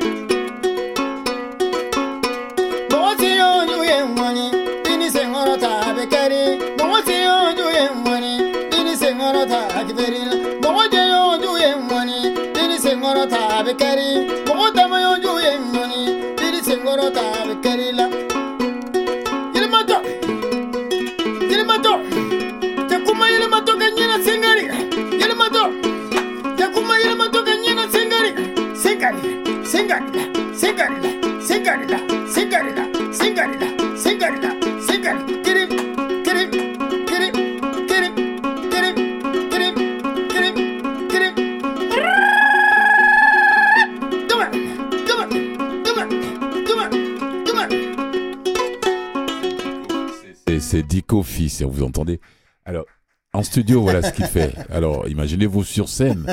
Studio, 53.54 53.82
voilà 53.82 54.02
ce 54.02 54.12
qu'il 54.12 54.24
fait. 54.24 54.52
Alors, 54.68 55.06
imaginez-vous 55.06 55.62
sur 55.62 55.88
scène, 55.88 56.26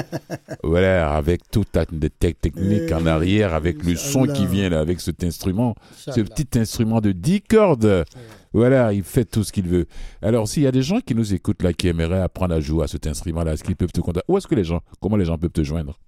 voilà, 0.63 1.13
avec 1.13 1.51
toute 1.51 1.75
la 1.75 1.85
technique 1.85 2.91
en 2.91 3.05
arrière, 3.05 3.53
avec 3.53 3.83
le 3.83 3.95
son 3.95 4.25
qui 4.25 4.47
vient 4.47 4.69
là, 4.69 4.79
avec 4.79 4.99
cet 4.99 5.23
instrument, 5.23 5.75
ce 5.95 6.19
petit 6.21 6.57
instrument 6.57 6.99
de 6.99 7.11
10 7.11 7.41
cordes. 7.41 8.05
Voilà, 8.53 8.91
il 8.91 9.03
fait 9.03 9.25
tout 9.25 9.43
ce 9.43 9.51
qu'il 9.51 9.67
veut. 9.67 9.85
Alors, 10.23 10.47
s'il 10.47 10.63
y 10.63 10.67
a 10.67 10.71
des 10.71 10.81
gens 10.81 10.99
qui 10.99 11.13
nous 11.13 11.31
écoutent 11.31 11.61
là, 11.61 11.73
qui 11.73 11.89
aimeraient 11.89 12.21
apprendre 12.21 12.55
à 12.55 12.59
jouer 12.59 12.85
à 12.85 12.87
cet 12.87 13.05
instrument-là, 13.05 13.53
est-ce 13.53 13.63
qu'ils 13.63 13.75
peuvent 13.75 13.91
te 13.91 14.01
contacter? 14.01 14.25
Où 14.27 14.39
est-ce 14.39 14.47
que 14.47 14.55
les 14.55 14.63
gens, 14.63 14.81
comment 14.99 15.15
les 15.15 15.25
gens 15.25 15.37
peuvent 15.37 15.51
te 15.51 15.63
joindre? 15.63 15.99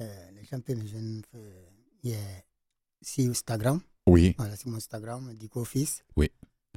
Euh, 0.00 0.06
les 0.40 0.44
gens 0.50 0.58
peuvent 0.60 0.78
me 0.78 0.86
joindre 0.86 1.20
euh, 1.34 1.50
yeah, 2.02 2.16
sur 3.02 3.28
Instagram. 3.28 3.78
Oui. 4.06 4.34
Voilà, 4.38 4.56
c'est 4.56 4.70
mon 4.70 4.78
Instagram, 4.78 5.34
Dico 5.34 5.64
Fils. 5.64 6.02
Oui. 6.16 6.30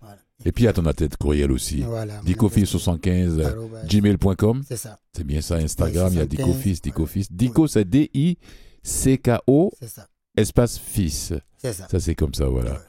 Voilà. 0.03 0.19
Et 0.45 0.51
puis, 0.51 0.63
il 0.63 0.65
y 0.65 0.69
a 0.69 0.73
ton 0.73 0.83
tête 0.93 1.15
courriel 1.17 1.51
aussi. 1.51 1.81
voilà, 1.81 2.17
mon 2.21 2.23
Dicofils75, 2.29 3.39
euh, 3.39 3.55
arobase- 3.55 3.87
gmail.com. 3.87 4.63
C'est 4.67 4.77
ça, 4.77 4.99
C'est 5.15 5.23
bien 5.23 5.41
ça, 5.41 5.55
Instagram, 5.55 6.11
il 6.11 6.17
y 6.17 6.19
a 6.19 6.23
75, 6.25 6.29
Dicofils, 6.29 6.61
voilà. 6.73 6.81
Dicofils. 6.83 7.27
Dico, 7.31 7.67
c'est 7.67 7.85
D-I-C-K-O, 7.85 9.71
c'est 9.79 9.87
ça, 9.87 10.07
espace 10.35 10.77
fils. 10.77 11.33
c'est 11.57 11.73
ça. 11.73 11.87
Ça, 11.87 11.99
c'est 11.99 12.15
comme 12.15 12.33
ça, 12.33 12.45
voilà. 12.47 12.81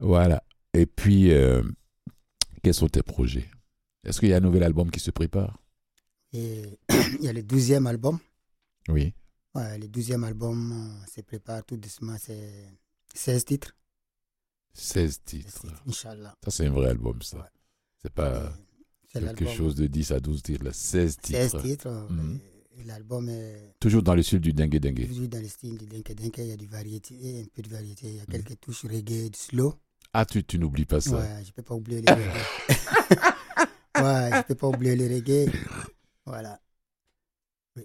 Voilà. 0.00 0.42
Et 0.74 0.86
puis, 0.86 1.32
euh, 1.32 1.62
quels 2.62 2.74
sont 2.74 2.88
tes 2.88 3.02
projets? 3.02 3.48
Est-ce 4.04 4.20
qu'il 4.20 4.28
y 4.28 4.34
a 4.34 4.36
un 4.36 4.40
nouvel 4.40 4.62
album 4.62 4.90
qui 4.90 5.00
se 5.00 5.10
prépare? 5.10 5.58
Et 6.32 6.62
il 7.20 7.24
y 7.24 7.28
a 7.28 7.32
le 7.32 7.42
douzième 7.42 7.86
album. 7.86 8.18
Oui. 8.88 9.12
Ouais, 9.54 9.78
le 9.78 9.88
douzième 9.88 10.24
album 10.24 10.72
euh, 10.72 11.06
se 11.14 11.20
prépare 11.22 11.64
tout 11.64 11.76
doucement. 11.76 12.16
C'est 12.20 12.68
16 13.14 13.44
titres. 13.46 13.74
16 14.78 15.10
16 15.10 15.20
titres. 15.24 15.60
titres, 15.62 15.82
Inch'Allah. 15.86 16.34
Ça, 16.44 16.50
c'est 16.50 16.66
un 16.66 16.70
vrai 16.70 16.88
album, 16.90 17.20
ça. 17.22 17.38
Ouais. 17.38 17.42
C'est 18.02 18.12
pas 18.12 18.52
quelque 19.12 19.48
chose 19.48 19.74
de 19.74 19.86
10 19.86 20.12
à 20.12 20.20
12 20.20 20.42
titres, 20.42 20.64
là. 20.64 20.72
16 20.72 21.16
16 21.22 21.50
titres. 21.50 21.62
titres. 21.62 21.86
euh, 21.88 22.08
Mhm. 22.08 22.38
et 22.78 22.84
L'album 22.84 23.28
est 23.28 23.74
Toujours 23.80 24.02
dans 24.02 24.14
le 24.14 24.22
style 24.22 24.40
du 24.40 24.52
dengue 24.52 24.76
dengue. 24.78 25.06
toujours 25.08 25.28
dans 25.28 25.40
le 25.40 25.48
style 25.48 25.76
du 25.78 25.86
Denke 25.86 26.12
Denke. 26.14 26.38
Il 26.38 26.46
y 26.46 26.52
a 26.52 26.56
du 26.56 26.66
variété, 26.66 27.40
un 27.42 27.46
peu 27.52 27.62
de 27.62 27.68
variété. 27.68 28.06
Il 28.08 28.14
y 28.16 28.20
a 28.20 28.22
Mhm. 28.22 28.28
quelques 28.28 28.60
touches 28.60 28.84
reggae, 28.84 29.30
du 29.30 29.38
slow. 29.38 29.74
Ah, 30.12 30.24
tu, 30.24 30.44
tu 30.44 30.58
n'oublies 30.58 30.84
pas 30.86 31.00
ça. 31.00 31.18
Ouais, 31.18 31.44
je 31.44 31.52
peux 31.52 31.62
pas 31.62 31.74
oublier 31.74 32.00
les 32.02 32.12
reggae. 32.12 32.22
ouais, 33.96 34.30
je 34.32 34.42
peux 34.46 34.54
pas 34.54 34.68
oublier 34.68 34.94
les 34.96 35.08
reggae. 35.14 35.50
Voilà. 36.24 36.60
Oui. 37.76 37.84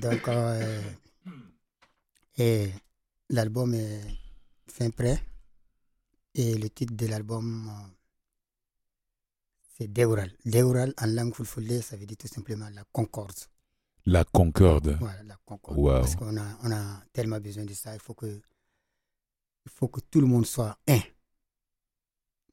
Donc, 0.00 0.26
euh, 0.28 0.82
et 2.38 2.70
l'album 3.30 3.72
est 3.74 4.00
fin 4.66 4.90
prêt. 4.90 5.20
Et 6.38 6.54
le 6.54 6.68
titre 6.68 6.94
de 6.94 7.06
l'album, 7.06 7.66
euh, 7.68 7.88
c'est 9.78 9.88
Deural. 9.90 10.30
Deural 10.44 10.92
en 11.00 11.06
langue 11.06 11.34
fulfulde, 11.34 11.80
ça 11.82 11.96
veut 11.96 12.04
dire 12.04 12.18
tout 12.18 12.28
simplement 12.28 12.68
la 12.74 12.84
concorde. 12.92 13.32
La 14.04 14.22
Concorde. 14.22 14.96
Voilà, 15.00 15.22
la 15.24 15.36
concorde. 15.46 15.78
Wow. 15.78 16.00
Parce 16.00 16.14
qu'on 16.14 16.36
a, 16.36 16.44
on 16.62 16.70
a 16.70 17.02
tellement 17.12 17.40
besoin 17.40 17.64
de 17.64 17.72
ça. 17.72 17.94
Il 17.94 18.00
faut 18.00 18.12
que, 18.14 18.26
il 18.26 19.70
faut 19.74 19.88
que 19.88 20.00
tout 20.10 20.20
le 20.20 20.26
monde 20.26 20.44
soit 20.46 20.78
un. 20.86 21.00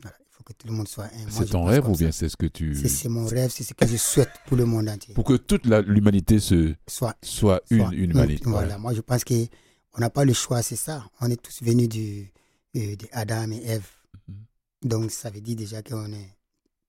Voilà, 0.02 0.18
il 0.22 0.30
faut 0.32 0.44
que 0.44 0.54
tout 0.54 0.66
le 0.68 0.74
monde 0.74 0.88
soit 0.88 1.04
un. 1.14 1.30
C'est 1.30 1.46
ton 1.46 1.66
rêve 1.66 1.88
ou 1.90 1.96
bien 1.96 2.12
c'est 2.14 2.30
ce 2.30 2.38
que 2.38 2.48
tu... 2.48 2.74
C'est 2.76 2.88
c'est 2.88 3.10
mon 3.10 3.26
rêve, 3.28 3.52
c'est 3.52 3.64
ce 3.66 3.74
que 3.74 3.86
je 3.86 3.98
souhaite 3.98 4.32
pour 4.48 4.56
le 4.58 4.66
monde 4.66 4.88
entier. 4.90 5.14
Pour 5.14 5.26
que 5.26 5.34
toute 5.36 5.66
l'humanité 5.66 6.40
se 6.40 6.74
Soit, 6.88 7.16
soit 7.22 7.62
une, 7.70 7.80
soit 7.82 7.94
une 7.94 8.12
un. 8.12 8.14
humanité. 8.14 8.46
Voilà, 8.48 8.78
moi 8.78 8.94
je 8.94 9.02
pense 9.02 9.24
que 9.26 9.46
on 9.94 10.00
n'a 10.00 10.10
pas 10.10 10.24
le 10.26 10.34
choix, 10.34 10.62
c'est 10.64 10.76
ça. 10.78 11.06
On 11.20 11.30
est 11.30 11.40
tous 11.40 11.62
venus 11.62 11.88
du, 11.90 12.32
euh, 12.76 12.96
de 12.96 13.08
Adam 13.12 13.52
et 13.52 13.64
Ève. 13.66 13.88
Mhm. 14.28 14.46
Donc, 14.84 15.12
ça 15.12 15.30
veut 15.30 15.42
dire 15.42 15.56
déjà 15.56 15.82
qu'on 15.82 16.12
est 16.14 16.38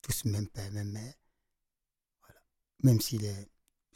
tous 0.02 0.24
même 0.26 0.46
père, 0.48 0.70
même 0.72 0.90
mère. 0.90 1.14
Voilà. 2.22 2.40
Même 2.82 3.00
si 3.00 3.18
les 3.18 3.32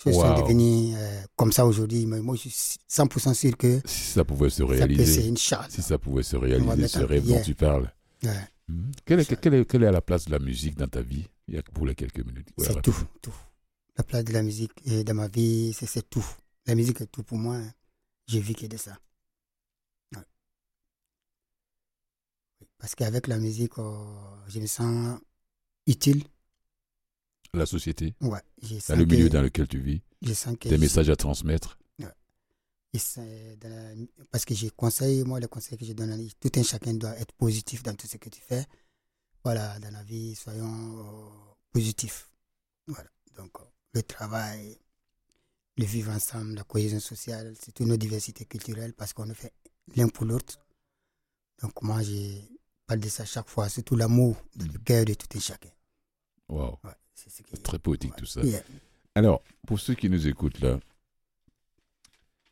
choses 0.03 0.15
Wow. 0.17 0.23
sont 0.37 0.43
devenues 0.43 0.95
euh, 0.97 1.23
comme 1.37 1.53
ça 1.53 1.67
aujourd'hui, 1.67 2.07
moi, 2.07 2.35
je 2.37 2.49
suis 2.49 2.79
100% 2.89 3.35
sûr 3.35 3.57
que 3.57 3.81
Si 3.85 4.13
ça 4.13 4.25
pouvait 4.25 4.51
se 4.51 4.63
réaliser, 4.63 5.07
c'est 5.07 5.29
une 5.29 5.37
charge. 5.37 5.71
si 5.71 5.83
ça 5.83 5.99
pouvait 5.99 6.23
se 6.23 6.37
réaliser, 6.37 6.89
ce 6.89 7.01
rêve 7.01 7.27
dont 7.27 7.43
tu 7.43 7.55
parles. 7.55 7.93
Ouais. 8.23 8.49
Mhm. 8.69 8.93
Quelle 9.05 9.21
est, 9.21 9.41
quelle, 9.41 9.55
est, 9.55 9.65
quelle 9.65 9.83
est 9.85 9.91
la 9.93 10.01
place 10.03 10.27
de 10.27 10.31
la 10.33 10.39
musique 10.39 10.77
dans 10.77 10.89
ta 10.89 11.01
vie? 11.03 11.27
Il 11.49 11.55
y 11.55 11.59
a 11.59 11.63
pour 11.63 11.87
les 11.87 11.95
quelques 11.95 12.25
minutes. 12.25 12.49
Ouais, 12.59 12.67
c'est 12.67 12.83
tout, 12.83 12.95
tout. 13.23 13.35
La 13.97 14.05
place 14.05 14.23
de 14.25 14.33
la 14.35 14.43
musique 14.43 14.73
et 14.85 15.03
dans 15.03 15.15
ma 15.15 15.27
vie, 15.29 15.73
c'est 15.73 16.09
tout. 16.09 16.25
La 16.67 16.75
musique 16.75 17.01
est 17.01 17.07
tout 17.07 17.23
pour 17.25 17.39
moi. 17.39 17.57
hein. 17.57 17.73
Vis 18.29 18.55
que 18.55 18.67
de 18.67 18.77
ça. 18.77 18.99
Ouais. 20.15 20.23
Oui, 22.61 22.68
Parce 22.79 22.95
qu'avec 22.95 23.27
la 23.27 23.39
musique, 23.39 23.79
euh, 23.79 24.05
je 24.49 24.61
me 24.61 24.67
sens 24.67 25.19
utile. 25.87 26.23
La 27.55 27.67
société, 27.67 28.15
Ouais, 28.21 28.41
je 28.63 28.75
sens 28.79 28.89
dans 28.91 28.97
le 28.97 29.05
que- 29.05 29.11
milieu 29.15 29.29
dans 29.31 29.43
lequel 29.43 29.67
tu 29.67 29.81
vis, 29.81 30.03
je 30.23 30.33
sens 30.35 30.57
que 30.61 30.69
des 30.69 30.77
je- 30.77 30.81
messages 30.81 31.09
à 31.11 31.17
transmettre. 31.17 31.79
et 32.95 32.99
c'est 32.99 33.57
dans 33.59 33.69
la- 33.69 34.07
parce 34.31 34.47
que 34.47 34.55
je 34.55 34.69
conseille, 34.69 35.23
moi, 35.23 35.39
le 35.41 35.47
conseil 35.47 35.77
que 35.77 35.85
je 35.85 35.93
donne, 35.93 36.27
tout 36.41 36.51
un 36.57 36.63
chacun 36.63 36.95
doit 36.95 37.15
être 37.19 37.33
positif 37.35 37.83
dans 37.83 37.95
tout 37.95 38.07
ce 38.07 38.17
que 38.17 38.31
tu 38.31 38.41
fais. 38.41 38.65
Voilà, 39.45 39.79
dans 39.79 39.91
la 39.91 40.03
vie, 40.03 40.35
soyons 40.35 40.99
euh, 40.99 41.55
positifs. 41.71 42.31
Voilà, 42.87 43.11
donc 43.37 43.61
euh, 43.61 43.65
le 43.93 44.03
travail, 44.03 44.79
le 45.77 45.85
vivre 45.85 46.11
ensemble, 46.13 46.55
la 46.55 46.65
cohésion 46.65 46.99
sociale, 46.99 47.55
c'est 47.61 47.73
toutes 47.73 47.87
nos 47.87 47.99
diversités 47.99 48.47
culturelles 48.47 48.95
parce 48.95 49.13
qu'on 49.13 49.27
le 49.27 49.35
fait 49.35 49.53
l'un 49.95 50.09
pour 50.09 50.25
l'autre. 50.25 50.59
Donc 51.61 51.83
moi, 51.83 52.03
je 52.03 52.41
parle 52.89 53.01
de 53.01 53.09
ça 53.09 53.25
chaque 53.25 53.49
fois, 53.49 53.69
surtout 53.69 53.97
l'amour 53.97 54.37
dans 54.57 54.65
le 54.65 54.79
cœur 54.79 55.05
de 55.05 55.15
tout 55.15 55.27
un 55.37 55.41
chacun. 55.41 55.69
Ouais, 56.49 56.71
c'est 57.15 57.31
ce 57.31 57.43
qui 57.43 57.51
c'est 57.53 57.63
très 57.63 57.79
poétique 57.79 58.17
tout 58.17 58.27
ça. 58.27 58.41
Yeah. 58.41 58.63
Alors, 59.15 59.43
pour 59.67 59.79
ceux 59.79 59.95
qui 59.95 60.09
nous 60.09 60.27
écoutent 60.27 60.61
là, 60.61 60.81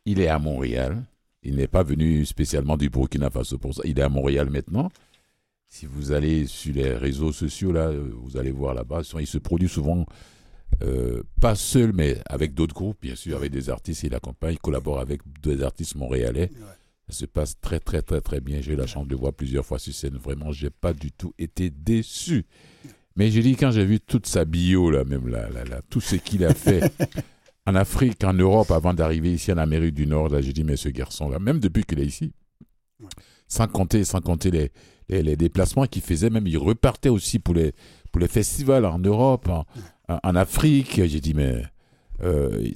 il 0.05 0.21
est 0.21 0.27
à 0.27 0.39
Montréal. 0.39 1.03
Il 1.41 1.55
n'est 1.55 1.67
pas 1.67 1.83
venu 1.83 2.25
spécialement 2.25 2.77
du 2.77 2.89
Burkina 2.89 3.29
Faso 3.29 3.57
pour 3.57 3.73
ça. 3.73 3.81
Il 3.85 3.97
est 3.99 4.03
à 4.03 4.09
Montréal 4.09 4.49
maintenant. 4.49 4.91
Si 5.69 5.85
vous 5.85 6.11
allez 6.11 6.45
sur 6.45 6.73
les 6.73 6.93
réseaux 6.93 7.31
sociaux 7.31 7.71
là, 7.71 7.91
vous 7.91 8.37
allez 8.37 8.51
voir 8.51 8.73
là-bas. 8.73 9.01
Il 9.19 9.27
se 9.27 9.37
produit 9.37 9.67
souvent, 9.67 10.05
euh, 10.83 11.23
pas 11.41 11.55
seul, 11.55 11.93
mais 11.93 12.21
avec 12.27 12.53
d'autres 12.53 12.75
groupes, 12.75 13.01
bien 13.01 13.15
sûr, 13.15 13.35
avec 13.35 13.51
des 13.51 13.69
artistes. 13.69 14.03
Il 14.03 14.13
accompagne, 14.13 14.53
il 14.53 14.59
collabore 14.59 14.99
avec 14.99 15.21
des 15.41 15.63
artistes 15.63 15.95
montréalais. 15.95 16.51
Ouais. 16.53 16.76
Ça 17.09 17.13
se 17.19 17.25
passe 17.25 17.59
très, 17.61 17.79
très, 17.79 18.01
très, 18.01 18.19
très 18.21 18.41
bien. 18.41 18.59
J'ai 18.61 18.73
eu 18.73 18.75
la 18.75 18.87
chance 18.87 19.05
de 19.05 19.11
le 19.11 19.17
voir 19.17 19.33
plusieurs 19.33 19.65
fois 19.65 19.79
sur 19.79 19.93
scène. 19.93 20.17
Vraiment, 20.17 20.51
j'ai 20.51 20.69
pas 20.69 20.93
du 20.93 21.11
tout 21.11 21.33
été 21.37 21.69
déçu. 21.69 22.45
Mais 23.15 23.31
je 23.31 23.39
dis, 23.41 23.55
quand 23.55 23.71
j'ai 23.71 23.85
vu 23.85 23.99
toute 23.99 24.27
sa 24.27 24.43
bio, 24.45 24.91
là, 24.91 25.03
même 25.05 25.27
là, 25.27 25.49
là, 25.49 25.63
là, 25.63 25.81
tout 25.89 26.01
ce 26.01 26.15
qu'il 26.17 26.43
a 26.45 26.53
fait 26.53 26.81
en 27.65 27.75
Afrique, 27.75 28.23
en 28.23 28.33
Europe, 28.33 28.71
avant 28.71 28.93
d'arriver 28.93 29.31
ici 29.33 29.51
en 29.53 29.57
Amérique 29.57 29.93
du 29.95 30.05
Nord, 30.05 30.29
là, 30.29 30.41
j'ai 30.41 30.53
dit, 30.53 30.63
mais 30.63 30.75
ce 30.75 30.89
garçon-là, 30.89 31.39
même 31.39 31.59
depuis 31.59 31.83
qu'il 31.83 31.99
est 31.99 32.05
ici, 32.05 32.31
Ouais. 32.99 33.07
sans 33.47 33.67
compter, 33.67 34.03
sans 34.03 34.21
compter 34.21 34.49
les, 34.49 34.71
les, 35.07 35.21
les 35.21 35.35
déplacements 35.37 35.85
qu'il 35.85 36.01
faisait, 36.01 36.31
même 36.31 36.47
il 36.47 36.57
repartait 36.57 37.09
aussi 37.09 37.37
pour 37.37 37.53
les, 37.53 37.73
pour 38.11 38.19
les 38.19 38.27
festivals 38.27 38.85
en 38.85 38.97
Europe, 38.97 39.47
en- 39.49 39.65
en 40.23 40.35
Afrique. 40.35 40.95
J'ai 41.05 41.19
dit, 41.21 41.35
mais 41.35 41.63
euh, 42.23 42.69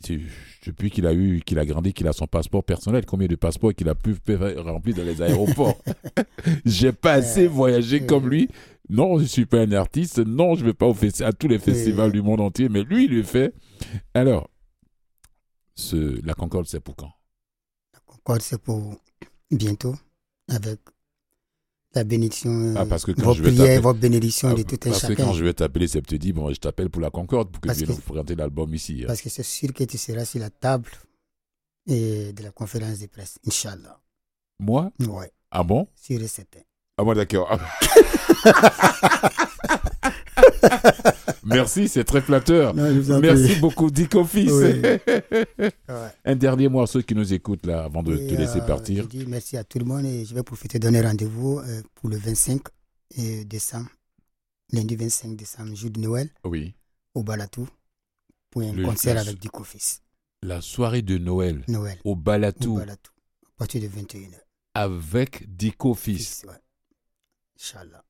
depuis 0.66 0.92
qu'il 0.92 1.08
a 1.08 1.14
eu, 1.14 1.42
qu'il 1.46 1.58
a 1.60 1.66
grandi, 1.66 1.94
qu'il 1.94 2.08
a 2.08 2.14
son 2.14 2.28
passeport 2.28 2.64
personnel, 2.64 3.06
combien 3.06 3.28
de 3.28 3.36
passeports 3.36 3.74
qu'il 3.74 3.90
a 3.90 3.96
pu 3.96 4.16
remplir 4.58 4.96
dans 4.96 5.04
les 5.04 5.22
aéroports? 5.22 5.82
J'ai 6.66 6.92
pas 6.92 7.14
assez 7.14 7.48
voyagé 7.48 8.06
comme 8.06 8.30
lui. 8.30 8.50
Non, 8.90 9.20
je 9.20 9.24
suis 9.24 9.46
pas 9.46 9.62
un 9.62 9.72
artiste. 9.72 10.20
Non, 10.20 10.56
je 10.56 10.66
vais 10.66 10.74
pas 10.74 10.88
au 10.88 10.96
à 11.22 11.32
tous 11.32 11.48
les 11.48 11.60
festivals 11.60 12.12
du 12.12 12.22
monde 12.22 12.42
entier, 12.42 12.68
mais 12.70 12.84
lui, 12.84 13.06
il 13.06 13.12
le 13.12 13.24
fait. 13.24 13.54
Alors, 14.14 14.50
ce, 15.76 16.24
la 16.26 16.34
Concorde, 16.34 16.68
c'est 16.68 16.82
pour 16.82 16.96
quand? 16.96 17.12
La 17.94 18.00
Concorde, 18.06 18.42
c'est 18.42 18.62
pour 18.62 18.96
bientôt, 19.50 19.96
avec 20.50 20.80
la 21.94 22.04
bénédiction, 22.04 22.74
Ah, 22.78 22.86
parce 22.86 23.06
que 23.06 23.12
quand 23.12 23.24
vos 23.24 23.34
je 23.34 23.44
vais 23.44 23.52
prières, 23.52 23.82
vos 23.82 23.94
bénédictions 23.94 24.50
Ah, 24.50 24.54
de 24.56 24.64
tout 24.64 24.76
un 24.86 24.90
Parce 24.92 25.02
que 25.02 25.08
chacun. 25.10 25.26
quand 25.26 25.34
je 25.34 25.44
vais 25.44 25.54
t'appeler, 25.54 25.88
c'est 25.88 26.02
te 26.02 26.16
dire, 26.16 26.34
bon, 26.34 26.52
je 26.54 26.60
t'appelle 26.60 26.90
pour 26.90 27.02
la 27.02 27.10
Concorde, 27.10 27.52
pour 27.52 27.62
que 27.62 27.68
Parce 27.68 27.80
tu 27.80 27.86
viennes 27.86 28.00
présenter 28.00 28.36
l'album 28.36 28.74
ici. 28.74 29.02
hein. 29.04 29.08
Parce 29.08 29.22
que 29.22 29.30
c'est 29.30 29.44
sûr 29.44 29.74
que 29.74 29.84
tu 29.84 29.98
seras 29.98 30.26
sur 30.26 30.40
la 30.40 30.50
table 30.50 30.90
et 31.88 32.32
de 32.34 32.44
la 32.44 32.52
conférence 32.52 33.00
de 33.00 33.08
presse, 33.08 33.38
Inch'Allah. 33.46 34.00
Moi? 34.60 34.92
Ouais, 35.02 35.32
Ah 35.52 35.64
bon? 35.64 35.88
Sûr 35.96 36.22
et 36.22 36.28
certain. 36.28 36.60
Ah 36.98 37.04
bon, 37.04 37.14
d'accord. 37.14 37.50
Merci, 41.44 41.88
c'est 41.88 42.04
très 42.04 42.22
flatteur. 42.22 42.74
Non, 42.76 43.20
Merci 43.20 43.56
beaucoup, 43.56 43.90
Dick 43.92 44.16
Office. 44.16 44.52
Oui. 44.52 44.82
Ouais. 45.90 46.10
Un 46.26 46.36
dernier 46.36 46.70
mot 46.70 46.82
à 46.82 46.88
ceux 46.88 47.02
qui 47.02 47.14
nous 47.16 47.34
écoutent 47.34 47.66
là, 47.66 47.84
avant 47.84 48.02
de 48.04 48.16
Et, 48.16 48.28
te 48.28 48.34
laisser 48.36 48.60
euh, 48.62 48.66
partir. 48.66 49.04
Je 49.04 49.10
dis 49.10 49.26
merci 49.28 49.58
à 49.58 49.64
tout 49.64 49.78
le 49.80 49.86
monde 49.86 50.06
et 50.06 50.24
je 50.26 50.34
vais 50.34 50.42
profiter 50.44 50.80
de 50.80 50.84
donner 50.84 51.02
rendez-vous 51.02 51.60
euh, 51.60 51.82
pour 51.96 52.10
le 52.10 52.18
25 52.18 52.62
et 53.18 53.44
décembre, 53.46 53.90
lundi 54.72 54.96
25 54.96 55.36
décembre, 55.36 55.76
jour 55.76 55.92
de 55.92 56.00
Noël, 56.00 56.30
Oui. 56.46 56.74
au 57.14 57.24
Balatou, 57.24 57.68
pour 58.50 58.62
un 58.64 58.72
Le- 58.74 58.86
concert 58.86 59.18
avec 59.18 59.38
Dick 59.40 59.60
Office. 59.60 60.02
La 60.44 60.62
soirée 60.62 61.02
de 61.02 61.18
Noël 61.18 61.64
Noël, 61.68 62.00
au 62.04 62.12
au 62.12 62.16
Balatou 62.16 62.76
Balatou, 62.78 63.12
à 63.46 63.58
partir 63.58 63.82
de 63.82 63.88
21h. 63.88 64.40
avec 64.74 65.44
Dick 65.56 65.84
Office. 65.86 66.44
Ouais. 66.48 66.54
Inch'Allah. 67.60 68.04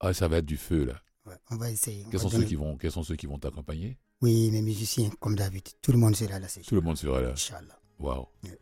Ah, 0.00 0.12
ça 0.14 0.26
va 0.26 0.38
être 0.38 0.46
du 0.46 0.56
feu 0.56 0.84
là. 0.86 1.00
Ouais, 1.26 1.34
on 1.50 1.56
va 1.56 1.70
essayer. 1.70 2.04
Quels 2.10 2.20
sont, 2.20 2.28
ceux 2.28 2.44
qui 2.44 2.56
vont, 2.56 2.76
quels 2.76 2.90
sont 2.90 3.02
ceux 3.02 3.14
qui 3.16 3.26
vont 3.26 3.38
t'accompagner? 3.38 3.96
Oui, 4.20 4.50
mes 4.50 4.62
musiciens, 4.62 5.10
comme 5.20 5.36
d'habitude. 5.36 5.76
Tout 5.80 5.92
le 5.92 5.98
monde 5.98 6.16
sera 6.16 6.38
là. 6.38 6.48
Tout 6.66 6.74
le 6.74 6.80
monde 6.80 6.96
sera 6.96 7.20
là. 7.20 7.30
Inch'Allah. 7.30 7.78
Waouh. 7.98 8.26
Ouais. 8.44 8.58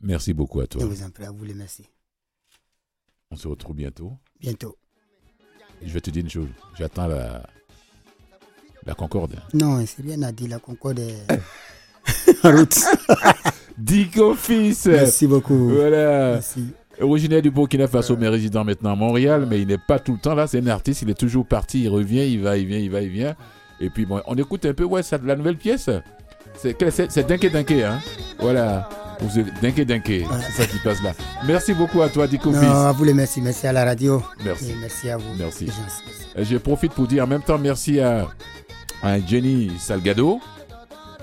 Merci 0.00 0.34
beaucoup 0.34 0.60
à 0.60 0.66
toi. 0.66 0.82
Je 0.82 0.86
vous 0.86 1.02
en 1.02 1.10
prie, 1.10 1.24
à 1.24 1.30
vous 1.30 1.44
les 1.44 1.54
merci. 1.54 1.84
On 3.30 3.36
se 3.36 3.48
retrouve 3.48 3.76
bientôt. 3.76 4.12
Bientôt. 4.38 4.76
Je 5.82 5.92
vais 5.92 6.00
te 6.00 6.10
dire 6.10 6.22
une 6.22 6.30
chose. 6.30 6.48
J'attends 6.78 7.06
la, 7.06 7.48
la 8.84 8.94
Concorde. 8.94 9.40
Non, 9.54 9.84
c'est 9.86 10.02
rien 10.02 10.20
à 10.22 10.32
dire. 10.32 10.48
La 10.48 10.58
Concorde 10.58 10.98
est 10.98 11.26
en 12.44 12.56
route. 12.56 12.78
Dick 13.78 14.18
Office 14.18 14.86
Merci 14.86 15.26
beaucoup. 15.26 15.70
Voilà. 15.70 16.34
Merci. 16.34 16.66
Originaire 17.00 17.42
du 17.42 17.50
Burkina 17.50 17.86
Faso, 17.88 18.16
mais 18.16 18.28
résident 18.28 18.64
maintenant 18.64 18.92
à 18.92 18.96
Montréal, 18.96 19.46
mais 19.48 19.60
il 19.60 19.66
n'est 19.66 19.78
pas 19.78 19.98
tout 19.98 20.12
le 20.12 20.18
temps 20.18 20.34
là. 20.34 20.46
C'est 20.46 20.60
un 20.60 20.66
artiste, 20.68 21.02
il 21.02 21.10
est 21.10 21.18
toujours 21.18 21.46
parti, 21.46 21.82
il 21.82 21.88
revient, 21.88 22.26
il 22.30 22.40
va, 22.42 22.56
il 22.56 22.66
vient, 22.66 22.78
il 22.78 22.90
va, 22.90 23.00
il 23.00 23.08
vient. 23.10 23.34
Et 23.80 23.90
puis 23.90 24.06
bon, 24.06 24.20
on 24.26 24.34
écoute 24.36 24.64
un 24.66 24.74
peu, 24.74 24.84
ouais, 24.84 25.02
ça, 25.02 25.18
la 25.22 25.36
nouvelle 25.36 25.56
pièce. 25.56 25.90
C'est 26.56 27.26
Dinké 27.26 27.50
Dinké, 27.50 27.84
hein. 27.84 27.98
Voilà. 28.38 28.88
Vous 29.20 29.38
êtes 29.38 29.46
Dinké 29.62 29.84
Dinké, 29.84 30.24
c'est 30.46 30.62
ça 30.62 30.66
qui 30.66 30.78
passe 30.78 31.02
là. 31.02 31.12
Merci 31.46 31.72
beaucoup 31.74 32.02
à 32.02 32.08
toi, 32.08 32.24
Office. 32.24 32.44
Non, 32.44 32.86
à 32.86 32.92
vous 32.92 33.04
les 33.04 33.14
merci. 33.14 33.40
Merci 33.40 33.66
à 33.66 33.72
la 33.72 33.84
radio. 33.84 34.22
Merci. 34.44 34.70
Et 34.70 34.74
merci 34.80 35.10
à 35.10 35.16
vous. 35.16 35.34
Merci. 35.38 35.68
Euh, 36.36 36.44
Je 36.44 36.56
profite 36.58 36.92
pour 36.92 37.06
dire 37.06 37.24
en 37.24 37.26
même 37.26 37.42
temps 37.42 37.58
merci 37.58 38.00
à, 38.00 38.28
à 39.02 39.18
Jenny 39.20 39.70
Salgado 39.78 40.40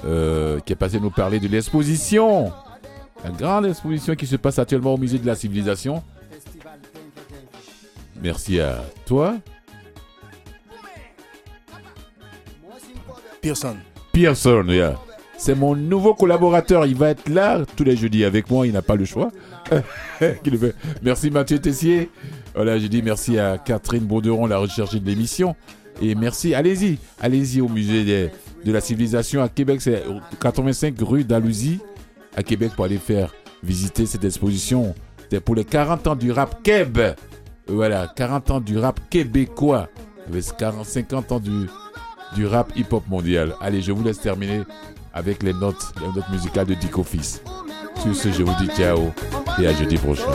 euh, 0.06 0.60
qui 0.66 0.74
est 0.74 0.78
passé 0.78 1.00
nous 1.00 1.12
parler 1.12 1.40
de 1.40 1.48
l'exposition. 1.48 2.52
La 3.24 3.30
grande 3.32 3.66
exposition 3.68 4.16
qui 4.16 4.26
se 4.26 4.36
passe 4.36 4.58
actuellement 4.60 4.94
au 4.94 4.98
musée 4.98 5.20
de 5.20 5.26
la 5.28 5.36
civilisation. 5.36 6.02
Merci 8.22 8.60
à 8.60 8.84
toi, 9.06 9.36
Pearson. 13.42 13.76
Pearson. 14.14 14.66
yeah. 14.68 15.00
C'est 15.38 15.56
mon 15.56 15.76
nouveau 15.76 16.14
collaborateur. 16.14 16.86
Il 16.86 16.96
va 16.96 17.10
être 17.10 17.28
là 17.30 17.64
tous 17.76 17.84
les 17.84 17.96
jeudis 17.98 18.24
avec 18.26 18.50
moi. 18.50 18.68
Il 18.68 18.74
n'a 18.74 18.84
pas 18.84 18.96
le 18.96 19.06
choix. 19.06 19.32
Merci 21.02 21.32
Mathieu 21.32 21.58
Tessier. 21.60 22.12
Voilà, 22.54 22.78
je 22.78 22.86
dis 22.88 23.02
merci 23.02 23.40
à 23.40 23.58
Catherine 23.58 24.04
Bauderon, 24.04 24.46
la 24.46 24.58
recherche 24.58 24.94
de 24.94 25.06
l'émission. 25.10 25.56
Et 26.02 26.14
merci, 26.16 26.54
allez-y, 26.54 26.98
allez-y 27.20 27.62
au 27.62 27.70
musée 27.70 28.04
des- 28.04 28.30
de 28.66 28.72
la 28.72 28.82
civilisation 28.82 29.42
à 29.42 29.48
Québec. 29.50 29.82
C'est 29.82 30.04
85 30.42 30.96
rue 31.02 31.24
d'Alousie 31.24 31.80
à 32.36 32.44
Québec 32.44 32.72
pour 32.76 32.86
aller 32.86 32.98
faire 32.98 33.34
visiter 33.64 34.06
cette 34.06 34.24
exposition. 34.24 34.96
C'était 35.20 35.40
pour 35.40 35.56
les 35.56 35.66
40 35.66 36.08
ans 36.08 36.16
du 36.16 36.32
rap 36.32 36.62
Keb. 36.64 37.00
Voilà, 37.68 38.12
40 38.16 38.52
ans 38.52 38.60
du 38.60 38.78
rap 38.78 39.00
québécois. 39.10 39.90
Avec 40.28 40.46
40, 40.58 40.86
50 40.86 41.32
ans 41.32 41.40
du, 41.40 41.68
du 42.36 42.46
rap 42.46 42.72
hip-hop 42.76 43.04
mondial. 43.08 43.56
Allez, 43.62 43.82
je 43.82 43.92
vous 43.92 44.04
laisse 44.04 44.20
terminer 44.20 44.64
avec 45.14 45.44
les 45.44 45.54
notes, 45.54 45.94
les 46.00 46.08
notes 46.08 46.30
musicales 46.32 46.68
de 46.68 46.74
Dick 46.74 46.98
Office. 46.98 47.42
Sur 48.02 48.16
ce, 48.16 48.32
je 48.32 48.44
vous 48.44 48.54
dis 48.60 48.68
ciao 48.76 49.12
et 49.60 49.68
à 49.68 49.74
jeudi 49.74 49.98
prochain. 49.98 50.32